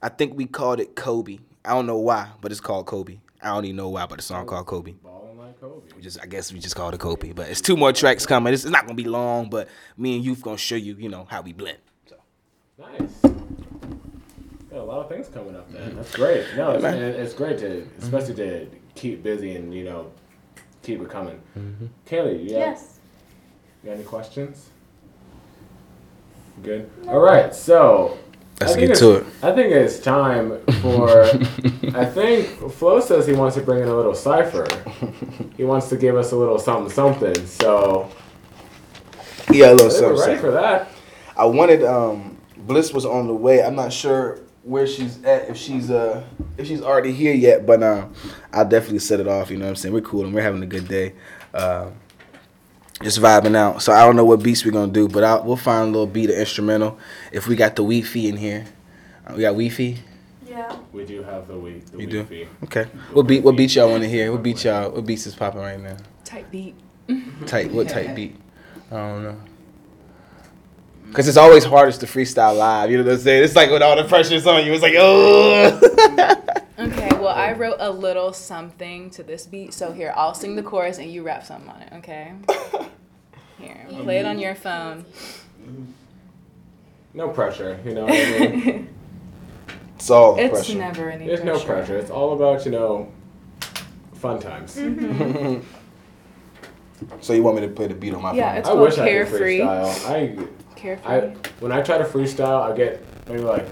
I 0.00 0.08
think 0.08 0.36
we 0.36 0.46
called 0.46 0.80
it 0.80 0.94
Kobe. 0.94 1.38
I 1.64 1.70
don't 1.74 1.86
know 1.86 1.98
why, 1.98 2.28
but 2.40 2.50
it's 2.52 2.60
called 2.60 2.86
Kobe. 2.86 3.18
I 3.40 3.48
don't 3.48 3.64
even 3.64 3.76
know 3.76 3.88
why, 3.88 4.06
but 4.06 4.16
the 4.18 4.22
song 4.22 4.46
called 4.46 4.66
Kobe. 4.66 4.92
balling 5.02 5.38
like 5.38 5.60
Kobe. 5.60 5.86
We 5.96 6.02
just 6.02 6.20
I 6.20 6.26
guess 6.26 6.52
we 6.52 6.60
just 6.60 6.76
called 6.76 6.94
it 6.94 7.00
Kobe. 7.00 7.32
But 7.32 7.48
it's 7.48 7.60
two 7.60 7.76
more 7.76 7.92
tracks 7.92 8.24
coming. 8.26 8.52
It's, 8.52 8.64
it's 8.64 8.70
not 8.72 8.82
gonna 8.86 8.94
be 8.94 9.04
long, 9.04 9.50
but 9.50 9.68
me 9.96 10.16
and 10.16 10.24
Youth 10.24 10.42
gonna 10.42 10.56
show 10.58 10.76
you, 10.76 10.94
you 10.94 11.08
know, 11.08 11.26
how 11.28 11.40
we 11.42 11.52
blend. 11.52 11.78
So 12.06 12.16
Nice. 12.78 13.31
Got 14.72 14.80
a 14.80 14.84
lot 14.84 15.00
of 15.00 15.08
things 15.10 15.28
coming 15.28 15.54
up 15.54 15.70
then. 15.70 15.96
That's 15.96 16.14
great. 16.16 16.46
No, 16.56 16.70
it's, 16.72 16.82
man. 16.82 16.96
it's 17.02 17.34
great 17.34 17.58
to, 17.58 17.86
especially 18.00 18.34
to 18.36 18.66
keep 18.94 19.22
busy 19.22 19.54
and 19.54 19.72
you 19.74 19.84
know, 19.84 20.10
keep 20.82 21.00
it 21.02 21.10
coming. 21.10 21.40
Kaylee, 22.08 22.34
you, 22.48 22.54
have, 22.56 22.76
Yes. 22.78 22.98
you 23.82 23.90
got 23.90 23.96
any 23.96 24.04
questions? 24.04 24.70
Good. 26.62 26.90
All 27.06 27.20
right, 27.20 27.54
so 27.54 28.16
Let's 28.60 28.72
I 28.72 28.76
think 28.76 28.88
get 28.88 28.96
it's- 28.96 29.00
to 29.00 29.12
it. 29.16 29.26
I 29.42 29.52
think 29.54 29.72
it's 29.72 29.98
time 29.98 30.58
for. 30.80 31.22
I 31.94 32.04
think 32.06 32.48
Flo 32.72 33.00
says 33.00 33.26
he 33.26 33.32
wants 33.34 33.56
to 33.56 33.62
bring 33.62 33.82
in 33.82 33.88
a 33.88 33.94
little 33.94 34.14
cipher. 34.14 34.66
He 35.56 35.64
wants 35.64 35.88
to 35.90 35.96
give 35.96 36.16
us 36.16 36.32
a 36.32 36.36
little 36.36 36.58
something, 36.58 36.90
something. 36.90 37.46
So 37.46 38.08
Yeah, 39.50 39.72
a 39.72 39.74
little 39.74 39.74
I 39.74 39.76
think 39.76 39.80
we're 39.80 39.90
something. 39.90 40.08
ready 40.08 40.18
something. 40.18 40.38
for 40.40 40.50
that. 40.52 40.88
I 41.36 41.44
wanted 41.44 41.82
um 41.84 42.38
Bliss 42.56 42.92
was 42.94 43.04
on 43.04 43.26
the 43.26 43.34
way. 43.34 43.62
I'm 43.62 43.74
not 43.74 43.92
sure 43.92 44.38
where 44.62 44.86
she's 44.86 45.22
at 45.24 45.48
if 45.48 45.56
she's 45.56 45.90
uh 45.90 46.22
if 46.56 46.66
she's 46.66 46.80
already 46.82 47.12
here 47.12 47.34
yet, 47.34 47.66
but 47.66 47.82
um 47.82 48.14
I'll 48.52 48.68
definitely 48.68 49.00
set 49.00 49.20
it 49.20 49.28
off, 49.28 49.50
you 49.50 49.56
know 49.56 49.64
what 49.64 49.70
I'm 49.70 49.76
saying? 49.76 49.94
We're 49.94 50.00
cool 50.02 50.24
and 50.24 50.34
we're 50.34 50.42
having 50.42 50.62
a 50.62 50.66
good 50.66 50.88
day. 50.88 51.14
Uh, 51.52 51.90
just 53.02 53.20
vibing 53.20 53.56
out. 53.56 53.82
So 53.82 53.92
I 53.92 54.04
don't 54.04 54.14
know 54.16 54.24
what 54.24 54.42
beats 54.42 54.64
we're 54.64 54.70
gonna 54.70 54.92
do, 54.92 55.08
but 55.08 55.24
I'll, 55.24 55.42
we'll 55.44 55.56
find 55.56 55.88
a 55.88 55.90
little 55.90 56.06
beat 56.06 56.30
or 56.30 56.34
instrumental. 56.34 56.98
If 57.32 57.46
we 57.48 57.56
got 57.56 57.74
the 57.76 57.82
Wi-Fi 57.82 58.28
in 58.28 58.36
here. 58.36 58.66
Uh, 59.26 59.34
we 59.34 59.40
got 59.42 59.50
Wi-Fi? 59.50 59.98
Yeah. 60.46 60.52
Yeah. 60.52 60.78
We 60.92 61.04
do 61.04 61.22
have 61.22 61.48
the 61.48 61.58
week. 61.58 61.86
The 61.86 61.98
You 61.98 62.06
do? 62.06 62.24
fee. 62.24 62.46
Okay. 62.64 62.84
What 63.12 63.26
beat? 63.26 63.42
What 63.42 63.56
beat 63.56 63.74
y'all 63.74 63.90
want 63.90 64.02
to 64.02 64.08
hear? 64.08 64.30
What 64.30 64.42
beat 64.42 64.62
y'all? 64.64 64.90
What 64.90 65.06
beats 65.06 65.26
is 65.26 65.34
popping 65.34 65.60
right 65.60 65.80
now? 65.80 65.96
Tight 66.24 66.50
beat. 66.50 66.74
Tight. 67.46 67.70
What 67.72 67.88
tight 67.96 68.14
beat? 68.14 68.36
I 68.90 68.96
don't 68.96 69.22
know. 69.22 69.36
Cause 71.12 71.28
it's 71.28 71.36
always 71.36 71.64
hardest 71.64 72.00
to 72.00 72.06
freestyle 72.06 72.56
live. 72.56 72.90
You 72.90 72.98
know 72.98 73.04
what 73.04 73.12
I'm 73.14 73.18
saying? 73.18 73.44
It's 73.44 73.54
like 73.54 73.70
when 73.70 73.82
all 73.82 73.96
the 73.96 74.04
pressure's 74.04 74.46
on 74.46 74.64
you. 74.64 74.72
It's 74.72 74.82
like 74.82 74.94
oh. 74.96 75.78
Okay, 76.78 77.08
well, 77.12 77.28
I 77.28 77.52
wrote 77.52 77.76
a 77.80 77.90
little 77.90 78.32
something 78.32 79.10
to 79.10 79.22
this 79.22 79.46
beat. 79.46 79.74
So 79.74 79.92
here, 79.92 80.12
I'll 80.16 80.34
sing 80.34 80.56
the 80.56 80.62
chorus 80.62 80.98
and 80.98 81.10
you 81.12 81.22
rap 81.22 81.44
something 81.44 81.68
on 81.70 81.82
it, 81.82 81.92
okay? 81.98 82.32
Here, 83.58 83.86
play 84.02 84.18
it 84.18 84.26
on 84.26 84.38
your 84.40 84.54
phone. 84.56 85.04
No 87.14 87.28
pressure. 87.28 87.78
You 87.84 87.94
know 87.94 88.06
what 88.06 88.14
I 88.14 88.48
mean? 88.48 88.88
it's 89.96 90.10
all 90.10 90.34
the 90.34 90.42
It's 90.44 90.52
pressure. 90.52 90.78
never 90.78 91.10
any 91.10 91.26
There's 91.26 91.44
no 91.44 91.60
pressure. 91.60 91.96
It's 91.98 92.10
all 92.10 92.32
about 92.32 92.64
you 92.64 92.72
know 92.72 93.12
fun 94.14 94.40
times. 94.40 94.76
Mm-hmm. 94.76 95.60
So 97.20 97.32
you 97.34 97.42
want 97.42 97.56
me 97.56 97.62
to 97.62 97.68
play 97.72 97.86
the 97.86 97.94
beat 97.94 98.14
on 98.14 98.22
my 98.22 98.32
Yeah, 98.32 98.48
phone? 98.50 98.58
it's 98.58 98.68
I 98.68 98.72
called 98.72 98.82
wish 98.82 98.94
I 98.94 98.96
could 98.96 99.04
Carefree. 99.04 99.58
freestyle. 99.60 100.10
I 100.10 100.36
Carefree. 100.82 101.06
I 101.12 101.20
when 101.60 101.70
I 101.72 101.80
try 101.80 101.96
to 101.98 102.04
freestyle, 102.04 102.60
I 102.70 102.76
get 102.76 103.04
maybe 103.28 103.40
like 103.42 103.66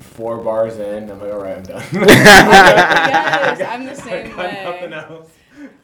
four 0.00 0.38
bars 0.38 0.76
in. 0.78 1.10
I'm 1.10 1.20
like, 1.20 1.32
all 1.32 1.40
right, 1.40 1.56
I'm 1.56 1.62
done. 1.64 1.82
yes, 1.92 3.60
I'm 3.60 3.84
the 3.84 3.94
same 3.96 4.26
I 4.38 4.52
got 4.52 4.64
nothing 4.64 4.92
else. 4.92 5.30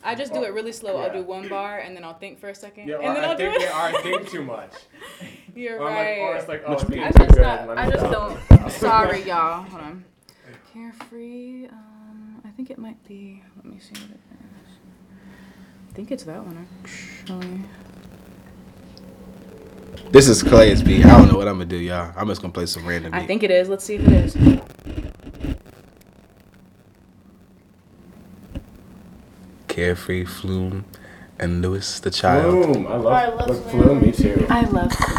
I 0.04 0.14
just 0.14 0.32
do 0.32 0.44
it 0.44 0.52
really 0.52 0.72
slow. 0.72 0.96
I'll 0.98 1.12
do 1.12 1.22
one 1.22 1.48
bar 1.48 1.78
and 1.80 1.96
then 1.96 2.04
I'll 2.04 2.14
think 2.18 2.38
for 2.38 2.48
a 2.50 2.54
second. 2.54 2.86
Yeah, 2.88 2.98
and 2.98 3.16
then 3.16 3.24
I 3.24 3.28
I'll 3.28 3.36
do 3.36 3.44
think, 3.50 3.62
it. 3.62 3.62
yeah, 3.62 3.78
or 3.92 3.96
I 3.96 4.02
think 4.02 4.28
too 4.28 4.44
much. 4.56 4.72
You're 5.54 5.78
Or, 5.80 5.86
right. 5.86 6.18
like, 6.20 6.28
or 6.28 6.36
it's 6.36 6.48
like, 6.48 6.62
oh, 6.66 6.72
it's 6.74 6.84
getting 6.84 7.02
I 7.04 7.10
just 7.10 7.30
good. 7.34 7.42
not, 7.42 7.78
I 7.78 7.90
just 7.90 8.04
don't. 8.10 8.70
Sorry, 8.70 9.22
y'all. 9.24 9.62
Hold 9.64 9.82
on. 9.82 10.04
Carefree. 10.72 11.66
Um, 11.66 12.40
I 12.44 12.50
think 12.50 12.70
it 12.70 12.78
might 12.78 13.02
be. 13.08 13.42
Let 13.56 13.64
me 13.64 13.78
see 13.80 13.92
what 14.00 14.10
it 14.10 14.20
is. 14.32 14.70
I 15.90 15.92
think 15.94 16.10
it's 16.12 16.24
that 16.24 16.44
one 16.44 16.68
actually. 16.84 17.60
This 20.10 20.28
is 20.28 20.42
Clay's 20.42 20.82
beat. 20.82 21.04
I 21.04 21.16
don't 21.18 21.28
know 21.30 21.38
what 21.38 21.46
I'm 21.48 21.54
gonna 21.54 21.66
do, 21.66 21.76
y'all. 21.76 22.12
I'm 22.16 22.28
just 22.28 22.40
gonna 22.40 22.52
play 22.52 22.66
some 22.66 22.86
random 22.86 23.12
beat. 23.12 23.18
I 23.18 23.26
think 23.26 23.42
it 23.42 23.50
is. 23.50 23.68
Let's 23.68 23.84
see 23.84 23.96
if 23.96 24.06
it 24.06 24.12
is. 24.12 24.36
Carefree, 29.68 30.24
Flume, 30.24 30.84
and 31.38 31.62
Louis 31.62 32.00
the 32.00 32.10
Child. 32.10 32.64
Flume. 32.64 32.86
I 32.86 32.90
I 32.90 32.96
love, 32.96 33.34
love 33.38 33.48
look, 33.48 33.70
Flume. 33.70 33.82
Flume. 33.84 34.02
Me 34.02 34.12
too. 34.12 34.46
I 34.50 34.62
love. 34.62 34.92
Flume. 34.92 35.16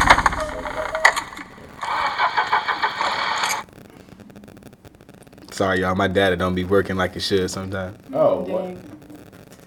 Sorry, 5.50 5.80
y'all. 5.80 5.94
My 5.94 6.08
data 6.08 6.36
don't 6.36 6.54
be 6.54 6.64
working 6.64 6.96
like 6.96 7.16
it 7.16 7.20
should 7.20 7.50
sometimes. 7.50 7.96
Oh, 8.12 8.40
what, 8.40 8.76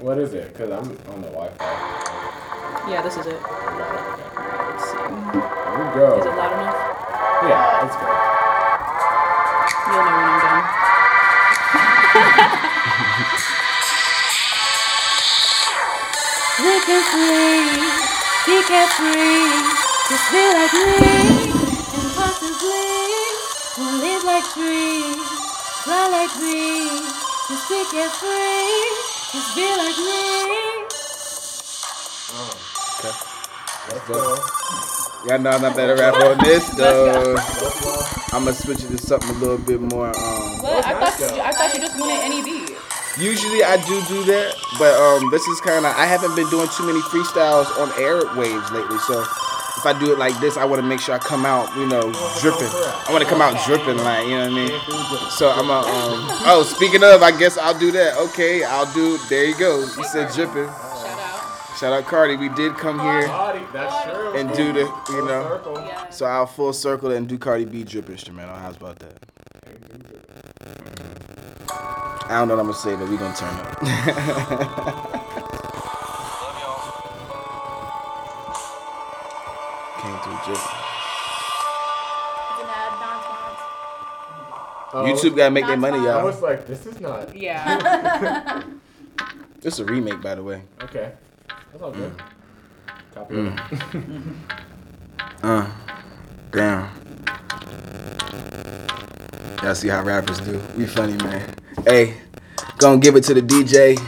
what 0.02 0.18
is 0.18 0.34
it? 0.34 0.52
Because 0.54 0.70
I'm 0.72 0.90
on 1.14 1.22
the 1.22 1.28
Wi-Fi. 1.30 2.92
Yeah, 2.92 3.02
this 3.02 3.18
is 3.18 3.26
it. 3.28 3.40
Let's 5.16 5.32
see. 5.32 5.40
There 5.40 5.80
we 5.80 5.86
go. 5.96 6.20
Is 6.20 6.26
it 6.26 6.36
loud 6.36 6.52
enough? 6.52 6.76
Yeah, 7.48 7.62
that's 7.80 7.96
good. 7.96 8.16
You'll 9.88 10.04
know 10.04 10.16
when 10.16 10.28
I'm 10.28 10.40
done. 10.44 10.66
We 16.66 16.74
can 16.88 17.04
free, 17.12 17.68
be 18.46 18.56
carefree, 18.64 19.52
just 20.10 20.26
be 20.32 20.44
like 20.56 20.74
me, 20.74 20.84
and 21.96 22.10
possibly 22.16 22.96
we'll 23.78 23.98
live 24.00 24.24
like 24.24 24.46
trees, 24.54 25.16
fly 25.84 26.08
like 26.10 26.34
bees, 26.40 27.06
just 27.50 27.70
be 27.70 27.84
carefree, 27.92 28.82
just 29.32 29.56
be 29.56 29.68
like 29.78 29.98
me. 30.00 30.22
Oh, 32.34 32.52
okay, 33.00 33.16
Let's 33.92 34.08
go. 34.08 34.95
Y'all 35.28 35.40
know 35.40 35.50
I'm 35.50 35.62
not 35.62 35.76
better 35.76 35.96
rap 35.96 36.14
on 36.22 36.38
this 36.44 36.70
though. 36.76 37.36
I'm 38.32 38.44
gonna 38.46 38.54
switch 38.54 38.84
it 38.84 38.90
to 38.90 38.98
something 38.98 39.30
a 39.30 39.34
little 39.40 39.58
bit 39.58 39.82
more. 39.82 40.10
Um, 40.10 40.60
What? 40.62 40.86
I 40.86 40.94
thought 40.94 41.20
you, 41.20 41.42
I 41.42 41.52
thought 41.52 41.74
you 41.74 41.80
just 41.82 42.00
wanted 42.00 42.22
any 42.22 42.44
beat. 42.44 42.78
usually 43.18 43.64
I 43.64 43.78
do 43.88 44.02
do 44.08 44.24
that, 44.26 44.54
but 44.78 44.94
um, 44.94 45.32
this 45.32 45.42
is 45.48 45.60
kind 45.62 45.86
of 45.86 45.96
I 45.96 46.06
haven't 46.06 46.36
been 46.36 46.48
doing 46.50 46.68
too 46.78 46.86
many 46.86 47.00
freestyles 47.02 47.66
on 47.82 47.90
airwaves 47.98 48.70
lately. 48.72 49.00
So 49.00 49.22
if 49.78 49.86
I 49.86 49.98
do 49.98 50.12
it 50.14 50.20
like 50.20 50.40
this, 50.40 50.58
I 50.58 50.66
want 50.66 50.82
to 50.82 50.88
make 50.88 51.00
sure 51.00 51.16
I 51.16 51.20
come 51.20 51.44
out, 51.46 51.76
you 51.76 51.88
know, 51.88 52.12
dripping. 52.42 52.70
I 52.70 53.08
want 53.10 53.24
to 53.24 53.30
come 53.30 53.42
out 53.42 53.58
dripping, 53.66 53.98
like 53.98 54.28
you 54.28 54.38
know 54.38 54.52
what 54.52 54.62
I 54.62 54.70
mean. 54.70 55.30
So 55.32 55.50
I'm 55.50 55.70
a, 55.72 55.80
um. 55.82 56.22
Oh, 56.46 56.62
speaking 56.62 57.02
of, 57.04 57.24
I 57.24 57.36
guess 57.36 57.58
I'll 57.58 57.78
do 57.78 57.92
that. 57.94 58.18
Okay, 58.30 58.64
I'll 58.64 58.92
do. 58.94 59.18
There 59.30 59.46
you 59.46 59.58
go. 59.58 59.80
You 59.80 60.04
said 60.04 60.32
dripping. 60.34 60.70
Shout 61.80 61.92
out. 61.94 62.04
Shout 62.04 62.06
Cardi. 62.06 62.36
We 62.38 62.50
did 62.50 62.74
come 62.76 63.00
here. 63.00 63.28
Body, 63.28 63.62
that's 63.74 64.04
true. 64.06 64.34
And 64.36 64.52
do 64.54 64.72
the, 64.74 64.82
you 64.82 64.88
Full 65.06 65.26
know. 65.26 65.44
circle. 65.50 65.78
Yeah. 65.86 66.10
So 66.10 66.26
I'll 66.26 66.46
full 66.46 66.74
circle 66.74 67.12
and 67.12 67.28
do 67.28 67.38
Cardi 67.38 67.66
B 67.66 67.84
drip 67.84 68.10
instrumental. 68.10 68.56
How's 68.56 68.78
about 68.78 69.00
that? 69.00 69.14
I 72.28 72.40
don't 72.40 72.48
know 72.48 72.56
what 72.56 72.62
I'm 72.62 72.68
gonna 72.72 72.74
say, 72.74 72.96
but 72.96 73.08
we 73.10 73.18
gonna 73.18 73.36
turn 73.36 73.54
up. 73.54 73.80
Came 80.02 80.18
through 80.20 80.38
drip. 80.46 80.58
It's 80.58 80.68
an 82.62 82.70
ad, 82.70 83.00
non-sponsor. 83.00 83.68
Oh, 84.94 85.06
YouTube 85.08 85.36
gotta 85.36 85.52
make 85.52 85.66
their 85.68 85.78
money, 85.78 86.00
I 86.00 86.04
y'all. 86.04 86.20
I 86.20 86.24
was 86.24 86.42
like, 86.42 86.68
this 86.68 86.86
is 86.86 87.00
not. 87.00 87.36
Yeah. 87.36 88.62
This 89.62 89.76
is 89.76 89.80
a 89.80 89.86
remake, 89.86 90.22
by 90.22 90.36
the 90.36 90.44
way. 90.44 90.62
Okay. 90.84 91.14
That's 91.76 91.84
all 91.84 91.92
good. 91.92 92.22
Copy 93.14 93.36
Mm. 93.36 94.36
Uh, 95.44 95.70
damn. 96.50 96.90
Y'all 99.62 99.76
see 99.76 99.90
how 99.90 100.02
rappers 100.02 100.40
do. 100.40 100.62
We 100.78 100.86
funny, 100.86 101.18
man. 101.18 101.54
Hey, 101.86 102.16
gonna 102.78 102.98
give 102.98 103.18
it 103.18 103.26
to 103.26 103.34
the 103.34 103.42
DJ. 103.42 104.00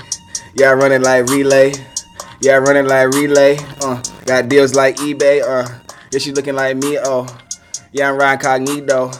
Y'all 0.56 0.76
running 0.76 1.02
like 1.02 1.26
relay. 1.28 1.74
Y'all 2.42 2.62
running 2.62 2.86
like 2.86 3.10
relay. 3.10 3.58
Uh, 3.82 4.02
got 4.26 4.48
deals 4.48 4.74
like 4.74 4.96
eBay. 4.96 5.44
Uh, 5.44 5.68
yeah, 6.14 6.20
she 6.20 6.32
looking 6.32 6.56
like 6.56 6.78
me. 6.78 6.98
Oh, 7.04 7.28
yeah, 7.92 8.10
I'm 8.10 8.18
riding 8.18 8.40
cognito. 8.40 9.14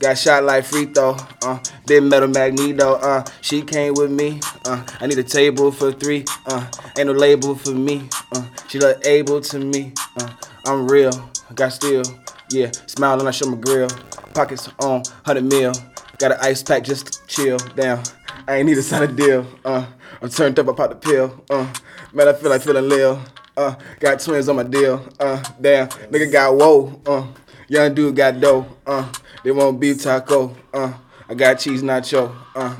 Got 0.00 0.16
shot 0.16 0.44
like 0.44 0.64
free 0.64 0.86
throw. 0.86 1.16
Uh, 1.42 1.58
big 1.86 2.04
metal 2.04 2.28
magneto. 2.28 2.94
Uh, 2.94 3.24
she 3.40 3.62
came 3.62 3.94
with 3.94 4.10
me. 4.10 4.40
Uh, 4.64 4.84
I 5.00 5.06
need 5.06 5.18
a 5.18 5.24
table 5.24 5.72
for 5.72 5.90
three. 5.90 6.24
Uh, 6.46 6.66
ain't 6.96 7.08
no 7.08 7.12
label 7.12 7.56
for 7.56 7.72
me. 7.72 8.08
Uh, 8.32 8.46
she 8.68 8.78
look 8.78 9.04
able 9.04 9.40
to 9.40 9.58
me. 9.58 9.92
Uh, 10.20 10.30
I'm 10.66 10.86
real. 10.86 11.10
Got 11.54 11.72
steel. 11.72 12.02
Yeah, 12.50 12.70
when 12.98 13.26
I 13.26 13.30
show 13.30 13.46
my 13.46 13.56
grill. 13.56 13.88
Pockets 14.34 14.68
on 14.80 15.02
100 15.24 15.44
mil. 15.44 15.72
Got 16.18 16.32
an 16.32 16.38
ice 16.42 16.62
pack 16.62 16.84
just 16.84 17.06
to 17.12 17.26
chill. 17.26 17.58
Damn, 17.74 18.02
I 18.46 18.56
ain't 18.56 18.66
need 18.66 18.78
a 18.78 18.82
sign 18.82 19.02
of 19.02 19.16
deal. 19.16 19.46
Uh, 19.64 19.86
I'm 20.22 20.28
turned 20.28 20.58
up 20.58 20.68
about 20.68 20.90
the 20.90 20.96
pill. 20.96 21.44
Uh, 21.50 21.72
man, 22.12 22.28
I 22.28 22.32
feel 22.32 22.50
like 22.50 22.62
feeling 22.62 22.88
lil. 22.88 23.20
Uh, 23.56 23.74
got 23.98 24.20
twins 24.20 24.48
on 24.48 24.56
my 24.56 24.62
deal. 24.62 25.06
Uh, 25.18 25.42
damn, 25.60 25.88
nigga 25.88 26.30
got 26.30 26.54
whoa. 26.54 27.00
Uh, 27.04 27.26
young 27.68 27.94
dude 27.94 28.16
got 28.16 28.40
dough. 28.40 28.66
Uh, 28.86 29.10
they 29.44 29.50
want 29.50 29.78
beef 29.78 30.02
taco. 30.02 30.54
Uh, 30.72 30.92
I 31.30 31.34
got 31.34 31.58
cheese 31.58 31.82
nacho. 31.82 32.34
Uh, 32.54 32.70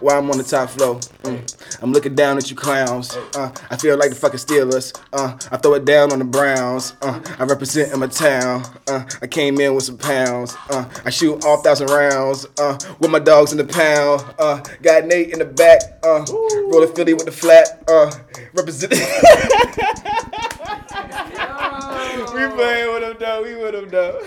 while 0.00 0.18
I'm 0.18 0.30
on 0.30 0.38
the 0.38 0.44
top 0.44 0.70
floor, 0.70 0.98
mm, 1.24 1.82
I'm 1.82 1.92
looking 1.92 2.14
down 2.14 2.38
at 2.38 2.48
you 2.48 2.56
clowns. 2.56 3.14
Uh, 3.14 3.52
I 3.70 3.76
feel 3.76 3.98
like 3.98 4.08
the 4.08 4.16
fucking 4.16 4.38
Steelers. 4.38 4.98
Uh, 5.12 5.36
I 5.52 5.58
throw 5.58 5.74
it 5.74 5.84
down 5.84 6.10
on 6.12 6.18
the 6.18 6.24
Browns. 6.24 6.94
Uh, 7.02 7.20
I 7.38 7.44
represent 7.44 7.92
in 7.92 8.00
my 8.00 8.06
town. 8.06 8.64
Uh, 8.86 9.04
I 9.20 9.26
came 9.26 9.60
in 9.60 9.74
with 9.74 9.84
some 9.84 9.98
pounds. 9.98 10.56
Uh, 10.70 10.88
I 11.04 11.10
shoot 11.10 11.44
all 11.44 11.58
thousand 11.58 11.88
rounds. 11.88 12.46
Uh, 12.58 12.78
with 12.98 13.10
my 13.10 13.18
dogs 13.18 13.52
in 13.52 13.58
the 13.58 13.64
pound. 13.64 14.24
Uh, 14.38 14.62
got 14.80 15.04
Nate 15.04 15.30
in 15.30 15.40
the 15.40 15.44
back. 15.44 15.82
Uh, 16.02 16.24
roll 16.72 16.82
a 16.82 16.86
Philly 16.88 17.12
with 17.12 17.26
the 17.26 17.32
flat. 17.32 17.84
Uh, 17.86 18.10
represent. 18.54 18.94
we 20.90 22.46
playing 22.56 22.92
with 22.92 23.02
them 23.02 23.16
though. 23.18 23.42
We 23.42 23.54
with 23.56 23.72
them 23.72 23.88
though. 23.88 24.20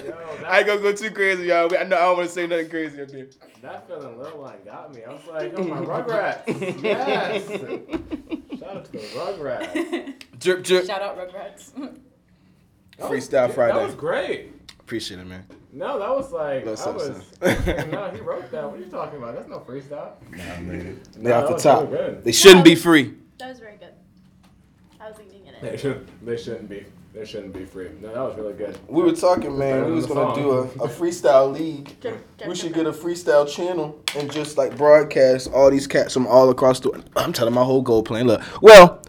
I 0.46 0.60
ain't 0.60 0.68
gonna 0.68 0.82
go 0.82 0.94
too 0.94 1.12
crazy, 1.12 1.44
y'all. 1.48 1.70
I 1.78 1.84
know 1.84 1.98
I 1.98 2.02
don't 2.02 2.18
want 2.18 2.28
to 2.30 2.34
say 2.34 2.48
nothing 2.48 2.70
crazy 2.70 3.02
up 3.02 3.10
there. 3.10 3.28
That 3.62 3.88
feeling 3.88 4.18
little 4.18 4.42
line 4.42 4.58
got 4.66 4.94
me. 4.94 5.04
I 5.04 5.12
was 5.14 5.22
like, 5.28 5.54
oh 5.56 5.64
my 5.64 5.78
Rugrats. 5.82 6.84
Yes. 6.84 7.48
Shout 8.60 8.76
out 8.76 8.86
to 8.86 8.92
the 8.92 8.98
Rugrats. 9.00 10.14
Drip, 10.40 10.64
drip. 10.64 10.86
Shout 10.86 11.02
out 11.02 11.18
Rugrats. 11.18 11.72
That 11.74 13.10
was- 13.10 13.28
Freestyle 13.28 13.54
Friday. 13.54 13.78
That 13.78 13.86
was 13.86 13.96
great. 13.96 14.52
Appreciate 14.80 15.20
it, 15.20 15.26
man. 15.26 15.46
No, 15.74 15.98
that 16.00 16.10
was 16.10 16.32
like 16.34 16.66
No 16.66 16.76
that 16.76 16.94
was. 16.94 17.06
substance. 17.16 17.32
no, 17.92 18.10
he 18.14 18.20
wrote 18.20 18.52
that. 18.52 18.66
What 18.70 18.78
are 18.80 18.84
you 18.84 18.90
talking 18.92 19.18
about? 19.20 19.36
That's 19.36 19.48
no 19.48 19.60
freestyle. 19.60 20.12
Nah, 20.32 20.38
man. 20.60 21.00
No, 21.18 21.24
They 21.24 21.32
off 21.32 21.48
the 21.50 21.58
top. 21.58 21.90
really. 21.92 22.16
They 22.16 22.32
shouldn't 22.34 22.66
be 22.66 22.76
free. 22.76 23.14
That 23.40 23.50
was 23.50 23.60
very 23.60 23.78
good. 23.78 23.94
I 25.00 25.10
was 25.10 25.18
eating 25.26 25.48
it. 25.48 25.51
They 25.62 25.78
should. 25.78 26.08
They 26.24 26.38
shouldn't 26.38 26.70
be. 26.70 26.86
They 27.14 27.26
shouldn't 27.26 27.54
be 27.54 27.66
free. 27.66 27.90
No, 28.02 28.08
that 28.14 28.20
was 28.22 28.38
really 28.38 28.54
good. 28.54 28.78
We 28.88 29.04
were 29.04 29.12
talking, 29.12 29.58
man. 29.58 29.86
We 29.86 29.92
was 29.92 30.06
gonna 30.06 30.34
song. 30.34 30.42
do 30.42 30.52
a, 30.52 30.62
a 30.86 30.88
freestyle 30.88 31.52
league. 31.52 32.00
Jeff- 32.00 32.22
Jeff 32.38 32.48
We 32.48 32.56
should 32.56 32.74
get 32.74 32.86
a 32.88 32.92
freestyle 32.94 33.46
channel 33.48 34.02
and 34.16 34.32
just 34.32 34.58
like 34.58 34.78
broadcast 34.78 35.50
all 35.54 35.70
these 35.70 35.88
cats 35.88 36.14
from 36.14 36.26
all 36.26 36.50
across 36.50 36.80
the. 36.80 37.04
I'm 37.18 37.34
telling 37.34 37.54
my 37.54 37.64
whole 37.66 37.82
goal 37.82 38.02
plan. 38.02 38.28
Look, 38.28 38.42
well, 38.62 39.02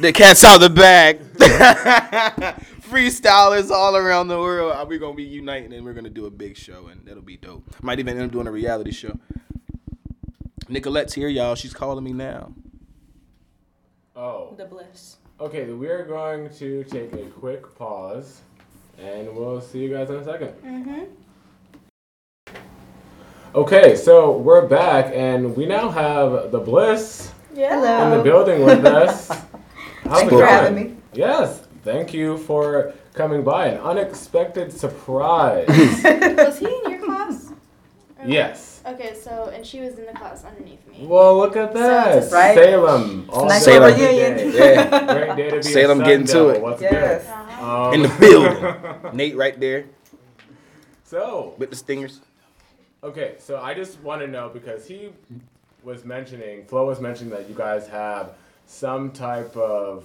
the 0.00 0.12
cat's 0.12 0.44
out 0.44 0.56
of 0.56 0.60
the 0.62 0.70
bag. 0.70 1.20
Freestylers 2.88 3.70
all 3.70 3.96
around 3.96 4.28
the 4.28 4.38
world. 4.38 4.72
Uh, 4.72 4.84
We're 4.88 4.98
gonna 4.98 5.14
be 5.14 5.24
uniting 5.24 5.72
and 5.74 5.84
we're 5.84 5.92
gonna 5.92 6.08
do 6.08 6.24
a 6.26 6.30
big 6.30 6.56
show 6.56 6.86
and 6.86 7.04
that'll 7.04 7.22
be 7.22 7.36
dope. 7.36 7.64
Might 7.82 7.98
even 7.98 8.16
end 8.16 8.26
up 8.26 8.32
doing 8.32 8.46
a 8.46 8.52
reality 8.52 8.92
show. 8.92 9.18
Nicolette's 10.68 11.12
here, 11.14 11.28
y'all. 11.28 11.54
She's 11.54 11.74
calling 11.74 12.02
me 12.04 12.12
now. 12.12 12.52
Oh. 14.16 14.54
The 14.56 14.64
bliss. 14.64 15.17
Okay, 15.40 15.70
we 15.70 15.86
are 15.88 16.04
going 16.04 16.50
to 16.56 16.82
take 16.84 17.12
a 17.12 17.26
quick 17.26 17.62
pause, 17.78 18.40
and 19.00 19.34
we'll 19.36 19.60
see 19.60 19.78
you 19.78 19.88
guys 19.88 20.10
in 20.10 20.16
a 20.16 20.24
second. 20.24 20.52
Mhm. 20.64 21.06
Okay, 23.54 23.94
so 23.94 24.32
we're 24.36 24.66
back, 24.66 25.12
and 25.14 25.56
we 25.56 25.64
now 25.64 25.88
have 25.90 26.50
the 26.50 26.58
Bliss 26.58 27.32
Yeah. 27.54 28.10
in 28.10 28.18
the 28.18 28.22
building 28.24 28.64
with 28.64 28.84
us. 29.04 29.28
How's 29.28 30.20
Thank 30.20 30.32
it 30.32 30.32
you 30.32 30.38
for 30.40 30.46
having 30.46 30.74
me. 30.74 30.96
Yes, 31.12 31.60
thank 31.84 32.12
you 32.12 32.36
for 32.38 32.92
coming 33.14 33.42
by. 33.44 33.66
An 33.68 33.78
unexpected 33.80 34.72
surprise. 34.72 35.68
Was 35.68 36.58
he 36.58 36.66
in 36.66 36.90
your 36.90 36.98
class? 37.04 37.47
Or- 38.28 38.32
yes. 38.32 38.82
Okay, 38.86 39.14
so 39.14 39.50
and 39.54 39.64
she 39.66 39.80
was 39.80 39.98
in 39.98 40.06
the 40.06 40.12
class 40.12 40.44
underneath 40.44 40.86
me. 40.86 41.06
Well, 41.06 41.36
look 41.38 41.56
at 41.56 41.72
that. 41.74 42.16
it's- 42.16 42.32
Right? 42.32 42.54
Salem. 42.56 43.28
all 43.30 43.46
nice 43.46 43.64
day, 43.64 43.78
little 43.78 43.96
day. 43.96 44.74
Yeah. 44.74 45.14
Great 45.14 45.36
day 45.36 45.50
to 45.50 45.56
be 45.56 45.62
Salem 45.62 45.98
getting 45.98 46.26
Sun 46.26 46.44
to 46.44 46.48
it. 46.50 46.62
What's 46.62 46.82
Yes. 46.82 47.24
good? 47.24 47.30
Uh-huh. 47.32 47.88
Um, 47.88 47.94
In 47.94 48.02
the 48.02 48.08
building. 48.20 49.12
Nate 49.16 49.36
right 49.36 49.58
there 49.58 49.86
so, 51.04 51.54
with 51.58 51.70
the 51.70 51.76
stingers. 51.76 52.20
Okay, 53.02 53.36
so 53.38 53.58
I 53.60 53.74
just 53.74 54.00
want 54.02 54.20
to 54.22 54.26
know 54.28 54.48
because 54.48 54.86
he 54.86 55.10
was 55.82 56.04
mentioning, 56.04 56.64
Flo 56.66 56.86
was 56.86 57.00
mentioning 57.00 57.32
that 57.32 57.48
you 57.48 57.54
guys 57.54 57.86
have 57.88 58.32
some 58.66 59.10
type 59.12 59.56
of 59.56 60.04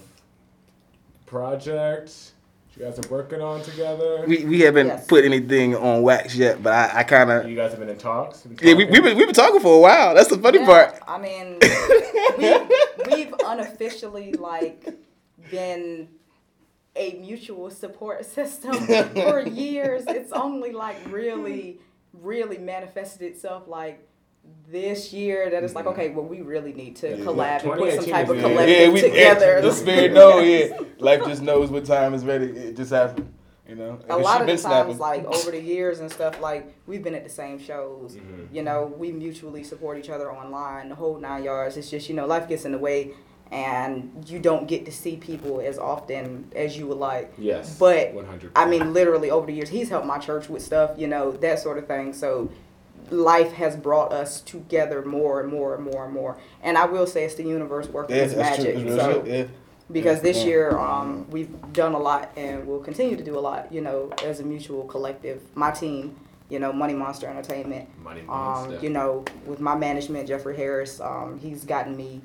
project 1.26 2.32
you 2.76 2.84
guys 2.84 2.98
are 2.98 3.08
working 3.08 3.40
on 3.40 3.62
together. 3.62 4.24
We, 4.26 4.44
we 4.44 4.60
haven't 4.60 4.86
Yes. 4.88 5.06
put 5.06 5.24
anything 5.24 5.76
on 5.76 6.02
wax 6.02 6.34
yet, 6.34 6.62
but 6.62 6.72
I, 6.72 7.00
I 7.00 7.02
kind 7.04 7.30
of 7.30 7.48
you 7.48 7.54
guys 7.56 7.70
have 7.70 7.80
been 7.80 7.88
in 7.88 7.98
talks. 7.98 8.40
Been 8.40 8.58
yeah 8.62 8.74
we, 8.74 8.84
we've 8.86 9.02
been, 9.02 9.16
we've 9.16 9.26
been 9.26 9.34
talking 9.34 9.60
for 9.60 9.76
a 9.76 9.80
while. 9.80 10.14
That's 10.14 10.28
the 10.28 10.38
funny 10.38 10.58
Yeah, 10.58 10.66
part. 10.66 10.98
I 11.06 11.18
mean, 11.18 11.58
we've, 12.38 13.16
we've 13.28 13.34
unofficially 13.46 14.32
like 14.32 14.86
been 15.50 16.08
a 16.96 17.12
mutual 17.14 17.70
support 17.70 18.24
system 18.24 18.74
for 19.14 19.40
years. 19.40 20.04
It's 20.08 20.32
only 20.32 20.72
like 20.72 20.96
really, 21.10 21.78
really 22.12 22.58
manifested 22.58 23.22
itself 23.22 23.68
like 23.68 24.06
this 24.70 25.12
year 25.12 25.50
that 25.50 25.62
it's 25.62 25.74
like, 25.74 25.86
okay, 25.86 26.10
well, 26.10 26.24
we 26.24 26.40
really 26.42 26.72
need 26.72 26.96
to 26.96 27.10
Yeah. 27.10 27.24
collab 27.24 27.62
and 27.62 27.72
put 27.74 27.92
some 27.94 28.04
type 28.06 28.28
of 28.28 28.36
is 28.36 28.42
the 28.42 28.48
year. 28.48 28.88
collective 28.90 29.10
together. 29.10 29.60
the 29.60 29.72
spirit 29.72 30.12
knows, 30.12 30.44
yeah. 30.48 30.78
Life 30.98 31.24
just 31.26 31.42
knows 31.42 31.70
what 31.70 31.84
time 31.84 32.12
is 32.14 32.24
ready. 32.24 32.46
It 32.46 32.76
just 32.76 32.90
happened, 32.90 33.32
you 33.68 33.76
know. 33.76 33.98
a 34.08 34.16
lot 34.18 34.40
of 34.40 34.46
the 34.46 34.52
times, 34.54 34.62
snapping. 34.62 34.98
like 34.98 35.24
over 35.36 35.50
the 35.52 35.60
years 35.60 36.00
and 36.00 36.10
stuff, 36.10 36.40
like 36.40 36.74
we've 36.86 37.04
been 37.04 37.14
at 37.14 37.22
the 37.24 37.30
same 37.30 37.58
shows. 37.60 38.16
Mhm. 38.16 38.48
You 38.52 38.62
know, 38.62 38.92
we 38.98 39.12
mutually 39.12 39.62
support 39.62 39.96
each 39.98 40.10
other 40.10 40.32
online, 40.32 40.88
the 40.88 40.94
whole 40.96 41.18
nine 41.18 41.44
yards. 41.44 41.76
It's 41.76 41.90
just 41.90 42.08
you 42.08 42.16
know, 42.16 42.26
life 42.26 42.48
gets 42.48 42.64
in 42.64 42.72
the 42.72 42.78
way, 42.78 43.12
and 43.52 44.24
you 44.26 44.40
don't 44.40 44.66
get 44.66 44.84
to 44.86 44.90
see 44.92 45.16
people 45.16 45.60
as 45.60 45.78
often 45.78 46.50
as 46.56 46.76
you 46.76 46.88
would 46.88 46.98
like. 46.98 47.32
Yes. 47.38 47.78
But 47.78 48.12
100. 48.14 48.50
I 48.56 48.66
mean, 48.66 48.92
literally 48.92 49.30
over 49.30 49.46
the 49.46 49.52
years, 49.52 49.68
he's 49.68 49.88
helped 49.90 50.06
my 50.06 50.18
church 50.18 50.48
with 50.48 50.62
stuff, 50.62 50.92
you 50.96 51.06
know, 51.06 51.30
that 51.32 51.60
sort 51.60 51.78
of 51.78 51.86
thing. 51.86 52.12
So 52.12 52.50
life 53.10 53.52
has 53.52 53.76
brought 53.76 54.12
us 54.12 54.40
together 54.40 55.02
more 55.04 55.40
and 55.40 55.50
more 55.50 55.74
and 55.74 55.84
more 55.84 56.04
and 56.04 56.14
more. 56.14 56.38
And 56.62 56.76
I 56.78 56.86
will 56.86 57.06
say 57.06 57.24
it's 57.24 57.34
the 57.34 57.42
universe 57.44 57.88
working 57.88 58.16
yeah, 58.16 58.22
its 58.22 58.34
that's 58.34 58.56
true. 58.56 58.64
magic. 58.74 58.86
It's 58.86 58.96
So 58.96 59.24
shit, 59.24 59.26
yeah. 59.26 59.44
because 59.92 60.20
this 60.22 60.44
year 60.44 60.76
um, 60.78 61.26
we've 61.30 61.50
done 61.72 61.92
a 61.94 61.98
lot 61.98 62.32
and 62.36 62.66
we'll 62.66 62.80
continue 62.80 63.16
to 63.16 63.22
do 63.24 63.38
a 63.38 63.40
lot 63.40 63.70
you 63.72 63.80
know 63.82 64.10
as 64.24 64.40
a 64.40 64.42
mutual 64.42 64.84
collective 64.84 65.42
my 65.54 65.70
team 65.70 66.16
you 66.48 66.58
know 66.58 66.72
money 66.72 66.94
monster 66.94 67.26
entertainment 67.26 67.86
Money 68.02 68.20
um, 68.22 68.26
Monster. 68.28 68.78
you 68.82 68.88
know 68.90 69.24
with 69.46 69.60
my 69.60 69.74
management 69.74 70.26
jeffrey 70.28 70.56
harris 70.56 71.00
um, 71.00 71.38
he's 71.42 71.64
gotten 71.64 71.94
me 71.96 72.22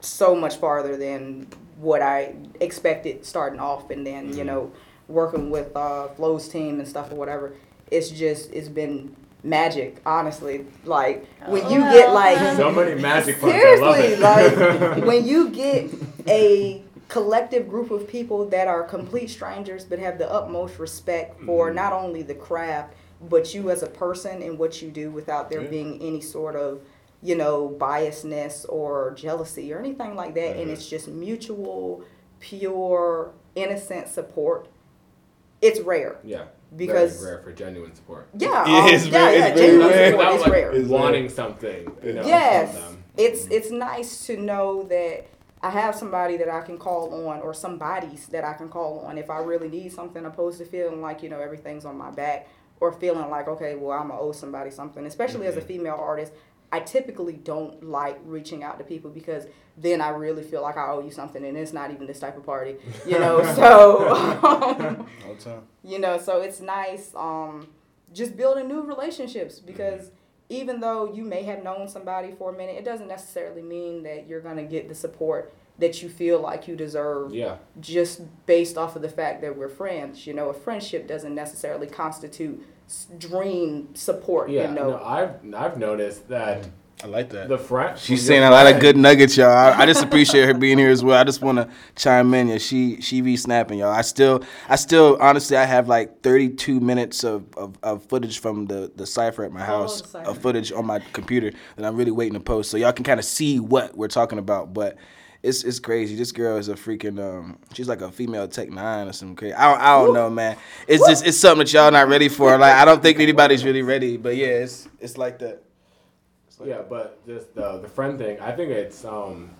so 0.00 0.34
much 0.34 0.56
farther 0.56 0.96
than 0.96 1.46
what 1.76 2.02
i 2.02 2.34
expected 2.60 3.24
starting 3.24 3.60
off 3.60 3.90
and 3.90 4.06
then 4.06 4.28
you 4.36 4.42
Mhm. 4.42 4.46
know 4.46 4.72
working 5.08 5.50
with 5.50 5.74
uh, 5.76 6.08
flo's 6.08 6.48
team 6.48 6.78
and 6.78 6.88
stuff 6.88 7.10
or 7.12 7.16
whatever 7.16 7.52
it's 7.90 8.10
just 8.10 8.52
it's 8.52 8.68
been 8.68 9.14
magic 9.42 10.00
honestly 10.04 10.66
like 10.84 11.26
when 11.46 11.62
you 11.70 11.80
Oh, 11.82 11.92
get 11.92 12.12
like 12.12 12.56
so 12.56 12.70
many 12.70 13.00
magic 13.00 13.40
puns. 13.40 13.54
I 13.54 13.74
love 13.76 13.96
Seriously, 13.96 14.14
it. 14.14 14.20
like 14.20 15.04
when 15.06 15.24
you 15.26 15.48
get 15.50 15.90
a 16.28 16.82
collective 17.08 17.68
group 17.68 17.90
of 17.90 18.06
people 18.06 18.46
that 18.50 18.68
are 18.68 18.82
complete 18.82 19.30
strangers 19.30 19.84
but 19.84 19.98
have 19.98 20.18
the 20.18 20.30
utmost 20.30 20.78
respect 20.78 21.40
for 21.44 21.70
Mhm. 21.70 21.74
not 21.74 21.92
only 21.92 22.22
the 22.22 22.34
craft 22.34 22.94
but 23.28 23.54
you 23.54 23.70
as 23.70 23.82
a 23.82 23.86
person 23.88 24.42
and 24.42 24.58
what 24.58 24.80
you 24.82 24.90
do 24.90 25.10
without 25.10 25.50
there 25.50 25.62
Yeah. 25.62 25.68
being 25.70 26.00
any 26.02 26.20
sort 26.20 26.54
of 26.56 26.80
you 27.22 27.34
know 27.36 27.74
biasness 27.78 28.64
or 28.68 29.12
jealousy 29.16 29.72
or 29.72 29.78
anything 29.78 30.14
like 30.16 30.34
that 30.34 30.56
and 30.56 30.68
Mhm. 30.68 30.72
it's 30.74 30.86
just 30.88 31.08
mutual 31.08 32.02
pure 32.38 33.32
innocent 33.54 34.08
support 34.08 34.68
it's 35.60 35.80
rare 35.80 36.16
yeah. 36.24 36.44
Because 36.76 37.20
very 37.20 37.34
rare 37.36 37.42
for 37.42 37.52
genuine 37.52 37.94
support. 37.94 38.28
yeah 38.38 38.66
Yeah, 38.66 38.78
um, 38.84 38.88
it's 38.94 39.06
yeah, 39.06 39.10
very- 39.12 39.38
yeah, 39.38 39.46
it's 39.48 39.60
genuine 39.60 39.88
rare. 39.88 40.10
support 40.10 40.18
Without 40.26 40.34
is 40.36 40.42
like 40.42 40.52
rare 40.52 40.72
It's 40.72 40.88
wanting 40.88 41.28
something. 41.28 41.92
You 42.04 42.12
know, 42.14 42.24
yes 42.26 42.72
from 42.72 42.82
them. 42.94 43.04
it's 43.16 43.46
it's 43.46 43.70
nice 43.70 44.26
to 44.26 44.36
know 44.36 44.84
that 44.84 45.26
i 45.62 45.68
have 45.70 45.94
somebody 45.94 46.36
that 46.38 46.48
i 46.48 46.60
can 46.62 46.78
call 46.78 47.26
on 47.28 47.40
or 47.42 47.52
somebody's 47.52 48.26
that 48.28 48.44
i 48.44 48.52
can 48.54 48.68
call 48.68 49.00
on 49.00 49.18
if 49.18 49.28
i 49.30 49.38
really 49.38 49.68
need 49.68 49.92
something 49.92 50.24
opposed 50.24 50.58
to 50.58 50.64
feeling 50.64 51.00
like 51.02 51.22
you 51.22 51.28
know 51.28 51.40
everything's 51.40 51.84
on 51.84 51.96
my 51.98 52.10
back 52.10 52.48
or 52.80 52.92
feeling 52.92 53.28
like 53.28 53.46
okay 53.46 53.74
well 53.74 53.98
i'm 53.98 54.08
gonna 54.08 54.18
owe 54.20 54.32
somebody 54.32 54.70
something 54.70 55.04
especially 55.06 55.46
as 55.46 55.56
a 55.56 55.60
Mhm. 55.60 55.64
female 55.66 55.96
artist 56.00 56.32
i 56.72 56.80
typically 56.80 57.34
don't 57.34 57.82
like 57.82 58.18
reaching 58.24 58.62
out 58.62 58.78
to 58.78 58.84
people 58.84 59.10
because 59.10 59.46
then 59.76 60.00
i 60.00 60.08
really 60.08 60.42
feel 60.42 60.62
like 60.62 60.76
i 60.76 60.88
owe 60.90 61.00
you 61.02 61.10
something 61.10 61.44
and 61.44 61.56
it's 61.56 61.72
not 61.72 61.90
even 61.90 62.06
this 62.06 62.20
type 62.20 62.36
of 62.36 62.44
party 62.44 62.76
you 63.06 63.18
know 63.18 63.42
so 63.54 64.08
All 65.26 65.34
time. 65.36 65.62
you 65.82 65.98
know 65.98 66.18
so 66.18 66.40
it's 66.40 66.60
nice 66.60 67.12
um 67.16 67.68
just 68.12 68.36
building 68.36 68.68
new 68.68 68.82
relationships 68.82 69.58
because 69.60 70.10
even 70.48 70.80
though 70.80 71.12
you 71.12 71.22
may 71.22 71.44
have 71.44 71.62
known 71.62 71.86
somebody 71.88 72.32
for 72.32 72.52
a 72.52 72.56
minute 72.56 72.76
it 72.76 72.84
doesn't 72.84 73.08
necessarily 73.08 73.62
mean 73.62 74.02
that 74.02 74.26
you're 74.28 74.40
going 74.40 74.56
to 74.56 74.64
get 74.64 74.88
the 74.88 74.94
support 74.94 75.52
that 75.78 76.02
you 76.02 76.08
feel 76.10 76.40
like 76.40 76.68
you 76.68 76.76
deserve 76.76 77.32
Yeah. 77.32 77.56
just 77.80 78.20
based 78.46 78.76
off 78.76 78.96
of 78.96 79.02
the 79.02 79.08
fact 79.08 79.40
that 79.42 79.56
we're 79.56 79.68
friends 79.68 80.26
you 80.26 80.34
know 80.34 80.48
a 80.48 80.54
friendship 80.54 81.06
doesn't 81.08 81.34
necessarily 81.34 81.86
constitute 81.86 82.62
dream 83.18 83.94
support 83.94 84.50
Yeah. 84.50 84.68
you 84.68 84.74
know 84.74 84.90
No, 84.90 85.04
I've 85.04 85.34
I've 85.54 85.78
noticed 85.78 86.28
that 86.28 86.68
I 87.02 87.06
like 87.06 87.30
that. 87.30 87.48
the 87.48 87.56
front. 87.56 87.98
She's 87.98 88.26
saying 88.26 88.42
a 88.42 88.50
lot 88.50 88.66
of 88.66 88.78
good 88.78 88.94
nuggets, 88.94 89.34
y'all. 89.34 89.48
I, 89.48 89.70
I 89.72 89.86
just 89.86 90.04
appreciate 90.04 90.44
her 90.44 90.52
being 90.52 90.76
here 90.76 90.90
as 90.90 91.02
well. 91.02 91.18
I 91.18 91.24
just 91.24 91.40
want 91.40 91.56
to 91.56 91.66
chime 91.96 92.34
in. 92.34 92.48
Yeah, 92.48 92.58
she 92.58 93.00
she 93.00 93.22
be 93.22 93.38
snapping, 93.38 93.78
y'all. 93.78 93.90
I 93.90 94.02
still 94.02 94.44
I 94.68 94.76
still 94.76 95.16
honestly 95.18 95.56
I 95.56 95.64
have 95.64 95.88
like 95.88 96.20
32 96.22 96.78
minutes 96.78 97.24
of, 97.24 97.46
of, 97.56 97.78
of 97.82 98.04
footage 98.04 98.38
from 98.40 98.66
the 98.66 98.92
the 98.94 99.06
cipher 99.06 99.44
at 99.44 99.52
my 99.52 99.62
oh, 99.62 99.64
house, 99.64 100.02
the 100.02 100.08
cipher. 100.08 100.28
of 100.30 100.38
footage 100.38 100.72
on 100.72 100.84
my 100.84 100.98
computer 101.14 101.52
that 101.76 101.86
I'm 101.86 101.96
really 101.96 102.10
waiting 102.10 102.34
to 102.34 102.40
post, 102.40 102.70
so 102.70 102.76
y'all 102.76 102.92
can 102.92 103.04
kind 103.04 103.18
of 103.18 103.24
see 103.24 103.58
what 103.60 103.96
we're 103.96 104.08
talking 104.08 104.38
about. 104.38 104.74
But 104.74 104.96
it's 105.42 105.64
it's 105.64 105.78
crazy. 105.78 106.16
This 106.16 106.32
girl 106.32 106.58
is 106.58 106.68
a 106.68 106.74
freaking 106.74 107.18
um. 107.18 107.58
She's 107.72 107.88
like 107.88 108.02
a 108.02 108.12
female 108.12 108.46
Tech 108.46 108.68
N9ne 108.68 109.08
or 109.08 109.12
something 109.12 109.36
crazy. 109.36 109.54
I 109.54 109.70
don't, 109.70 109.80
I 109.80 109.98
don't 109.98 110.14
know, 110.14 110.28
man. 110.30 110.56
It's 110.86 111.06
just 111.06 111.26
it's 111.26 111.38
something 111.38 111.60
that 111.60 111.72
y'all 111.72 111.90
not 111.90 112.08
ready 112.08 112.28
for. 112.28 112.58
Like 112.58 112.74
I 112.74 112.84
don't 112.84 113.02
think 113.02 113.18
anybody's 113.20 113.64
really 113.64 113.82
ready. 113.82 114.16
But 114.16 114.36
yeah, 114.36 114.46
it's 114.46 114.88
it's 115.00 115.16
like 115.16 115.38
that. 115.38 115.62
It's 116.48 116.60
like 116.60 116.68
Yeah, 116.68 116.82
but 116.88 117.24
just 117.26 117.54
the 117.54 117.78
the 117.78 117.88
friend 117.88 118.18
thing, 118.18 118.38
I 118.40 118.52
think 118.52 118.70
it's 118.70 119.04
um, 119.04 119.50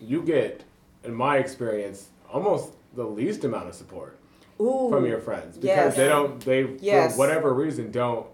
you 0.00 0.22
get, 0.22 0.64
in 1.04 1.14
my 1.14 1.38
experience, 1.38 2.08
almost 2.30 2.72
the 2.94 3.04
least 3.04 3.44
amount 3.44 3.68
of 3.68 3.74
support 3.74 4.18
Ooh, 4.60 4.88
from 4.90 5.06
your 5.06 5.18
friends 5.18 5.56
because 5.56 5.66
yes. 5.66 5.96
they 5.96 6.08
don't 6.08 6.40
they 6.44 6.76
Yes. 6.80 7.12
for 7.12 7.18
whatever 7.18 7.54
reason 7.54 7.90
don't 7.90 8.26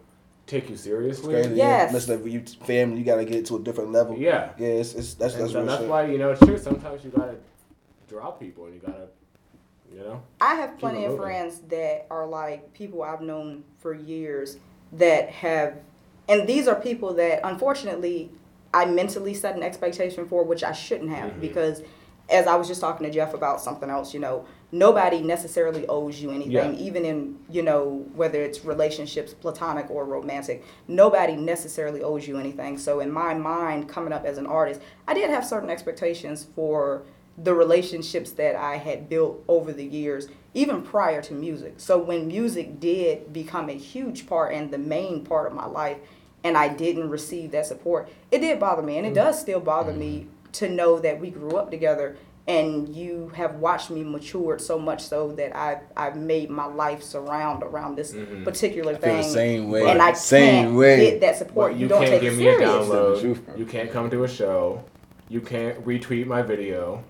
take 0.51 0.69
you 0.69 0.77
seriously. 0.77 1.33
crazy. 1.35 1.55
Yes. 1.55 1.91
Yeah. 1.91 1.99
Much 1.99 2.09
like 2.09 2.25
you 2.33 2.43
family, 2.67 2.99
you 2.99 3.05
gotta 3.05 3.25
get 3.25 3.47
to 3.47 3.57
a 3.57 3.61
different 3.61 3.93
level. 3.93 4.19
Yeah. 4.19 4.51
Yeah, 4.59 4.67
it's, 4.69 4.95
it's 4.95 5.15
that's 5.15 5.35
And 5.35 5.43
that's 5.45 5.53
so 5.53 5.65
that's 5.65 5.81
shit. 5.83 5.89
why 5.89 6.07
you 6.07 6.19
know 6.19 6.31
it's 6.33 6.41
true. 6.45 6.59
Sometimes 6.59 7.05
you 7.05 7.11
gotta 7.11 7.37
drop 8.09 8.41
people 8.41 8.65
and 8.67 8.75
you 8.75 8.81
gotta, 8.81 9.07
you 9.93 10.01
know. 10.01 10.23
I 10.41 10.55
have 10.57 10.79
plenty 10.79 11.05
of 11.05 11.13
moving. 11.13 11.25
friends 11.27 11.61
that 11.69 12.07
are 12.11 12.27
like 12.27 12.73
people 12.75 13.03
I've 13.03 13.21
known 13.23 13.63
for 13.79 13.95
years 13.95 14.59
that 14.95 15.31
have, 15.31 15.77
and 16.29 16.49
these 16.49 16.67
are 16.67 16.75
people 16.75 17.15
that 17.15 17.41
unfortunately 17.45 18.31
I 18.75 18.85
mentally 18.87 19.35
set 19.35 19.57
an 19.57 19.63
expectation 19.63 20.27
for, 20.27 20.43
which 20.45 20.63
I 20.65 20.73
shouldn't 20.73 21.11
have 21.11 21.33
Mhm. 21.33 21.41
because 21.41 21.83
as 22.29 22.47
I 22.47 22.55
was 22.57 22.69
just 22.69 22.81
talking 22.81 23.07
to 23.07 23.13
Jeff 23.13 23.35
about 23.35 23.61
something 23.61 23.91
else, 23.91 24.15
you 24.15 24.21
know, 24.21 24.45
nobody 24.73 25.21
necessarily 25.21 25.87
owes 25.89 26.21
you 26.21 26.31
anything, 26.31 26.53
Yeah. 26.53 26.73
even 26.73 27.05
in, 27.05 27.37
you 27.51 27.63
know, 27.63 28.05
whether 28.15 28.43
it's 28.43 28.65
relationships, 28.65 29.35
platonic 29.35 29.91
or 29.91 30.05
romantic, 30.05 30.65
nobody 30.87 31.35
necessarily 31.35 32.03
owes 32.03 32.29
you 32.29 32.39
anything. 32.39 32.79
So 32.79 33.01
in 33.01 33.11
my 33.11 33.35
mind, 33.35 33.89
coming 33.89 34.13
up 34.13 34.25
as 34.25 34.39
an 34.39 34.47
artist, 34.47 34.81
I 35.09 35.15
did 35.15 35.31
have 35.31 35.45
certain 35.45 35.71
expectations 35.71 36.47
for 36.55 37.03
the 37.37 37.55
relationships 37.55 38.33
that 38.33 38.55
I 38.55 38.77
had 38.77 39.09
built 39.09 39.43
over 39.49 39.73
the 39.73 39.85
years, 39.85 40.29
even 40.55 40.83
prior 40.83 41.23
to 41.23 41.35
music. 41.35 41.75
So 41.79 41.99
when 41.99 42.29
music 42.29 42.79
did 42.79 43.33
become 43.33 43.69
a 43.69 43.77
huge 43.77 44.27
part 44.27 44.53
and 44.53 44.71
the 44.71 44.79
main 44.79 45.25
part 45.25 45.47
of 45.47 45.55
my 45.55 45.67
life, 45.67 45.99
and 46.45 46.57
I 46.57 46.69
didn't 46.69 47.11
receive 47.11 47.51
that 47.53 47.67
support, 47.67 48.09
it 48.31 48.39
did 48.39 48.61
bother 48.61 48.83
me, 48.83 48.99
and 48.99 49.07
it 49.07 49.13
mm. 49.13 49.17
does 49.17 49.41
still 49.41 49.61
bother 49.61 49.93
me 49.93 50.21
mm-hmm. 50.21 50.51
to 50.53 50.69
know 50.69 50.99
that 50.99 51.21
we 51.21 51.31
grew 51.31 51.57
up 51.57 51.71
together 51.71 52.17
and 52.47 52.89
you 52.95 53.31
have 53.35 53.57
watched 53.57 53.91
me 53.91 54.03
matured 54.03 54.61
so 54.61 54.79
much 54.79 55.03
so 55.03 55.33
that 55.33 55.55
I've, 55.55 55.81
I've 55.97 56.17
made 56.17 56.51
my 56.51 56.65
life 56.67 57.03
surround 57.03 57.63
around 57.63 57.97
this 57.97 58.13
mm-hmm. 58.13 58.45
particular 58.45 58.97
feel 58.97 59.17
the 59.17 59.23
thing. 59.23 59.33
same 59.33 59.71
way. 59.71 59.89
And 59.89 60.03
I 60.03 60.13
Same 60.15 60.65
can't 60.65 60.77
way. 60.77 61.11
get 61.11 61.21
that 61.21 61.37
support. 61.37 61.73
But 61.73 61.77
you, 61.77 61.83
you 61.83 61.89
don't 61.89 62.01
can't 62.01 62.13
take 62.13 62.21
give 62.23 62.35
it 62.35 62.37
me 62.37 62.49
a 62.49 62.59
download. 62.59 63.59
You 63.59 63.67
can't 63.67 63.91
come 63.91 64.11
to 64.11 64.25
a 64.25 64.29
show. 64.29 64.83
You 65.29 65.41
can't 65.41 65.85
retweet 65.85 66.27
my 66.27 66.43
video. 66.43 67.05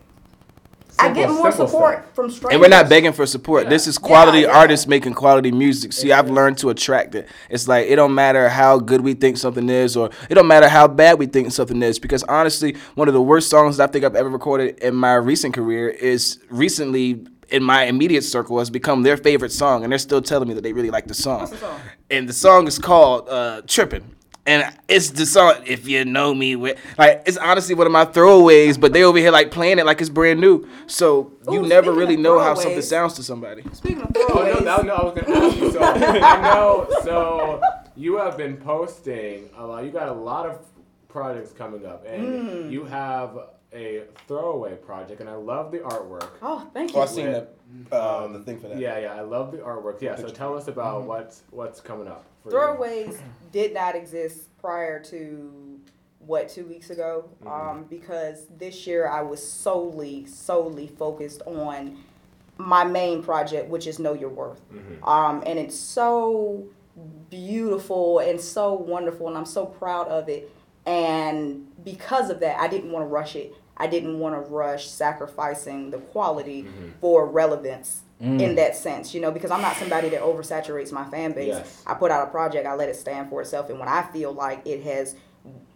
I 1.03 1.13
get 1.13 1.29
more 1.31 1.51
support 1.53 1.99
stuff. 1.99 2.15
from 2.15 2.31
strangers. 2.31 2.53
And 2.53 2.61
we're 2.61 2.69
not 2.69 2.89
begging 2.89 3.13
for 3.13 3.27
support. 3.27 3.65
Yeah. 3.65 3.71
This 3.71 3.87
is 3.87 3.99
quality 3.99 4.41
Yeah, 4.41 4.49
yeah. 4.49 4.59
artists 4.59 4.87
making 4.87 5.15
quality 5.15 5.51
music. 5.51 5.93
See, 5.93 6.13
I've 6.13 6.31
learned 6.31 6.59
to 6.59 6.71
attract 6.71 7.15
it. 7.15 7.29
It's 7.49 7.67
like 7.69 7.87
it 7.89 7.97
don't 7.97 8.15
matter 8.15 8.49
how 8.49 8.79
good 8.79 9.01
we 9.01 9.15
think 9.15 9.37
something 9.37 9.69
is, 9.69 9.97
or 9.97 10.11
it 10.29 10.35
don't 10.35 10.47
matter 10.47 10.69
how 10.69 10.89
bad 10.89 11.19
we 11.19 11.27
think 11.27 11.53
something 11.53 11.83
is. 11.83 11.99
Because 11.99 12.23
honestly, 12.25 12.77
one 12.95 13.09
of 13.09 13.15
the 13.15 13.23
worst 13.23 13.51
songs 13.51 13.77
that 13.79 13.89
I 13.89 13.93
think 13.93 14.05
I've 14.05 14.15
ever 14.17 14.29
recorded 14.29 14.79
in 14.81 14.95
my 14.95 15.15
recent 15.15 15.55
career 15.55 15.89
is 15.89 16.39
recently 16.51 17.27
in 17.49 17.65
my 17.65 17.85
immediate 17.85 18.23
circle 18.23 18.59
has 18.61 18.71
become 18.71 19.03
their 19.03 19.17
favorite 19.17 19.51
song, 19.53 19.83
and 19.83 19.91
they're 19.91 19.99
still 19.99 20.23
telling 20.23 20.49
me 20.49 20.55
that 20.55 20.63
they 20.63 20.73
really 20.73 20.91
like 20.91 21.07
the 21.07 21.15
song. 21.15 21.41
What's 21.41 21.51
the 21.53 21.59
song? 21.59 21.81
And 22.09 22.29
the 22.29 22.33
song 22.33 22.67
is 22.69 22.79
called 22.79 23.29
uh, 23.29 23.63
"Trippin'." 23.67 24.05
And 24.47 24.75
it's 24.89 25.11
the 25.11 25.27
song, 25.27 25.55
if 25.67 25.87
you 25.87 26.05
know 26.05 26.35
me, 26.35 26.57
with 26.57 26.79
like 26.99 27.23
it's 27.27 27.37
honestly 27.37 27.75
one 27.75 27.87
of 27.87 27.93
my 27.93 28.05
throwaways, 28.07 28.81
but 28.81 28.93
they 28.93 29.05
over 29.05 29.19
here 29.19 29.31
like 29.31 29.51
playing 29.51 29.79
it 29.79 29.87
like 29.87 30.01
it's 30.01 30.09
brand 30.11 30.41
new. 30.41 30.67
So 30.87 31.33
you 31.51 31.61
Ooh, 31.65 31.69
never 31.69 31.93
really 31.93 32.17
know 32.17 32.39
how 32.39 32.55
something 32.55 32.83
sounds 32.83 33.15
to 33.15 33.23
somebody. 33.23 33.63
Speaking 33.73 34.01
of 34.03 34.11
Oh 34.17 34.21
throwaways, 34.21 34.55
no, 34.55 34.65
that, 34.65 34.87
no, 34.87 34.95
I 34.95 35.05
was 35.05 35.15
gonna 35.15 35.37
ask 35.47 35.57
you. 35.59 35.71
So 35.73 35.83
I 35.85 36.41
know. 36.43 36.89
So 37.05 37.61
you 37.97 38.17
have 38.17 38.37
been 38.39 38.57
posting 38.57 39.51
a 39.57 39.67
lot. 39.67 39.85
You 39.85 39.91
got 39.91 40.09
a 40.09 40.13
lot 40.13 40.47
of 40.47 40.59
projects 41.09 41.53
coming 41.53 41.85
up, 41.87 42.05
and 42.09 42.23
Mm. 42.23 42.71
you 42.71 42.85
have 42.85 43.37
a 43.73 44.03
throwaway 44.27 44.75
project, 44.77 45.21
and 45.21 45.29
I 45.31 45.35
love 45.35 45.71
the 45.71 45.79
artwork. 45.79 46.29
oh, 46.43 46.69
thank 46.75 46.93
you. 46.93 46.99
Oh, 46.99 47.03
I 47.03 47.07
seen 47.07 47.31
the 47.33 47.47
uh, 47.93 48.27
the 48.29 48.41
thing 48.41 48.59
for 48.59 48.69
that. 48.69 48.79
Yeah, 48.79 48.99
yeah, 48.99 49.15
I 49.15 49.21
love 49.21 49.53
the 49.53 49.59
artwork. 49.59 50.01
Yeah, 50.03 50.17
so 50.17 50.29
tell 50.29 50.57
us 50.57 50.63
Mm-hmm. 50.65 50.73
about 50.73 51.05
what's 51.05 51.43
what's 51.51 51.81
coming 51.81 52.09
up. 52.09 52.25
For 52.43 52.51
you. 52.51 52.57
Throwaways 52.57 53.19
did 53.53 53.75
not 53.75 53.95
exist 53.95 54.49
prior 54.59 55.01
to 55.05 55.79
what 56.19 56.49
two 56.49 56.65
weeks 56.67 56.91
ago, 56.91 57.29
um, 57.47 57.87
because 57.89 58.47
this 58.59 58.87
year 58.87 59.09
I 59.09 59.23
was 59.23 59.41
solely 59.47 60.27
solely 60.27 60.87
focused 60.89 61.43
on 61.47 61.97
my 62.59 62.85
main 62.85 63.23
project, 63.23 63.69
which 63.71 63.87
is 63.87 63.99
Know 63.99 64.13
Your 64.15 64.29
Worth, 64.31 64.61
um, 65.05 65.43
and 65.47 65.59
it's 65.59 65.79
so 65.79 66.65
beautiful 67.31 68.19
and 68.19 68.41
so 68.41 68.75
wonderful, 68.75 69.29
and 69.29 69.37
I'm 69.37 69.47
so 69.47 69.65
proud 69.67 70.09
of 70.09 70.29
it. 70.29 70.51
And 70.87 71.67
because 71.85 72.31
of 72.31 72.41
that, 72.41 72.59
I 72.61 72.69
didn't 72.69 72.93
want 72.93 73.05
to 73.05 73.09
rush 73.09 73.37
it. 73.37 73.55
I 73.77 73.87
didn't 73.87 74.19
want 74.19 74.35
to 74.35 74.41
rush 74.51 74.89
sacrificing 74.89 75.91
the 75.91 75.99
quality 75.99 76.67
for 77.01 77.27
relevance 77.27 78.03
in 78.21 78.55
that 78.57 78.77
sense, 78.77 79.15
you 79.15 79.21
know, 79.21 79.31
because 79.31 79.51
I'm 79.51 79.63
not 79.63 79.77
somebody 79.77 80.11
that 80.11 80.21
oversaturates 80.21 80.93
my 80.93 81.05
fan 81.07 81.33
base. 81.33 81.49
Yes. 81.49 81.83
I 81.87 81.95
put 81.95 82.11
out 82.11 82.29
a 82.29 82.31
project, 82.31 82.67
I 82.67 82.75
let 82.75 82.91
it 82.91 82.97
stand 82.97 83.31
for 83.31 83.41
itself, 83.41 83.71
and 83.71 83.79
when 83.79 83.89
I 83.89 84.03
feel 84.03 84.33
like 84.33 84.67
it 84.67 84.83
has, 84.83 85.17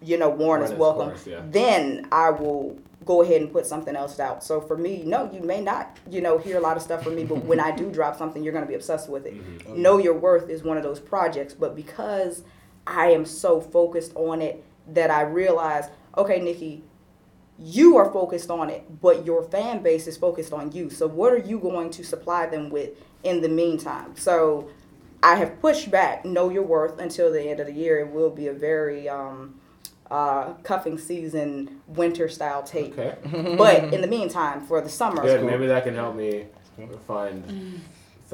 you 0.03 0.19
know, 0.19 0.29
worn 0.29 0.61
its 0.63 0.73
welcome, 0.73 1.09
course, 1.09 1.27
yeah. 1.27 1.41
then 1.49 2.07
I 2.13 2.29
will 2.29 2.79
go 3.07 3.23
ahead 3.23 3.41
and 3.41 3.51
put 3.51 3.65
something 3.65 3.97
else 3.97 4.21
out. 4.21 4.45
So 4.45 4.61
for 4.61 4.77
me, 4.77 5.03
no, 5.07 5.31
you 5.33 5.41
may 5.41 5.63
not, 5.63 5.99
you 6.11 6.21
know, 6.21 6.37
hear 6.37 6.59
a 6.59 6.61
lot 6.61 6.77
of 6.77 6.83
stuff 6.83 7.03
from 7.03 7.17
me, 7.17 7.25
but 7.25 7.45
when 7.45 7.61
I 7.61 7.75
do 7.75 7.91
drop 7.91 8.17
something, 8.17 8.43
you're 8.45 8.53
going 8.53 8.65
to 8.65 8.69
be 8.69 8.75
obsessed 8.75 9.09
with 9.09 9.25
it. 9.25 9.35
Mm-hmm. 9.35 9.81
Know 9.81 9.97
Your 9.97 10.15
Worth 10.15 10.51
is 10.51 10.63
one 10.63 10.77
of 10.77 10.83
those 10.83 11.01
projects, 11.01 11.55
but 11.55 11.75
because 11.75 12.43
I 12.87 13.07
am 13.13 13.25
so 13.25 13.59
focused 13.61 14.13
on 14.17 14.43
it 14.43 14.63
that 14.89 15.11
I 15.11 15.23
realize, 15.23 15.89
okay, 16.17 16.41
Nikki, 16.41 16.83
you 17.59 17.97
are 17.97 18.11
focused 18.13 18.51
on 18.51 18.69
it, 18.71 19.01
but 19.01 19.25
your 19.25 19.43
fan 19.43 19.83
base 19.83 20.07
is 20.07 20.17
focused 20.17 20.53
on 20.53 20.73
you. 20.73 20.91
So 20.91 21.07
what 21.07 21.33
are 21.33 21.39
you 21.39 21.59
going 21.59 21.91
to 21.91 22.05
supply 22.05 22.47
them 22.47 22.69
with 22.71 22.91
in 23.23 23.41
the 23.41 23.49
meantime? 23.49 24.17
So 24.17 24.71
I 25.23 25.37
have 25.37 25.61
pushed 25.61 25.91
back 25.91 26.25
Know 26.25 26.51
Your 26.51 26.65
Worth 26.65 26.99
until 26.99 27.33
the 27.33 27.43
end 27.43 27.61
of 27.61 27.67
the 27.67 27.73
year. 27.73 28.01
It 28.01 28.11
will 28.11 28.31
be 28.31 28.49
a 28.49 28.53
very 28.53 29.09
um, 29.09 29.61
uh, 30.11 30.55
cuffing 30.65 30.99
season 30.99 31.81
winter 31.87 32.29
style 32.29 32.63
tape. 32.63 32.99
Okay. 32.99 33.17
But 33.57 33.95
in 33.95 34.01
the 34.03 34.09
meantime, 34.09 34.61
for 34.67 34.81
the 34.81 34.91
summer, 34.91 35.23
Good. 35.23 35.45
Maybe 35.45 35.67
that 35.67 35.85
can 35.85 35.95
help 35.95 36.17
me 36.17 36.47
find 37.07 37.81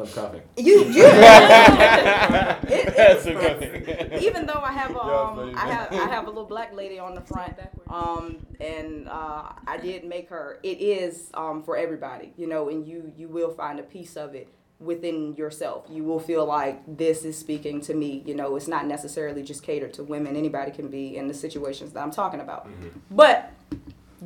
some 0.07 0.25
cuffing. 0.25 0.43
you 0.57 0.85
you. 0.85 1.05
it, 1.07 2.97
That's 2.97 3.27
it, 3.27 3.37
a 3.37 4.23
even 4.23 4.47
though 4.47 4.61
I 4.63 4.73
have 4.73 4.91
a, 4.97 5.01
um, 5.01 5.55
I 5.57 5.67
have 5.67 5.93
I 5.93 6.09
have 6.09 6.27
a 6.27 6.29
little 6.29 6.45
black 6.45 6.75
lady 6.75 6.99
on 6.99 7.15
the 7.15 7.21
front, 7.21 7.55
um, 7.89 8.39
and 8.61 9.09
uh, 9.09 9.53
I 9.67 9.79
did 9.79 10.05
make 10.05 10.29
her. 10.31 10.59
It 10.63 10.81
is 10.81 11.31
um, 11.35 11.63
for 11.63 11.77
everybody, 11.77 12.33
you 12.37 12.47
know, 12.47 12.69
and 12.69 12.87
you 12.87 13.13
you 13.17 13.29
will 13.29 13.51
find 13.51 13.79
a 13.79 13.83
piece 13.85 14.17
of 14.17 14.35
it 14.35 14.49
within 14.79 15.35
yourself. 15.37 15.87
You 15.91 16.05
will 16.05 16.21
feel 16.21 16.47
like 16.47 16.83
this 16.97 17.25
is 17.25 17.37
speaking 17.37 17.81
to 17.83 17.95
me. 17.95 18.23
You 18.25 18.35
know, 18.35 18.57
it's 18.57 18.69
not 18.69 18.87
necessarily 18.87 19.43
just 19.43 19.63
catered 19.63 19.93
to 19.95 20.03
women. 20.03 20.37
Anybody 20.37 20.71
can 20.71 20.89
be 20.89 21.17
in 21.17 21.29
the 21.29 21.35
situations 21.35 21.93
that 21.93 22.03
I'm 22.03 22.11
talking 22.11 22.41
about. 22.41 22.69
But 23.11 23.53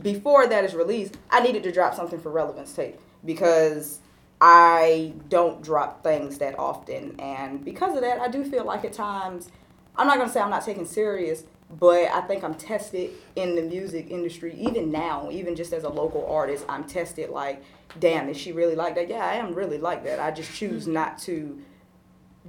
before 0.01 0.47
that 0.47 0.65
is 0.65 0.75
released, 0.75 1.17
I 1.31 1.41
needed 1.41 1.63
to 1.65 1.73
drop 1.73 1.95
something 1.95 2.21
for 2.21 2.31
relevance 2.31 2.73
tape 2.73 2.99
because 3.25 3.99
I 4.47 5.15
don't 5.31 5.63
drop 5.63 6.03
things 6.03 6.37
that 6.37 6.59
often, 6.59 7.19
and 7.19 7.65
because 7.65 7.97
of 7.97 8.03
that, 8.03 8.21
I 8.21 8.29
do 8.29 8.45
feel 8.45 8.63
like 8.63 8.85
at 8.85 8.93
times 8.93 9.49
I'm 9.97 10.07
not 10.07 10.19
gonna 10.19 10.31
say 10.31 10.41
I'm 10.41 10.51
not 10.51 10.67
taken 10.67 10.85
serious, 10.85 11.45
but 11.71 12.11
I 12.11 12.21
think 12.21 12.45
I'm 12.45 12.55
tested 12.55 13.13
in 13.37 13.57
the 13.57 13.63
music 13.63 14.11
industry 14.11 14.55
even 14.59 14.91
now, 14.91 15.31
even 15.31 15.57
just 15.57 15.73
as 15.73 15.85
a 15.85 15.89
local 15.89 16.27
artist, 16.27 16.67
I'm 16.69 16.85
tested 16.85 17.31
like, 17.31 17.63
damn, 17.99 18.29
is 18.29 18.37
she 18.37 18.53
really 18.53 18.75
like 18.75 18.97
that? 18.97 19.09
Yeah, 19.09 19.25
I 19.25 19.37
am 19.37 19.55
really 19.55 19.79
like 19.79 20.05
that. 20.05 20.21
I 20.21 20.31
just 20.31 20.55
choose 20.55 20.87
not 20.87 21.17
to 21.21 21.59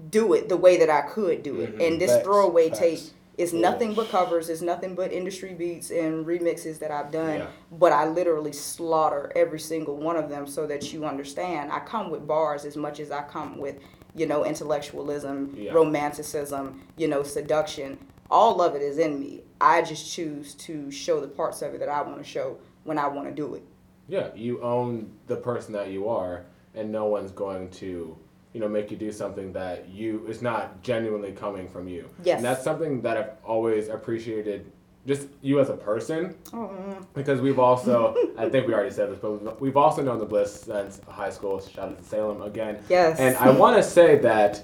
do 0.09 0.33
it 0.33 0.49
the 0.49 0.57
way 0.57 0.75
that 0.75 0.89
I 0.89 1.01
could 1.01 1.43
do 1.43 1.61
it. 1.61 1.71
Mm-hmm. 1.71 1.81
And 1.81 2.01
this 2.01 2.11
Facts, 2.11 2.25
throwaway 2.25 2.67
facts. 2.69 2.79
tape 2.79 2.99
is 3.37 3.53
nothing 3.53 3.93
but 3.93 4.09
covers, 4.09 4.49
it's 4.49 4.61
nothing 4.61 4.95
but 4.95 5.11
industry 5.11 5.53
beats 5.53 5.91
and 5.91 6.25
remixes 6.25 6.79
that 6.79 6.91
I've 6.91 7.11
done. 7.11 7.39
Yeah. 7.39 7.47
But 7.71 7.91
I 7.91 8.07
literally 8.07 8.53
slaughter 8.53 9.31
every 9.35 9.59
single 9.59 9.97
one 9.97 10.15
of 10.15 10.29
them 10.29 10.47
so 10.47 10.65
that 10.67 10.93
you 10.93 11.05
understand. 11.05 11.71
I 11.71 11.79
come 11.79 12.09
with 12.09 12.25
bars 12.25 12.65
as 12.65 12.77
much 12.77 12.99
as 12.99 13.11
I 13.11 13.23
come 13.23 13.57
with, 13.57 13.79
you 14.15 14.25
know, 14.25 14.45
intellectualism, 14.45 15.53
Yeah. 15.57 15.73
romanticism, 15.73 16.81
you 16.97 17.07
know, 17.07 17.23
seduction. 17.23 17.97
All 18.31 18.61
of 18.61 18.75
it 18.75 18.81
is 18.81 18.97
in 18.97 19.19
me. 19.19 19.43
I 19.59 19.81
just 19.81 20.11
choose 20.11 20.53
to 20.55 20.89
show 20.91 21.19
the 21.19 21.27
parts 21.27 21.61
of 21.61 21.73
it 21.73 21.79
that 21.79 21.89
I 21.89 22.01
want 22.01 22.17
to 22.17 22.23
show 22.23 22.57
when 22.83 22.97
I 22.97 23.07
want 23.07 23.27
to 23.27 23.33
do 23.33 23.55
it. 23.55 23.63
Yeah, 24.07 24.29
you 24.35 24.61
own 24.61 25.11
the 25.27 25.35
person 25.35 25.73
that 25.73 25.89
you 25.89 26.07
are, 26.07 26.45
and 26.73 26.91
no 26.91 27.05
one's 27.05 27.31
going 27.31 27.69
to, 27.71 28.17
you 28.55 28.61
know, 28.61 28.69
make 28.69 28.89
you 28.89 28.95
do 28.95 29.11
something 29.11 29.51
that 29.51 29.89
you 29.89 30.25
is 30.29 30.41
not 30.41 30.81
genuinely 30.81 31.33
coming 31.33 31.67
from 31.67 31.89
you. 31.89 32.07
Yes. 32.23 32.37
And 32.37 32.45
that's 32.45 32.63
something 32.63 33.01
that 33.01 33.17
I've 33.17 33.31
always 33.43 33.89
appreciated, 33.89 34.71
just 35.05 35.27
you 35.41 35.59
as 35.59 35.67
a 35.69 35.75
person, 35.75 36.35
Oh, 36.53 36.71
because 37.13 37.41
we've 37.41 37.59
also, 37.59 38.15
I 38.37 38.47
think 38.47 38.65
we 38.65 38.73
already 38.73 38.91
said 38.91 39.11
this, 39.11 39.19
but 39.19 39.31
we've- 39.33 39.55
we've 39.59 39.75
also 39.75 40.01
known 40.01 40.19
the 40.19 40.25
Bliss 40.25 40.61
since 40.61 41.01
high 41.05 41.29
school. 41.31 41.59
Shout 41.59 41.89
out 41.89 41.97
to 42.01 42.03
Salem 42.07 42.41
again. 42.43 42.77
Yes. 42.87 43.19
And 43.19 43.35
I 43.35 43.49
want 43.49 43.75
to 43.75 43.83
say 43.83 44.19
that 44.19 44.63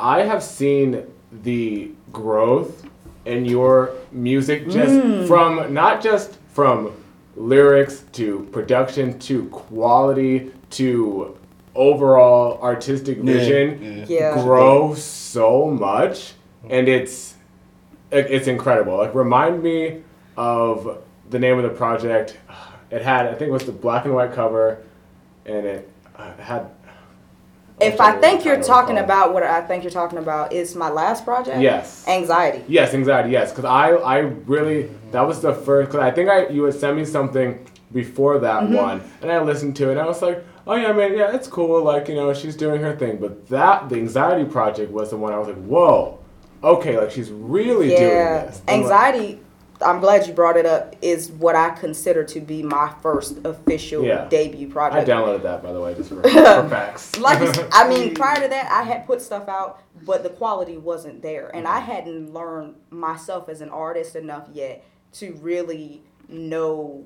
I 0.00 0.22
have 0.22 0.42
seen 0.42 1.04
the 1.44 1.92
growth 2.12 2.84
in 3.26 3.44
your 3.44 3.92
music 4.10 4.68
just 4.68 4.90
Mm. 4.92 5.28
from 5.28 5.72
not 5.72 6.02
just 6.02 6.36
from 6.52 6.90
lyrics 7.36 8.02
to 8.14 8.48
production 8.50 9.16
to 9.20 9.44
quality 9.50 10.50
to 10.70 11.37
overall 11.78 12.60
artistic 12.60 13.18
vision 13.18 14.04
Yeah. 14.08 14.34
grow 14.42 14.94
so 14.94 15.70
much 15.70 16.32
and 16.68 16.88
it's 16.88 17.34
it's 18.10 18.48
incredible 18.48 18.96
like 18.96 19.14
remind 19.14 19.62
me 19.62 20.02
of 20.36 20.98
the 21.30 21.38
name 21.38 21.56
of 21.56 21.62
the 21.62 21.76
project 21.84 22.36
it 22.90 23.02
had 23.02 23.26
i 23.26 23.34
think 23.34 23.48
it 23.50 23.52
was 23.52 23.64
the 23.64 23.72
black 23.72 24.04
and 24.06 24.14
white 24.14 24.32
cover 24.32 24.82
and 25.46 25.64
it 25.66 25.88
uh, 26.16 26.32
had 26.38 26.66
If 27.80 28.00
I 28.00 28.12
think 28.18 28.44
you're 28.44 28.60
talking 28.60 28.98
about 28.98 29.32
what 29.32 29.44
I 29.44 29.60
think 29.68 29.84
you're 29.84 29.98
talking 30.02 30.18
about 30.18 30.52
is 30.52 30.74
my 30.74 30.90
last 30.90 31.24
project. 31.24 31.60
Yes. 31.62 32.04
Anxiety. 32.08 32.64
Yes, 32.66 32.92
anxiety. 32.92 33.30
Yes, 33.30 33.52
because 33.52 33.66
I 33.66 33.86
I 34.14 34.18
really 34.54 34.90
that 35.12 35.24
was 35.30 35.40
the 35.40 35.54
first 35.54 35.84
because 35.88 36.02
I 36.02 36.10
think 36.10 36.28
I 36.28 36.48
you 36.48 36.64
had 36.64 36.74
sent 36.74 36.96
me 36.96 37.04
something 37.04 37.50
before 37.92 38.38
that 38.40 38.64
Mm-hmm. 38.64 38.74
one, 38.74 39.02
and 39.22 39.30
I 39.32 39.40
listened 39.42 39.76
to 39.76 39.88
it, 39.88 39.92
and 39.92 40.00
I 40.00 40.06
was 40.06 40.20
like, 40.22 40.44
oh 40.66 40.74
yeah, 40.74 40.92
man, 40.92 41.16
yeah, 41.16 41.34
it's 41.34 41.48
cool. 41.48 41.82
Like 41.82 42.08
you 42.08 42.14
know, 42.14 42.32
she's 42.34 42.56
doing 42.56 42.82
her 42.82 42.94
thing. 42.96 43.18
But 43.18 43.48
that 43.48 43.88
the 43.88 43.96
Anxiety 43.96 44.44
Project 44.50 44.90
was 44.92 45.10
the 45.10 45.16
one 45.16 45.32
I 45.32 45.38
was 45.38 45.48
like, 45.48 45.62
whoa, 45.64 46.18
okay, 46.62 46.98
like 46.98 47.10
she's 47.10 47.30
really 47.30 47.88
doing 47.88 48.00
this. 48.00 48.62
Like, 48.66 48.76
anxiety. 48.76 49.40
I'm 49.80 50.00
glad 50.00 50.26
you 50.26 50.32
brought 50.32 50.56
it 50.56 50.66
up. 50.66 50.96
Is 51.02 51.30
what 51.30 51.54
I 51.54 51.70
consider 51.70 52.24
to 52.24 52.40
be 52.40 52.64
my 52.64 52.92
first 53.00 53.38
official 53.44 54.02
Yeah. 54.04 54.26
debut 54.28 54.68
project. 54.68 55.08
I 55.08 55.12
downloaded 55.12 55.44
that 55.44 55.62
by 55.62 55.72
the 55.72 55.80
way, 55.80 55.94
just 55.94 56.08
for, 56.08 56.20
for 56.22 56.68
facts. 56.68 57.16
like 57.20 57.38
I 57.72 57.88
mean, 57.88 58.12
prior 58.16 58.42
to 58.42 58.48
that, 58.48 58.72
I 58.72 58.82
had 58.82 59.06
put 59.06 59.22
stuff 59.22 59.46
out, 59.48 59.80
but 60.04 60.24
the 60.24 60.30
quality 60.30 60.76
wasn't 60.76 61.22
there, 61.22 61.54
and 61.54 61.64
Mm-hmm. 61.64 61.76
I 61.76 61.78
hadn't 61.78 62.34
learned 62.34 62.74
myself 62.90 63.48
as 63.48 63.60
an 63.60 63.68
artist 63.68 64.16
enough 64.16 64.48
yet 64.52 64.84
to 65.12 65.32
really 65.40 66.02
know 66.28 67.04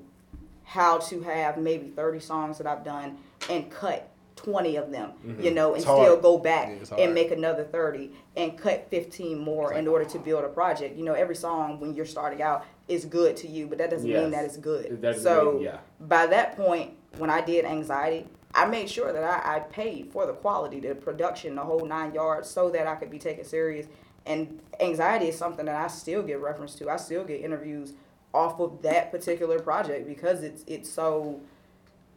how 0.72 0.96
to 0.96 1.20
have 1.20 1.58
maybe 1.58 1.88
30 1.88 2.18
songs 2.18 2.56
that 2.56 2.66
I've 2.66 2.82
done 2.82 3.18
and 3.50 3.70
cut 3.70 4.08
20 4.36 4.76
of 4.76 4.90
them, 4.90 5.10
Mm-hmm. 5.24 5.42
you 5.42 5.50
know, 5.50 5.68
and 5.74 5.76
It's 5.76 5.84
still 5.84 5.96
hard. 6.06 6.22
go 6.22 6.38
back 6.38 6.70
Yeah, 6.90 6.96
and 7.04 7.14
make 7.14 7.30
another 7.30 7.62
30 7.64 8.10
and 8.36 8.56
cut 8.56 8.86
15 8.90 9.38
more 9.38 9.74
in 9.74 9.86
order 9.86 10.06
to 10.06 10.18
build 10.18 10.44
a 10.44 10.48
project. 10.48 10.96
You 10.96 11.04
know, 11.04 11.12
every 11.12 11.36
song 11.36 11.78
when 11.78 11.94
you're 11.94 12.06
starting 12.06 12.40
out 12.40 12.64
is 12.88 13.04
good 13.04 13.36
to 13.38 13.48
you, 13.48 13.66
but 13.66 13.76
that 13.78 13.90
doesn't 13.90 14.08
Yes. 14.08 14.22
mean 14.22 14.30
that 14.30 14.46
it's 14.46 14.56
good. 14.56 14.98
So 15.20 15.52
mean- 15.52 15.62
yeah. 15.64 15.78
by 16.00 16.26
that 16.28 16.56
point, 16.56 16.92
when 17.18 17.28
I 17.28 17.42
did 17.42 17.66
anxiety, 17.66 18.26
I 18.54 18.64
made 18.64 18.88
sure 18.88 19.12
that 19.12 19.22
I, 19.22 19.56
I 19.56 19.60
paid 19.60 20.10
for 20.10 20.24
the 20.26 20.32
quality, 20.32 20.80
the 20.80 20.94
production, 20.94 21.54
the 21.54 21.62
whole 21.62 21.84
nine 21.84 22.14
yards, 22.14 22.48
so 22.48 22.70
that 22.70 22.86
I 22.86 22.94
could 22.94 23.10
be 23.10 23.18
taken 23.18 23.44
serious. 23.44 23.86
And 24.24 24.58
anxiety 24.80 25.26
is 25.28 25.36
something 25.36 25.66
that 25.66 25.76
I 25.76 25.88
still 25.88 26.22
get 26.22 26.40
reference 26.40 26.74
to. 26.76 26.88
I 26.88 26.96
still 26.96 27.24
get 27.24 27.42
interviews 27.42 27.92
off 28.34 28.60
of 28.60 28.82
that 28.82 29.10
particular 29.10 29.58
project 29.58 30.06
because 30.06 30.42
it's 30.42 30.64
it's 30.66 30.90
so 30.90 31.40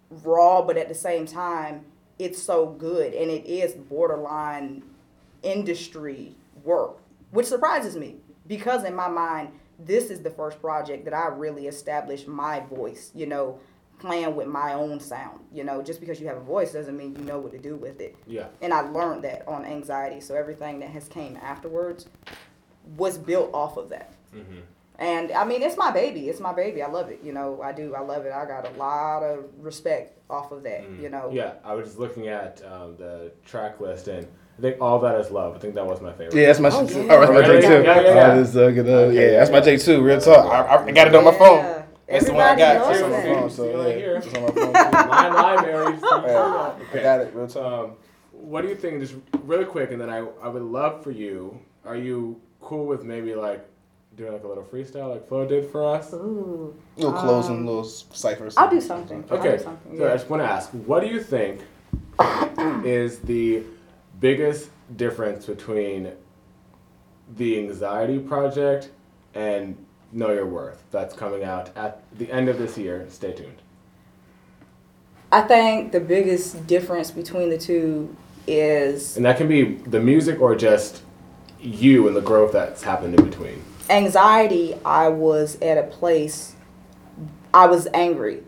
raw, 0.10 0.62
but 0.62 0.78
at 0.78 0.88
the 0.88 0.96
same 0.96 1.26
time, 1.26 1.86
it's 2.20 2.42
so 2.42 2.68
good 2.68 3.14
and 3.14 3.30
it 3.30 3.46
is 3.46 3.74
borderline 3.74 4.84
industry 5.44 6.36
work, 6.64 7.00
which 7.32 7.46
surprises 7.46 7.96
me 7.96 8.16
because 8.48 8.84
in 8.84 8.96
my 8.96 9.10
mind, 9.10 9.50
this 9.78 10.10
is 10.10 10.22
the 10.22 10.30
first 10.30 10.62
project 10.62 11.06
that 11.06 11.14
I 11.14 11.28
really 11.28 11.68
established 11.68 12.28
my 12.28 12.62
voice, 12.62 13.12
you 13.14 13.26
know, 13.26 13.60
playing 14.00 14.36
with 14.36 14.48
my 14.48 14.74
own 14.74 15.00
sound. 15.00 15.40
You 15.54 15.64
know, 15.64 15.82
just 15.82 16.00
because 16.00 16.20
you 16.22 16.28
have 16.28 16.38
a 16.38 16.42
voice 16.42 16.74
doesn't 16.74 16.96
mean 16.96 17.16
you 17.16 17.24
know 17.24 17.40
what 17.40 17.52
to 17.52 17.58
do 17.58 17.76
with 17.76 18.00
it. 18.00 18.16
Yeah. 18.26 18.48
And 18.62 18.74
I 18.74 18.82
learned 18.82 19.24
that 19.24 19.48
on 19.48 19.66
anxiety. 19.66 20.22
So 20.22 20.36
everything 20.36 20.80
that 20.80 20.90
has 20.90 21.08
came 21.08 21.38
afterwards 21.38 22.08
was 22.98 23.18
built 23.18 23.54
off 23.54 23.78
of 23.78 23.90
that. 23.90 24.14
Mm-hmm. 24.34 24.60
And 24.98 25.32
I 25.32 25.44
mean, 25.44 25.62
it's 25.62 25.78
my 25.78 25.92
baby. 25.92 26.30
It's 26.30 26.40
my 26.40 26.54
baby. 26.54 26.82
I 26.82 26.88
love 26.88 27.10
it. 27.10 27.20
You 27.24 27.34
know, 27.34 27.62
I 27.62 27.72
do. 27.72 27.96
I 27.96 28.02
love 28.02 28.26
it. 28.26 28.32
I 28.32 28.46
got 28.46 28.68
a 28.68 28.78
lot 28.78 29.24
of 29.24 29.46
respect 29.60 30.18
off 30.30 30.52
of 30.52 30.64
that. 30.64 30.84
You 31.02 31.10
know. 31.10 31.30
Mm. 31.30 31.34
Yeah, 31.34 31.54
I 31.64 31.74
was 31.74 31.88
just 31.88 32.00
looking 32.00 32.28
at 32.28 32.62
um, 32.66 32.96
the 32.98 33.32
track 33.46 33.80
list, 33.82 34.08
and 34.08 34.26
I 34.58 34.62
think 34.62 34.82
All 34.82 35.00
That 35.00 35.20
Is 35.20 35.32
Love. 35.32 35.56
I 35.56 35.60
think 35.60 35.76
that 35.76 35.86
was 35.86 36.02
my 36.02 36.12
favorite. 36.14 36.34
Yeah, 36.36 36.48
that's 36.48 36.60
my 36.60 36.70
Oh, 36.70 36.82
yeah. 36.88 37.02
Oh, 37.14 37.20
that's 37.20 37.32
my 37.32 37.40
Really? 37.40 37.62
J 37.62 37.68
too. 37.68 37.74
Yeah, 37.84 38.00
yeah, 38.02 38.02
yeah. 38.16 38.32
Oh, 38.34 38.44
this, 38.44 38.56
uh, 38.56 38.72
good, 38.72 38.88
uh, 38.88 38.92
Okay, 38.92 39.32
yeah, 39.32 39.40
that's 39.40 39.52
my 39.52 39.58
yeah. 39.58 39.64
J 39.64 39.78
two. 39.78 40.02
Real 40.02 40.22
talk. 40.22 40.46
I, 40.70 40.86
I 40.86 40.92
got 40.92 41.08
it 41.08 41.16
on 41.16 41.24
my 41.26 41.32
Yeah. 41.32 41.38
phone. 41.38 41.84
That's 42.08 42.26
the 42.26 42.34
one 42.34 42.42
I 42.44 42.56
got. 42.56 42.76
knows 42.78 42.96
It's 42.96 43.04
on 43.04 43.12
my 43.12 43.24
phone, 43.24 43.50
so 43.50 43.64
See, 43.66 43.76
like 43.76 43.88
yeah, 43.88 43.96
here. 44.00 44.16
it's 44.18 44.28
on 44.34 44.44
my 44.44 44.52
phone. 44.52 44.56
too. 44.74 45.10
Line, 45.10 45.34
line, 45.34 45.62
Mary. 45.64 45.98
See, 45.98 46.02
Yeah, 46.04 46.76
okay. 46.90 47.00
I 47.00 47.04
got 47.04 47.20
it. 47.22 47.34
Real 47.34 47.48
talk. 47.48 47.84
Um, 47.90 47.92
what 48.32 48.62
do 48.62 48.68
you 48.70 48.76
think? 48.76 49.02
Just 49.02 49.16
really 49.44 49.66
quick, 49.66 49.92
and 49.92 50.00
then 50.00 50.10
I, 50.10 50.20
I 50.42 50.48
would 50.48 50.62
love 50.62 51.04
for 51.04 51.12
you. 51.12 51.60
Are 51.84 51.96
you 51.98 52.40
cool 52.62 52.86
with 52.86 53.04
maybe 53.04 53.34
like 53.36 53.68
doing 54.16 54.32
like 54.34 54.44
a 54.44 54.48
little 54.48 54.64
freestyle 54.64 55.12
like 55.12 55.28
Flo 55.28 55.46
did 55.46 55.70
for 55.70 55.84
us? 55.86 56.14
Ooh. 56.14 56.74
little 56.98 57.14
closing, 57.14 57.58
um, 57.58 57.66
little 57.66 57.84
ciphers. 57.84 58.56
I'll 58.58 58.70
do 58.70 58.80
something. 58.82 59.24
I'll 59.30 59.38
Okay, 59.38 59.58
do 59.58 59.64
something. 59.64 59.98
so 59.98 60.08
I 60.08 60.14
just 60.14 60.30
want 60.30 60.42
to 60.42 60.48
ask, 60.50 60.70
what 60.72 61.02
do 61.02 61.08
you 61.08 61.22
think 61.22 61.62
is 62.86 63.20
the 63.20 63.64
biggest 64.20 64.70
difference 64.96 65.46
between 65.46 66.12
the 67.38 67.58
Anxiety 67.60 68.20
Project 68.20 68.90
and 69.34 69.76
Know 70.12 70.32
Your 70.32 70.46
Worth 70.46 70.84
that's 70.92 71.14
coming 71.16 71.44
out 71.44 71.76
at 71.76 72.02
the 72.18 72.32
end 72.32 72.48
of 72.48 72.58
this 72.58 72.78
year? 72.78 73.06
Stay 73.10 73.34
tuned. 73.34 73.62
I 75.32 75.42
think 75.42 75.92
the 75.92 76.00
biggest 76.00 76.66
difference 76.68 77.12
between 77.12 77.50
the 77.50 77.58
two 77.58 78.16
is 78.48 79.18
And 79.18 79.26
that 79.26 79.36
can 79.38 79.48
be 79.50 79.64
the 79.76 80.00
music 80.00 80.40
or 80.40 80.56
just 80.56 81.02
you 81.60 82.08
and 82.08 82.16
the 82.16 82.22
growth 82.22 82.54
that's 82.54 82.84
happened 82.84 83.20
in 83.20 83.26
between. 83.28 83.62
Anxiety. 83.90 84.76
I 84.86 85.10
was 85.10 85.60
at 85.62 85.78
a 85.78 85.84
place, 85.84 86.56
I 87.54 87.68
was 87.68 87.88
angry. 87.94 88.44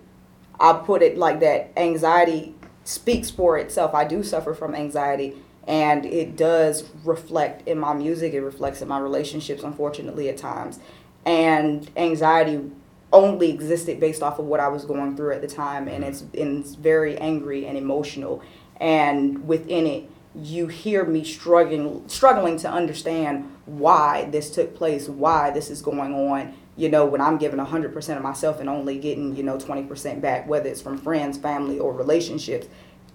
I 0.59 0.73
put 0.73 1.01
it 1.01 1.17
like 1.17 1.39
that. 1.41 1.71
Anxiety 1.77 2.55
speaks 2.83 3.29
for 3.29 3.57
itself. 3.57 3.93
I 3.93 4.05
do 4.05 4.23
suffer 4.23 4.53
from 4.53 4.73
anxiety, 4.73 5.35
and 5.67 6.05
it 6.05 6.35
does 6.35 6.89
reflect 7.03 7.67
in 7.67 7.77
my 7.77 7.93
music. 7.93 8.33
It 8.33 8.41
reflects 8.41 8.81
in 8.81 8.87
my 8.87 8.99
relationships, 8.99 9.63
unfortunately, 9.63 10.29
at 10.29 10.37
times. 10.37 10.79
And 11.25 11.89
anxiety 11.95 12.71
only 13.13 13.51
existed 13.51 13.99
based 13.99 14.23
off 14.23 14.39
of 14.39 14.45
what 14.45 14.59
I 14.59 14.67
was 14.67 14.83
going 14.85 15.15
through 15.15 15.33
at 15.33 15.41
the 15.41 15.47
time, 15.47 15.87
and 15.87 16.03
it's, 16.03 16.21
and 16.21 16.59
it's 16.59 16.75
very 16.75 17.17
angry 17.17 17.65
and 17.65 17.77
emotional. 17.77 18.41
And 18.79 19.47
within 19.47 19.87
it, 19.87 20.09
you 20.35 20.67
hear 20.67 21.03
me 21.05 21.23
struggling 21.23 22.07
struggling 22.07 22.57
to 22.57 22.69
understand 22.69 23.51
why 23.65 24.25
this 24.31 24.49
took 24.51 24.75
place, 24.75 25.07
why 25.07 25.51
this 25.51 25.69
is 25.69 25.81
going 25.81 26.13
on. 26.13 26.53
You 26.75 26.89
know, 26.89 27.05
when 27.05 27.21
I'm 27.21 27.37
giving 27.37 27.59
100% 27.59 28.17
of 28.17 28.21
myself 28.21 28.59
and 28.59 28.69
only 28.69 28.99
getting, 28.99 29.35
you 29.35 29.41
know, 29.41 29.57
20% 29.57 30.21
back, 30.21 30.47
whether 30.47 30.69
it's 30.69 30.81
from 30.81 30.99
friends, 30.99 31.37
family, 31.37 31.79
or 31.79 31.91
relationships. 31.91 32.67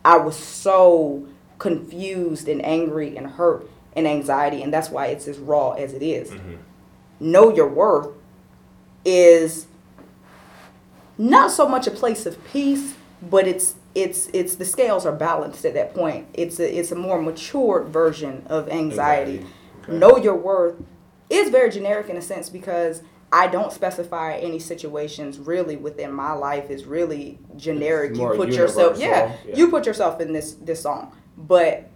I 0.04 0.16
was 0.16 0.36
so 0.36 1.28
confused 1.58 2.48
and 2.48 2.64
angry 2.64 3.16
and 3.16 3.24
hurt 3.28 3.70
and 3.94 4.08
anxiety, 4.08 4.62
and 4.62 4.72
that's 4.72 4.90
why 4.90 5.06
it's 5.06 5.28
as 5.28 5.38
raw 5.38 5.72
as 5.72 5.92
it 5.92 6.02
is. 6.02 6.30
Mm-hmm. 6.30 6.54
Know 7.20 7.54
your 7.54 7.68
worth 7.68 8.08
is 9.04 9.66
not 11.16 11.52
so 11.52 11.68
much 11.68 11.86
a 11.86 11.92
place 11.92 12.26
of 12.26 12.42
peace, 12.46 12.94
but 13.22 13.46
it's 13.46 13.76
it's 13.94 14.28
it's 14.32 14.56
the 14.56 14.64
scales 14.64 15.04
are 15.06 15.12
balanced 15.12 15.64
at 15.64 15.74
that 15.74 15.94
point. 15.94 16.28
It's 16.34 16.58
a 16.60 16.78
it's 16.78 16.92
a 16.92 16.96
more 16.96 17.20
matured 17.20 17.88
version 17.88 18.46
of 18.48 18.68
anxiety. 18.68 19.38
Anxiety, 19.38 19.46
okay. 19.82 19.92
Know 19.98 20.16
your 20.16 20.36
worth 20.36 20.82
is 21.28 21.50
very 21.50 21.70
generic 21.70 22.08
in 22.08 22.16
a 22.16 22.22
sense 22.22 22.48
because 22.48 23.02
I 23.32 23.46
don't 23.46 23.72
specify 23.72 24.34
any 24.34 24.58
situations 24.58 25.38
really 25.38 25.76
within 25.76 26.12
my 26.12 26.32
life 26.32 26.70
is 26.70 26.84
really 26.84 27.38
generic. 27.56 28.16
You 28.16 28.34
put 28.36 28.50
yourself 28.50 28.98
yeah, 28.98 29.36
yeah. 29.46 29.56
you 29.56 29.68
put 29.68 29.86
yourself 29.86 30.20
in 30.20 30.32
this 30.32 30.52
this 30.54 30.82
song. 30.82 31.16
But 31.36 31.88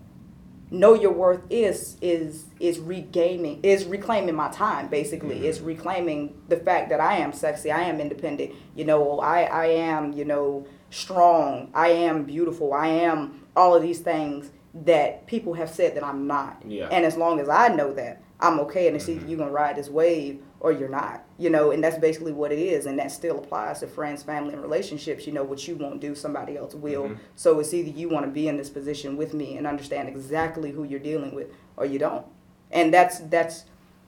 know 0.71 0.95
your 0.95 1.13
worth 1.13 1.43
is 1.49 1.97
is 2.01 2.47
is 2.59 2.79
regaining 2.81 3.61
is 3.63 3.85
reclaiming 3.85 4.35
my 4.35 4.49
time 4.51 4.89
basically 4.89 5.37
Mm-hmm. 5.37 5.45
it's 5.45 5.61
reclaiming 5.61 6.37
the 6.49 6.57
fact 6.57 6.89
that 6.89 7.01
i 7.01 7.19
am 7.19 7.33
sexy 7.33 7.71
i 7.71 7.83
am 7.83 8.01
independent 8.01 8.53
you 8.75 8.85
know 8.85 9.21
i 9.21 9.43
i 9.43 9.67
am 9.67 10.13
you 10.13 10.25
know 10.25 10.67
strong. 10.91 11.71
I 11.75 11.89
am 11.89 12.25
beautiful. 12.25 12.73
I 12.73 12.89
am 12.89 13.47
all 13.57 13.75
of 13.75 13.83
these 13.83 14.01
things 14.01 14.51
that 14.85 15.27
people 15.27 15.55
have 15.55 15.71
said 15.71 15.97
that 15.97 16.05
i'm 16.05 16.27
not. 16.27 16.63
Yeah. 16.67 16.89
and 16.91 17.07
as 17.07 17.17
long 17.17 17.41
as 17.41 17.49
i 17.49 17.69
know 17.69 17.95
that 17.95 18.21
i'm 18.41 18.61
okay 18.61 18.87
and 18.87 18.97
it's 18.97 19.09
either 19.09 19.21
mm-hmm. 19.21 19.31
you're 19.31 19.39
gonna 19.39 19.51
ride 19.51 19.77
this 19.77 19.89
wave 19.89 20.43
or 20.61 20.71
you're 20.71 20.91
not 20.91 21.25
you 21.39 21.49
know 21.49 21.71
and 21.71 21.83
that's 21.83 21.99
basically 21.99 22.33
what 22.33 22.53
it 22.53 22.59
is 22.59 22.85
and 22.85 22.99
that 22.99 23.11
still 23.11 23.39
applies 23.39 23.81
to 23.81 23.87
friends 23.87 24.23
family 24.23 24.53
and 24.53 24.63
relationships. 24.63 25.27
You 25.27 25.33
know 25.33 25.45
what 25.45 25.67
you 25.67 25.77
won't 25.77 26.01
do 26.01 26.15
somebody 26.15 26.57
else 26.57 26.75
will. 26.75 27.05
Mm-hmm. 27.05 27.15
So 27.35 27.59
it's 27.61 27.73
either 27.73 27.91
you 27.91 28.09
want 28.09 28.27
to 28.27 28.31
be 28.31 28.49
in 28.49 28.57
this 28.57 28.69
position 28.69 29.17
with 29.17 29.35
me 29.35 29.57
and 29.57 29.67
understand 29.67 30.09
exactly 30.09 30.71
who 30.71 30.85
you're 30.85 31.01
dealing 31.01 31.35
with 31.35 31.49
or 31.77 31.87
you 31.87 31.99
don't. 31.99 32.27
And 32.71 32.93
that's 32.93 33.21
that's 33.21 33.65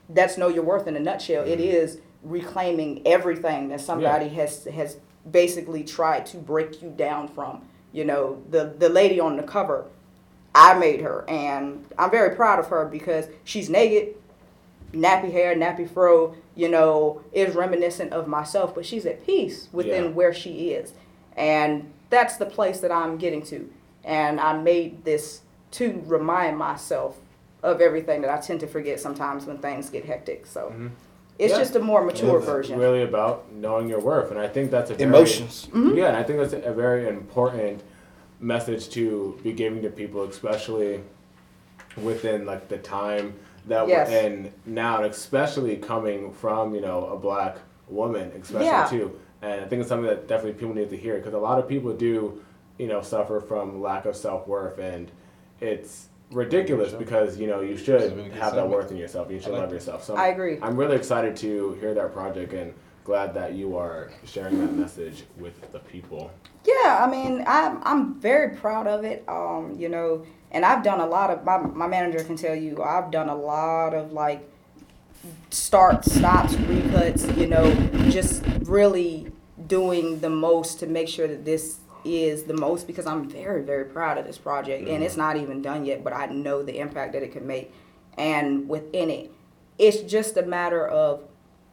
that's 0.09 0.39
know 0.39 0.49
your 0.49 0.65
worth 0.65 0.87
in 0.87 0.97
a 0.97 1.01
nutshell. 1.01 1.45
It 1.45 1.59
mm-hmm. 1.59 1.69
is 1.69 2.01
reclaiming 2.23 3.07
everything 3.07 3.69
that 3.69 3.81
somebody 3.81 4.29
has 4.31 4.65
has 4.65 4.99
basically 5.31 5.85
tried 5.85 6.25
to 6.27 6.37
break 6.37 6.83
you 6.83 6.91
down 6.91 7.29
from 7.29 7.63
you 7.93 8.05
know 8.05 8.43
the 8.51 8.75
the 8.79 8.89
lady 8.89 9.21
on 9.21 9.37
the 9.37 9.43
cover 9.43 9.85
i 10.55 10.73
made 10.79 11.01
her 11.01 11.25
and 11.29 11.85
i'm 11.99 12.11
very 12.11 12.35
proud 12.35 12.59
of 12.59 12.67
her 12.69 12.85
because 12.87 13.27
she's 13.45 13.69
naked 13.69 14.15
nappy 14.93 15.31
hair, 15.33 15.55
nappy 15.55 15.89
fro, 15.89 16.35
you 16.55 16.69
know, 16.69 17.21
is 17.33 17.55
reminiscent 17.55 18.13
of 18.13 18.27
myself, 18.27 18.75
but 18.75 18.87
she's 18.87 19.07
at 19.07 19.25
peace 19.27 19.69
within 19.73 20.05
Yeah. 20.05 20.11
where 20.11 20.33
she 20.33 20.71
is. 20.71 20.93
And 21.37 21.93
that's 22.11 22.37
the 22.37 22.47
place 22.47 22.81
that 22.81 22.91
I'm 22.91 23.19
getting 23.19 23.43
to. 23.43 23.69
And 24.05 24.41
I 24.41 24.57
made 24.57 25.05
this 25.05 25.43
to 25.73 26.03
remind 26.07 26.57
myself 26.57 27.19
of 27.63 27.81
everything 27.81 28.23
that 28.23 28.31
I 28.31 28.41
tend 28.41 28.61
to 28.61 28.67
forget 28.67 29.01
sometimes 29.01 29.45
when 29.45 29.59
things 29.59 29.91
get 29.91 30.05
hectic. 30.05 30.47
So 30.47 30.67
mm-hmm. 30.71 30.89
It's 31.39 31.53
Yeah. 31.53 31.59
just 31.59 31.77
a 31.77 31.81
more 31.81 32.03
mature 32.05 32.27
version. 32.39 32.39
It's 32.39 32.47
version. 32.69 32.79
really 32.79 33.03
about 33.03 33.53
knowing 33.53 33.89
your 33.89 34.01
worth, 34.01 34.31
and 34.31 34.41
I 34.41 34.49
think 34.49 34.71
that's 34.71 34.91
a 34.91 34.95
very, 34.95 35.09
Emotions. 35.09 35.67
Mm-hmm. 35.71 35.97
Yeah, 35.97 36.09
and 36.09 36.17
I 36.17 36.23
think 36.23 36.39
that's 36.41 36.53
a 36.67 36.73
very 36.73 37.09
important 37.09 37.83
message 38.41 38.89
to 38.91 39.39
be 39.43 39.53
giving 39.53 39.83
to 39.83 39.89
people, 39.91 40.23
especially 40.25 41.01
within 41.97 42.47
like 42.47 42.69
the 42.69 42.79
time 42.79 43.35
that 43.67 43.89
Yes. 43.89 44.09
we're 44.09 44.19
in 44.27 44.53
now, 44.67 44.97
and 44.99 45.07
especially 45.07 45.77
coming 45.77 46.33
from 46.33 46.75
you 46.75 46.81
know 46.81 47.07
a 47.07 47.17
black 47.17 47.59
woman, 47.89 48.33
especially 48.41 48.67
Yeah. 48.67 48.87
too. 48.87 49.13
and 49.41 49.61
I 49.61 49.69
think 49.69 49.79
it's 49.81 49.89
something 49.89 50.09
that 50.09 50.27
definitely 50.27 50.55
people 50.59 50.75
need 50.75 50.91
to 50.91 50.97
hear 50.97 51.15
because 51.15 51.33
a 51.33 51.39
lot 51.39 51.61
of 51.61 51.69
people 51.69 51.93
do, 51.93 52.41
you 52.77 52.89
know, 52.89 53.03
suffer 53.03 53.39
from 53.41 53.81
lack 53.81 54.05
of 54.05 54.17
self 54.17 54.49
worth, 54.49 54.79
and 54.81 55.13
it's 55.61 56.09
ridiculous 56.31 56.93
because 56.93 57.39
you 57.39 57.47
know 57.47 57.61
you 57.61 57.77
should 57.77 58.01
It's 58.01 58.13
a 58.13 58.17
really 58.17 58.29
good 58.29 58.39
have 58.39 58.55
that 58.55 58.69
worth 58.69 58.91
in 58.91 58.97
yourself. 58.97 59.31
You 59.31 59.41
should 59.41 59.53
like 59.53 59.63
love 59.63 59.73
yourself. 59.73 60.05
So 60.05 60.17
I 60.17 60.29
agree. 60.29 60.59
I'm 60.63 60.77
really 60.77 60.97
excited 60.97 61.37
to 61.37 61.75
hear 61.81 61.95
that 61.95 62.13
project 62.13 62.53
and 62.53 62.75
glad 63.05 63.33
that 63.35 63.55
you 63.55 63.77
are 63.77 64.11
sharing 64.25 64.59
that 64.61 64.75
message 64.75 65.25
with 65.39 65.73
the 65.73 65.79
people. 65.79 66.31
Yeah, 66.67 67.03
I 67.03 67.11
mean, 67.11 67.45
I'm 67.47 67.83
I'm 67.83 68.21
very 68.21 68.57
proud 68.57 68.87
of 68.87 69.05
it. 69.05 69.25
Um, 69.29 69.75
you 69.79 69.89
know, 69.89 70.27
and 70.51 70.65
I've 70.65 70.83
done 70.83 71.01
a 71.01 71.07
lot 71.07 71.31
of 71.31 71.45
my 71.45 71.59
my 71.59 71.87
manager 71.87 72.23
can 72.23 72.37
tell 72.37 72.55
you 72.55 72.83
I've 72.83 73.11
done 73.11 73.29
a 73.29 73.35
lot 73.35 73.95
of 73.95 74.13
like 74.13 74.49
starts, 75.51 76.15
stops, 76.15 76.55
recuts. 76.55 77.37
You 77.39 77.47
know, 77.47 77.73
just 78.11 78.45
really 78.65 79.33
doing 79.67 80.21
the 80.21 80.31
most 80.31 80.79
to 80.81 80.87
make 80.87 81.09
sure 81.09 81.27
that 81.27 81.45
this 81.45 81.79
is 82.05 82.45
the 82.45 82.55
most 82.55 82.87
because 82.87 83.07
I'm 83.07 83.29
very 83.29 83.63
very 83.63 83.85
proud 83.85 84.19
of 84.19 84.27
this 84.27 84.39
project 84.39 84.89
and 84.89 85.03
it's 85.03 85.15
mm-hmm. 85.15 85.23
not 85.23 85.37
even 85.37 85.63
done 85.63 85.85
yet, 85.85 86.05
but 86.05 86.13
I 86.13 86.27
know 86.27 86.63
the 86.63 86.79
impact 86.79 87.13
that 87.13 87.23
it 87.23 87.33
can 87.33 87.47
make. 87.47 87.73
And 88.17 88.69
within 88.69 89.11
it, 89.11 89.31
it's 89.79 90.03
just 90.03 90.37
a 90.37 90.43
matter 90.43 90.87
of 90.87 91.23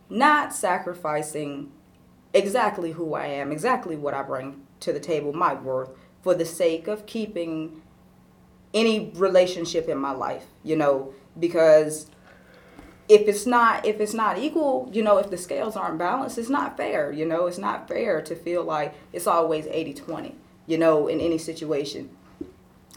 not 0.09 0.53
sacrificing 0.53 1.71
exactly 2.34 2.91
who 2.91 3.13
I 3.13 3.28
am, 3.28 3.51
exactly 3.51 3.95
what 3.95 4.13
I 4.13 4.21
bring 4.21 4.61
to 4.82 4.93
the 4.93 4.99
table, 4.99 5.34
my 5.34 5.53
worth, 5.53 5.89
for 6.21 6.36
the 6.36 6.45
sake 6.45 6.88
of 6.88 7.05
keeping 7.05 7.82
any 8.73 9.11
relationship 9.15 9.88
in 9.88 9.97
my 9.97 10.11
life, 10.11 10.45
you 10.63 10.76
know, 10.76 11.13
because 11.39 12.07
if 13.08 13.28
it's 13.28 13.45
not 13.45 13.86
if 13.86 13.99
it's 13.99 14.14
not 14.14 14.38
equal, 14.38 14.89
you 14.91 15.03
know, 15.03 15.18
if 15.18 15.30
the 15.30 15.38
scales 15.38 15.76
aren't 15.76 15.97
balanced, 15.97 16.38
it's 16.38 16.49
not 16.49 16.76
fair, 16.78 17.12
you 17.12 17.26
know, 17.26 17.45
it's 17.47 17.58
not 17.58 17.88
fair 17.88 18.22
to 18.22 18.36
feel 18.36 18.64
like 18.64 18.93
it's 19.14 19.28
always 19.28 19.66
80-20, 19.66 20.34
you 20.68 20.78
know, 20.78 21.08
in 21.08 21.20
any 21.22 21.38
situation. 21.38 22.10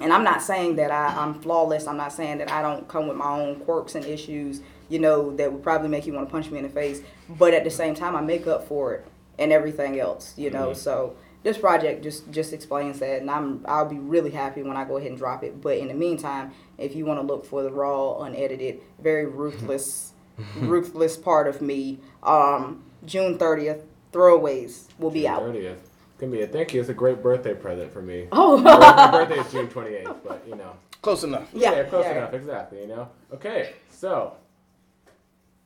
And 0.01 0.13
I'm 0.13 0.23
not 0.25 0.43
saying 0.43 0.77
that 0.77 0.91
I, 0.93 1.09
I'm 1.09 1.35
flawless. 1.41 1.87
I'm 1.89 1.97
not 1.97 2.13
saying 2.13 2.39
that 2.39 2.51
I 2.53 2.63
don't 2.63 2.87
come 2.87 3.09
with 3.09 3.17
my 3.17 3.31
own 3.31 3.57
quirks 3.61 3.97
and 3.97 4.05
issues, 4.05 4.61
you 4.89 5.01
know, 5.01 5.35
that 5.37 5.53
would 5.53 5.63
probably 5.63 5.89
make 5.89 6.07
you 6.07 6.13
want 6.13 6.29
to 6.29 6.31
punch 6.31 6.51
me 6.51 6.59
in 6.59 6.65
the 6.65 6.71
face. 6.71 7.03
But 7.29 7.53
at 7.53 7.65
the 7.65 7.71
same 7.71 7.95
time, 7.95 8.15
I 8.15 8.21
make 8.21 8.47
up 8.47 8.69
for 8.69 8.95
it 8.95 9.05
and 9.41 9.53
everything 9.53 9.99
else, 9.99 10.35
you 10.37 10.51
know. 10.51 10.69
Mhm. 10.69 10.77
So 10.77 11.17
this 11.43 11.59
project 11.59 12.03
just 12.03 12.31
just 12.31 12.53
explains 12.53 12.99
that, 12.99 13.21
and 13.21 13.31
I'm 13.31 13.65
I'll 13.67 13.89
be 13.89 13.99
really 13.99 14.31
happy 14.31 14.63
when 14.63 14.77
I 14.77 14.85
go 14.85 14.97
ahead 14.97 15.11
and 15.11 15.19
drop 15.19 15.45
it. 15.45 15.61
But 15.61 15.79
in 15.79 15.89
the 15.89 15.95
meantime, 15.95 16.53
if 16.77 16.95
you 16.95 17.05
want 17.05 17.21
to 17.21 17.27
look 17.27 17.45
for 17.45 17.63
the 17.63 17.71
raw, 17.71 18.23
unedited, 18.23 18.81
very 19.01 19.27
ruthless, 19.27 20.13
ruthless 20.57 21.17
part 21.17 21.47
of 21.49 21.61
me, 21.63 22.01
um, 22.23 22.85
June 23.05 23.39
30th, 23.39 23.83
throwaways 24.13 24.89
will 24.99 25.11
be 25.11 25.29
out. 25.29 25.43
30th. 25.43 25.79
Gonna 26.19 26.33
be 26.33 26.43
a 26.43 26.47
thank 26.49 26.75
you. 26.75 26.81
It's 26.81 26.91
a 26.91 26.95
great 26.95 27.23
birthday 27.23 27.55
present 27.55 27.93
for 27.93 28.03
me. 28.03 28.27
Oh, 28.33 28.57
my 28.57 29.11
birthday 29.11 29.39
is 29.39 29.53
June 29.53 29.69
28th, 29.69 30.17
but 30.25 30.43
you 30.47 30.57
know. 30.57 30.73
Close 31.01 31.23
enough. 31.23 31.49
Yeah, 31.55 31.85
close 31.85 32.05
yeah. 32.05 32.19
enough. 32.19 32.35
Exactly. 32.35 32.81
You 32.81 32.89
know. 32.89 33.09
Okay, 33.33 33.75
so 33.89 34.37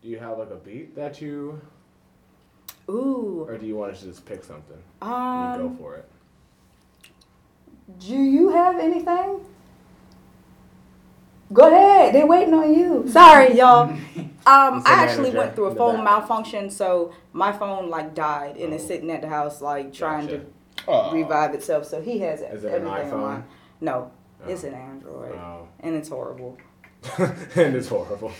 do 0.03 0.09
you 0.09 0.18
have 0.18 0.39
like 0.39 0.51
a 0.51 0.57
beat 0.57 0.95
that 0.97 1.23
you, 1.23 1.61
ooh. 2.91 3.45
or 3.49 3.57
do 3.59 3.66
you 3.66 3.76
want 3.76 3.93
us 3.93 4.01
to 4.01 4.07
just 4.07 4.24
pick 4.26 4.45
something? 4.45 4.76
you 5.03 5.09
go 5.09 5.66
Um, 5.66 5.76
for 5.76 5.97
it. 5.97 6.09
do 7.99 8.14
you 8.16 8.51
have 8.51 8.78
anything? 8.78 9.41
Go 11.53 11.66
ahead. 11.68 12.14
They're 12.14 12.26
waiting 12.26 12.55
on 12.55 12.72
you. 12.72 13.09
Sorry, 13.09 13.55
y'all. 13.59 13.93
Um, 14.45 14.83
I 14.85 14.95
actually 15.05 15.30
went 15.30 15.55
through 15.55 15.66
a 15.66 15.74
phone 15.76 16.03
malfunction, 16.03 16.68
so 16.68 17.12
my 17.33 17.53
phone 17.53 17.89
like 17.91 18.12
died 18.12 18.57
and 18.57 18.74
it's 18.74 18.83
Oh. 18.83 18.89
sitting 18.89 19.09
at 19.12 19.20
the 19.20 19.28
house 19.28 19.62
like 19.62 19.93
trying 19.93 20.26
Gotcha. 20.26 20.41
to 20.87 20.91
Aw. 20.91 21.12
revive 21.12 21.55
itself. 21.55 21.87
So 21.87 22.03
he 22.03 22.18
has 22.18 22.41
Is 22.41 22.64
it 22.64 22.72
an 22.74 22.85
everything 22.89 23.12
iPhone? 23.12 23.22
on. 23.22 23.45
No, 23.80 24.11
Oh. 24.45 24.49
it's 24.51 24.64
an 24.64 24.74
Android, 24.74 25.37
Oh. 25.37 25.68
and 25.78 25.95
it's 25.95 26.09
horrible. 26.09 26.59
and 27.18 27.76
it's 27.76 27.87
horrible. 27.87 28.33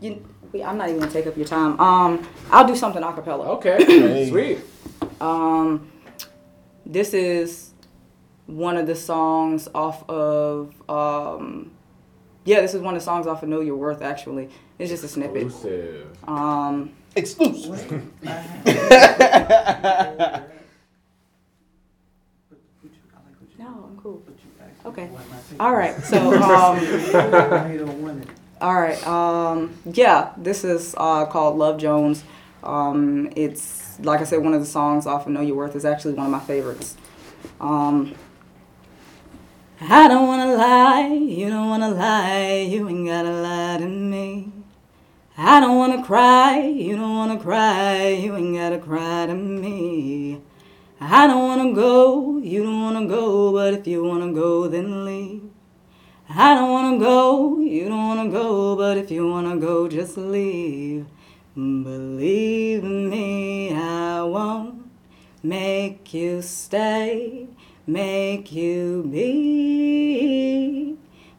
You, 0.00 0.24
we- 0.52 0.62
I'm 0.62 0.76
not 0.78 0.88
even 0.88 1.00
gonna 1.00 1.10
take 1.12 1.26
up 1.26 1.36
your 1.36 1.46
time. 1.46 1.78
Um, 1.80 2.26
I'll 2.50 2.66
do 2.66 2.76
something 2.76 3.02
a 3.02 3.12
cappella. 3.12 3.48
Okay, 3.52 4.26
sweet. 4.30 4.58
Um, 5.20 5.90
this 6.84 7.14
is 7.14 7.70
one 8.46 8.76
of 8.76 8.86
the 8.86 8.94
songs 8.94 9.68
off 9.74 10.08
of 10.10 10.74
um, 10.90 11.70
yeah, 12.44 12.60
this 12.60 12.74
is 12.74 12.82
one 12.82 12.94
of 12.94 13.00
the 13.00 13.04
songs 13.04 13.26
off 13.26 13.42
of 13.42 13.48
Know 13.48 13.60
Your 13.60 13.76
Worth. 13.76 14.02
Actually, 14.02 14.48
it's 14.78 14.90
just 14.90 15.04
a 15.04 15.08
snippet. 15.08 15.42
Exclusive. 15.46 16.16
Um, 16.28 16.92
Exclusive. 17.14 18.10
no, 18.24 18.36
I'm 23.58 23.96
cool. 24.02 24.22
Okay. 24.84 25.10
All 25.60 25.74
right. 25.74 26.02
So 26.04 26.16
um, 26.42 26.78
all 28.62 28.74
right. 28.74 29.06
Um, 29.06 29.76
yeah, 29.84 30.32
this 30.36 30.62
is 30.62 30.94
uh, 30.96 31.26
called 31.26 31.58
Love 31.58 31.78
Jones. 31.78 32.22
Um, 32.62 33.28
it's 33.34 33.98
like 33.98 34.20
I 34.20 34.24
said, 34.24 34.38
one 34.38 34.54
of 34.54 34.60
the 34.60 34.66
songs 34.66 35.04
off 35.04 35.26
of 35.26 35.32
Know 35.32 35.40
Your 35.40 35.56
Worth 35.56 35.74
is 35.74 35.84
actually 35.84 36.14
one 36.14 36.26
of 36.26 36.32
my 36.32 36.38
favorites. 36.38 36.96
Um, 37.60 38.14
I 39.80 40.06
don't 40.06 40.28
wanna 40.28 40.54
lie, 40.54 41.08
you 41.08 41.50
don't 41.50 41.68
wanna 41.68 41.88
lie, 41.88 42.64
you 42.68 42.88
ain't 42.88 43.08
gotta 43.08 43.32
lie 43.32 43.78
to 43.78 43.88
me. 43.88 44.52
I 45.36 45.58
don't 45.58 45.76
wanna 45.76 46.04
cry, 46.04 46.60
you 46.60 46.94
don't 46.94 47.16
wanna 47.16 47.40
cry, 47.40 48.10
you 48.10 48.36
ain't 48.36 48.56
gotta 48.56 48.78
cry 48.78 49.26
to 49.26 49.34
me. 49.34 50.40
I 51.00 51.26
don't 51.26 51.42
wanna 51.42 51.74
go, 51.74 52.38
you 52.38 52.62
don't 52.62 52.80
wanna 52.80 53.08
go, 53.08 53.52
but 53.52 53.74
if 53.74 53.86
you 53.88 54.04
wanna 54.04 54.32
go, 54.32 54.68
then 54.68 55.04
leave. 55.04 55.51
I 56.34 56.54
don't 56.54 56.70
wanna 56.70 56.98
go, 56.98 57.58
you 57.58 57.90
don't 57.90 58.08
wanna 58.08 58.30
go, 58.30 58.74
but 58.74 58.96
if 58.96 59.10
you 59.10 59.28
wanna 59.28 59.58
go, 59.58 59.86
just 59.86 60.16
leave. 60.16 61.04
Believe 61.54 62.82
me, 62.82 63.74
I 63.74 64.22
won't 64.22 64.90
make 65.42 66.14
you 66.14 66.40
stay, 66.40 67.48
make 67.86 68.50
you 68.50 69.06
be. 69.12 70.96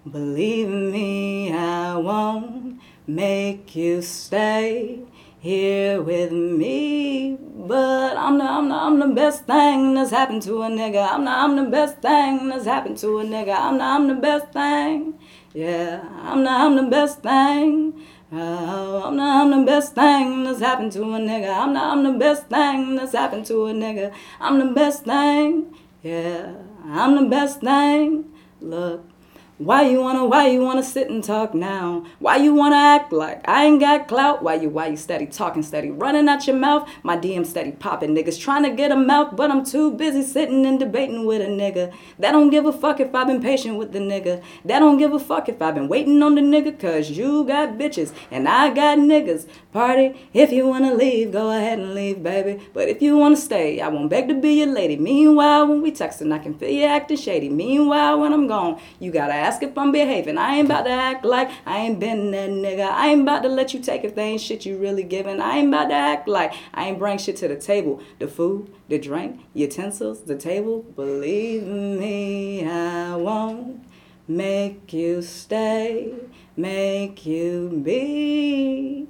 Believe 0.07 0.69
me, 0.69 1.51
I 1.51 1.97
won't 1.97 2.79
make 3.07 3.75
you 3.75 4.03
stay 4.03 4.99
here 5.43 6.01
with 6.01 6.31
me. 6.31 7.37
But 7.41 8.15
I'm 8.15 8.37
the, 8.37 8.45
I'm 8.45 8.69
the, 8.69 8.75
I'm 8.75 8.99
the 8.99 9.07
best 9.07 9.45
thing 9.45 9.93
that's 9.93 10.09
happened 10.09 10.41
to 10.43 10.63
a 10.63 10.69
nigga. 10.69 11.05
I'm 11.05 11.25
the, 11.25 11.31
I'm 11.31 11.57
the 11.57 11.69
best 11.69 11.97
thing 12.01 12.47
that's 12.47 12.63
happened 12.63 12.97
to 12.99 13.19
a 13.19 13.25
nigga. 13.25 13.53
I'm 13.53 13.77
the, 13.77 13.83
I'm 13.83 14.07
the 14.07 14.15
best 14.15 14.53
thing. 14.53 15.19
Yeah, 15.53 16.01
I'm 16.21 16.45
the, 16.45 16.49
I'm 16.49 16.75
the 16.77 16.83
best 16.83 17.21
thing. 17.21 18.01
Oh, 18.31 19.03
I'm 19.03 19.17
the, 19.17 19.23
I'm 19.23 19.49
the 19.51 19.65
best 19.65 19.93
thing 19.95 20.45
that's 20.45 20.61
happened 20.61 20.93
to 20.93 21.01
a 21.01 21.19
nigga. 21.19 21.53
I'm 21.53 21.73
the, 21.73 21.79
I'm 21.81 22.03
the 22.03 22.17
best 22.17 22.47
thing 22.47 22.95
that's 22.95 23.11
happened 23.11 23.45
to 23.47 23.65
a 23.65 23.73
nigga. 23.73 24.13
I'm 24.39 24.59
the 24.59 24.73
best 24.73 25.03
thing. 25.03 25.75
Yeah, 26.03 26.53
I'm 26.85 27.21
the 27.21 27.29
best 27.29 27.59
thing. 27.59 28.31
Look. 28.61 29.12
Why 29.59 29.83
you 29.83 30.01
wanna, 30.01 30.25
why 30.25 30.47
you 30.47 30.61
wanna 30.61 30.81
sit 30.81 31.11
and 31.11 31.23
talk 31.23 31.53
now? 31.53 32.07
Why 32.17 32.37
you 32.37 32.55
wanna 32.55 32.75
act 32.75 33.13
like 33.13 33.47
I 33.47 33.65
ain't 33.65 33.79
got 33.79 34.07
clout? 34.07 34.41
Why 34.41 34.55
you, 34.55 34.69
why 34.69 34.87
you 34.87 34.97
steady 34.97 35.27
talking, 35.27 35.61
steady 35.61 35.91
running 35.91 36.27
out 36.27 36.47
your 36.47 36.55
mouth? 36.55 36.89
My 37.03 37.15
DM 37.15 37.45
steady 37.45 37.71
popping, 37.71 38.15
niggas 38.15 38.41
trying 38.41 38.63
to 38.63 38.71
get 38.71 38.91
a 38.91 38.95
mouth, 38.95 39.35
but 39.35 39.51
I'm 39.51 39.63
too 39.63 39.91
busy 39.91 40.23
sitting 40.23 40.65
and 40.65 40.79
debating 40.79 41.27
with 41.27 41.39
a 41.39 41.45
nigga. 41.45 41.93
That 42.17 42.31
don't 42.31 42.49
give 42.49 42.65
a 42.65 42.73
fuck 42.73 42.99
if 42.99 43.13
I've 43.13 43.27
been 43.27 43.43
patient 43.43 43.77
with 43.77 43.91
the 43.91 43.99
nigga. 43.99 44.41
That 44.65 44.79
don't 44.79 44.97
give 44.97 45.13
a 45.13 45.19
fuck 45.19 45.47
if 45.47 45.61
I've 45.61 45.75
been 45.75 45.87
waiting 45.87 46.23
on 46.23 46.33
the 46.33 46.41
nigga, 46.41 46.79
cause 46.79 47.11
you 47.11 47.45
got 47.45 47.77
bitches 47.77 48.11
and 48.31 48.49
I 48.49 48.73
got 48.73 48.97
niggas. 48.97 49.47
Party, 49.73 50.15
if 50.33 50.51
you 50.51 50.67
wanna 50.67 50.93
leave, 50.93 51.31
go 51.31 51.49
ahead 51.49 51.79
and 51.79 51.95
leave, 51.95 52.21
baby. 52.21 52.61
But 52.73 52.89
if 52.89 53.01
you 53.01 53.17
wanna 53.17 53.37
stay, 53.37 53.81
I 53.81 53.87
won't 53.87 54.07
beg 54.07 54.27
to 54.27 54.35
be 54.35 54.59
your 54.59 54.67
lady. 54.67 54.97
Meanwhile, 54.97 55.67
when 55.67 55.81
we 55.81 55.91
texting, 55.91 56.31
I 56.31 56.37
can 56.37 56.53
feel 56.53 56.69
you 56.69 56.83
acting 56.83 57.17
shady. 57.17 57.49
Meanwhile, 57.49 58.19
when 58.19 58.33
I'm 58.33 58.45
gone, 58.45 58.79
you 58.99 59.09
gotta 59.09 59.33
ask 59.33 59.63
if 59.63 59.75
I'm 59.75 59.91
behaving. 59.91 60.37
I 60.37 60.57
ain't 60.57 60.67
about 60.67 60.83
to 60.83 60.91
act 60.91 61.25
like 61.25 61.49
I 61.65 61.79
ain't 61.79 61.99
been 61.99 62.29
that 62.31 62.51
nigga. 62.51 62.87
I 62.87 63.09
ain't 63.09 63.23
about 63.23 63.41
to 63.41 63.49
let 63.49 63.73
you 63.73 63.79
take 63.79 64.03
if 64.03 64.13
they 64.13 64.23
ain't 64.23 64.41
shit 64.41 64.63
you 64.63 64.77
really 64.77 65.01
giving. 65.01 65.41
I 65.41 65.57
ain't 65.57 65.69
about 65.69 65.87
to 65.87 65.95
act 65.95 66.27
like 66.27 66.53
I 66.75 66.85
ain't 66.85 66.99
bring 66.99 67.17
shit 67.17 67.37
to 67.37 67.47
the 67.47 67.55
table. 67.55 67.99
The 68.19 68.27
food, 68.27 68.71
the 68.89 68.99
drink, 68.99 69.41
utensils, 69.55 70.21
the 70.21 70.35
table. 70.35 70.83
Believe 70.95 71.63
me, 71.63 72.67
I 72.67 73.15
won't 73.15 73.83
make 74.27 74.93
you 74.93 75.23
stay, 75.23 76.13
make 76.55 77.25
you 77.25 77.81
be. 77.83 79.07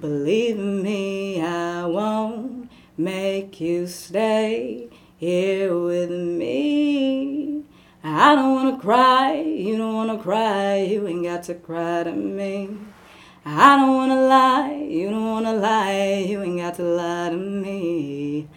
Believe 0.00 0.58
me, 0.58 1.40
I 1.40 1.86
won't 1.86 2.68
make 2.98 3.60
you 3.60 3.86
stay 3.86 4.88
here 5.16 5.78
with 5.78 6.10
me. 6.10 7.62
I 8.02 8.34
don't 8.34 8.56
wanna 8.56 8.76
cry, 8.76 9.34
you 9.34 9.78
don't 9.78 9.94
wanna 9.94 10.18
cry, 10.18 10.78
you 10.78 11.06
ain't 11.06 11.22
got 11.22 11.44
to 11.44 11.54
cry 11.54 12.02
to 12.02 12.10
me. 12.10 12.76
I 13.46 13.76
don't 13.76 13.94
wanna 13.94 14.20
lie, 14.26 14.84
you 14.90 15.10
don't 15.10 15.30
wanna 15.30 15.52
lie, 15.52 16.24
you 16.26 16.42
ain't 16.42 16.58
got 16.58 16.74
to 16.74 16.82
lie 16.82 17.30
to 17.30 17.36
me. 17.36 18.48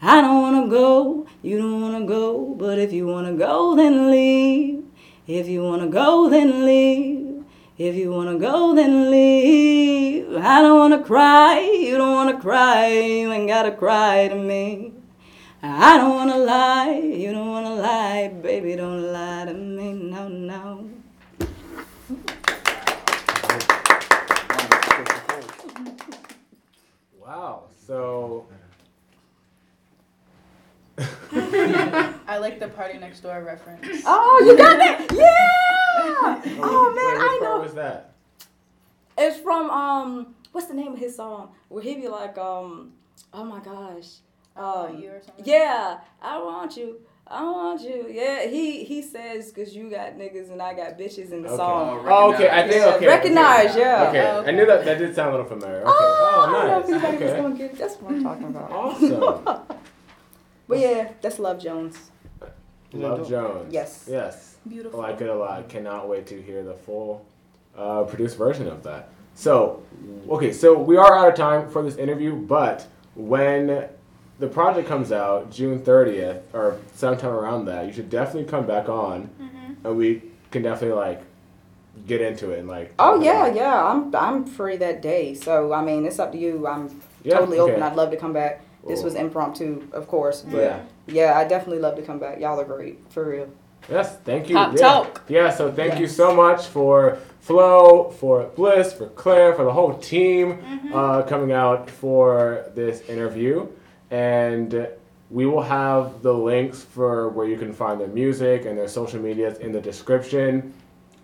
I 0.00 0.20
don't 0.20 0.42
wanna 0.42 0.68
go, 0.68 1.26
you 1.42 1.58
don't 1.58 1.82
wanna 1.82 2.06
go, 2.06 2.54
but 2.56 2.78
if 2.78 2.92
you 2.92 3.08
wanna 3.08 3.32
go, 3.32 3.74
then 3.74 4.12
leave. 4.12 4.84
If 5.26 5.48
you 5.48 5.64
wanna 5.64 5.88
go, 5.88 6.30
then 6.30 6.64
leave. 6.64 7.23
If 7.76 7.96
you 7.96 8.12
wanna 8.12 8.38
go, 8.38 8.72
then 8.72 9.10
leave. 9.10 10.36
I 10.36 10.62
don't 10.62 10.78
wanna 10.78 11.02
cry, 11.02 11.58
you 11.58 11.96
don't 11.96 12.12
wanna 12.12 12.40
cry, 12.40 12.86
you 12.86 13.32
ain't 13.32 13.48
gotta 13.48 13.72
cry 13.72 14.28
to 14.28 14.36
me. 14.36 14.92
I 15.60 15.96
don't 15.96 16.14
wanna 16.14 16.38
lie, 16.38 16.92
you 16.92 17.32
don't 17.32 17.50
wanna 17.50 17.74
lie, 17.74 18.28
baby, 18.28 18.76
don't 18.76 19.12
lie 19.12 19.46
to 19.46 19.54
me, 19.54 19.92
no, 19.92 20.28
no. 20.28 20.88
Wow. 27.18 27.64
So 27.88 28.46
I 30.96 32.38
like 32.38 32.60
the 32.60 32.68
PartyNextDoor 32.68 33.44
reference. 33.44 34.04
Oh, 34.06 34.44
you 34.46 34.56
got 34.56 34.78
that? 34.78 35.10
Yeah! 35.12 35.43
Oh 36.62 36.92
Wait, 36.94 37.04
man, 37.04 37.14
which 37.22 37.30
I 37.30 37.38
part 37.40 37.56
know. 37.56 37.60
was 37.62 37.74
that? 37.74 38.10
It's 39.16 39.38
from 39.40 39.70
um, 39.70 40.34
what's 40.52 40.66
the 40.66 40.74
name 40.74 40.92
of 40.92 40.98
his 40.98 41.16
song? 41.16 41.50
Where 41.68 41.82
he 41.82 41.94
be 41.94 42.08
like 42.08 42.36
um, 42.38 42.92
oh 43.32 43.44
my 43.44 43.60
gosh, 43.60 44.06
um, 44.56 44.98
you 45.00 45.10
or 45.10 45.22
something? 45.24 45.44
yeah, 45.44 45.98
I 46.20 46.38
want 46.38 46.76
you, 46.76 47.00
I 47.28 47.42
want 47.44 47.80
you. 47.82 48.06
Yeah, 48.10 48.46
he 48.46 48.82
he 48.84 49.02
says 49.02 49.52
because 49.52 49.74
you 49.74 49.88
got 49.88 50.14
niggas 50.18 50.50
and 50.50 50.60
I 50.60 50.74
got 50.74 50.98
bitches 50.98 51.30
in 51.32 51.42
the 51.42 51.48
Okay. 51.48 51.56
song. 51.56 52.04
Oh, 52.08 52.34
okay. 52.34 52.50
I 52.50 52.62
think 52.68 52.74
Yeah, 52.74 52.94
okay. 52.96 53.06
recognize, 53.06 53.70
okay. 53.70 53.80
yeah. 53.80 54.08
Okay. 54.08 54.20
Okay. 54.40 54.48
I 54.48 54.50
knew 54.52 54.66
that 54.66 54.84
that 54.84 54.98
did 54.98 55.14
sound 55.14 55.28
a 55.28 55.32
little 55.38 55.46
familiar. 55.46 55.82
Okay. 55.82 56.04
Oh, 56.18 56.44
I 56.48 56.52
don't 56.52 56.66
know 56.68 56.74
Oh, 56.74 56.80
if 56.80 56.88
anybody 56.88 57.16
was 57.24 57.32
Okay. 57.32 57.40
gonna 57.42 57.56
get 57.56 57.70
it. 57.72 57.78
That's 57.78 57.96
what 57.96 58.12
I'm 58.12 58.22
talking 58.22 58.46
about. 58.46 58.72
Awesome. 58.72 59.66
But 60.66 60.78
yeah, 60.78 61.08
that's 61.20 61.38
Love 61.38 61.60
Jones. 61.62 62.10
Love 62.94 63.28
Jones. 63.28 63.70
Yes. 63.72 64.08
Yes. 64.10 64.53
Beautiful. 64.68 65.00
I 65.00 65.10
like 65.10 65.20
it 65.20 65.28
a 65.28 65.34
lot. 65.34 65.68
Cannot 65.68 66.08
wait 66.08 66.26
to 66.28 66.40
hear 66.40 66.62
the 66.62 66.74
full 66.74 67.24
uh, 67.76 68.04
produced 68.04 68.36
version 68.38 68.68
of 68.68 68.82
that. 68.84 69.08
So, 69.34 69.82
okay, 70.28 70.52
so 70.52 70.78
we 70.78 70.96
are 70.96 71.16
out 71.18 71.28
of 71.28 71.34
time 71.34 71.68
for 71.70 71.82
this 71.82 71.96
interview, 71.96 72.34
but 72.34 72.86
when 73.14 73.88
the 74.38 74.46
project 74.48 74.88
comes 74.88 75.10
out, 75.12 75.50
June 75.50 75.80
30th, 75.80 76.40
or 76.52 76.78
sometime 76.94 77.30
around 77.32 77.64
that, 77.66 77.86
you 77.86 77.92
should 77.92 78.08
definitely 78.10 78.48
come 78.48 78.66
back 78.66 78.88
on 78.88 79.28
and 79.84 79.96
we 79.96 80.22
can 80.50 80.62
definitely, 80.62 80.96
like, 80.96 81.22
get 82.06 82.20
into 82.20 82.50
it 82.52 82.60
and, 82.60 82.68
like. 82.68 82.92
Oh 82.98 83.22
yeah, 83.22 83.46
about 83.46 83.48
it. 83.50 83.56
yeah. 83.56 83.84
I'm 83.84 84.14
I'm 84.16 84.44
free 84.46 84.76
that 84.78 85.00
day. 85.02 85.34
So 85.34 85.72
I 85.72 85.80
mean, 85.84 86.04
it's 86.06 86.18
up 86.18 86.32
to 86.32 86.38
you. 86.38 86.66
I'm 86.66 87.00
Yeah, 87.22 87.38
totally 87.38 87.58
okay. 87.60 87.72
open. 87.72 87.82
I'd 87.84 87.94
love 87.96 88.10
to 88.10 88.16
come 88.16 88.32
back. 88.32 88.62
This 88.86 89.02
was 89.02 89.14
impromptu, 89.14 89.88
of 89.92 90.08
course, 90.08 90.42
but 90.42 90.58
Yeah. 90.60 90.80
yeah. 91.06 91.38
I 91.38 91.44
definitely 91.44 91.78
love 91.80 91.96
to 91.96 92.02
come 92.02 92.18
back. 92.18 92.40
Y'all 92.40 92.58
are 92.60 92.64
great, 92.64 92.98
for 93.10 93.28
real. 93.28 93.48
Yes, 93.90 94.16
thank 94.24 94.48
you. 94.48 94.56
Pop 94.56 94.72
yeah. 94.74 94.80
talk. 94.80 95.22
Yeah, 95.28 95.50
so 95.50 95.70
thank 95.70 95.98
you 96.00 96.06
so 96.06 96.34
much 96.34 96.66
for 96.66 97.18
Flo, 97.40 98.10
for 98.10 98.44
Bliss, 98.56 98.92
for 98.92 99.08
Claire, 99.08 99.54
for 99.54 99.64
the 99.64 99.72
whole 99.72 99.94
team 99.98 100.58
Mm-hmm. 100.58 100.94
uh, 100.94 101.22
coming 101.22 101.52
out 101.52 101.90
for 101.90 102.70
this 102.74 103.00
interview. 103.08 103.66
And 104.10 104.88
we 105.30 105.46
will 105.46 105.62
have 105.62 106.22
the 106.22 106.32
links 106.32 106.82
for 106.82 107.28
where 107.30 107.46
you 107.46 107.56
can 107.56 107.72
find 107.72 108.00
their 108.00 108.08
music 108.08 108.64
and 108.66 108.78
their 108.78 108.88
social 108.88 109.20
medias 109.20 109.58
in 109.58 109.72
the 109.72 109.80
description 109.80 110.72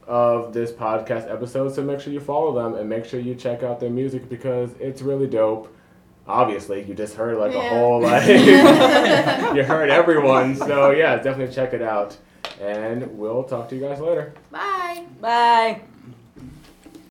of 0.06 0.52
this 0.52 0.72
podcast 0.72 1.30
episode. 1.30 1.72
So 1.74 1.82
make 1.82 2.00
sure 2.00 2.12
you 2.12 2.20
follow 2.20 2.52
them 2.52 2.74
and 2.78 2.88
make 2.88 3.04
sure 3.04 3.20
you 3.20 3.34
check 3.34 3.62
out 3.62 3.78
their 3.80 3.90
music 3.90 4.28
because 4.28 4.70
it's 4.80 5.02
really 5.02 5.28
dope. 5.28 5.72
Obviously, 6.26 6.82
you 6.82 6.94
just 6.94 7.14
heard 7.14 7.38
like 7.38 7.54
a 7.54 7.61
whole 7.68 8.02
like 8.02 8.26
you 9.56 9.62
heard 9.64 9.90
everyone. 9.90 10.56
So 10.56 10.90
yeah, 10.90 11.16
definitely 11.16 11.54
check 11.54 11.72
it 11.72 11.82
out. 11.82 12.16
And 12.61 13.18
we'll 13.18 13.44
talk 13.44 13.68
to 13.70 13.74
you 13.74 13.80
guys 13.80 14.00
later. 14.00 14.34
Bye. 14.50 15.06
Bye. 15.20 15.80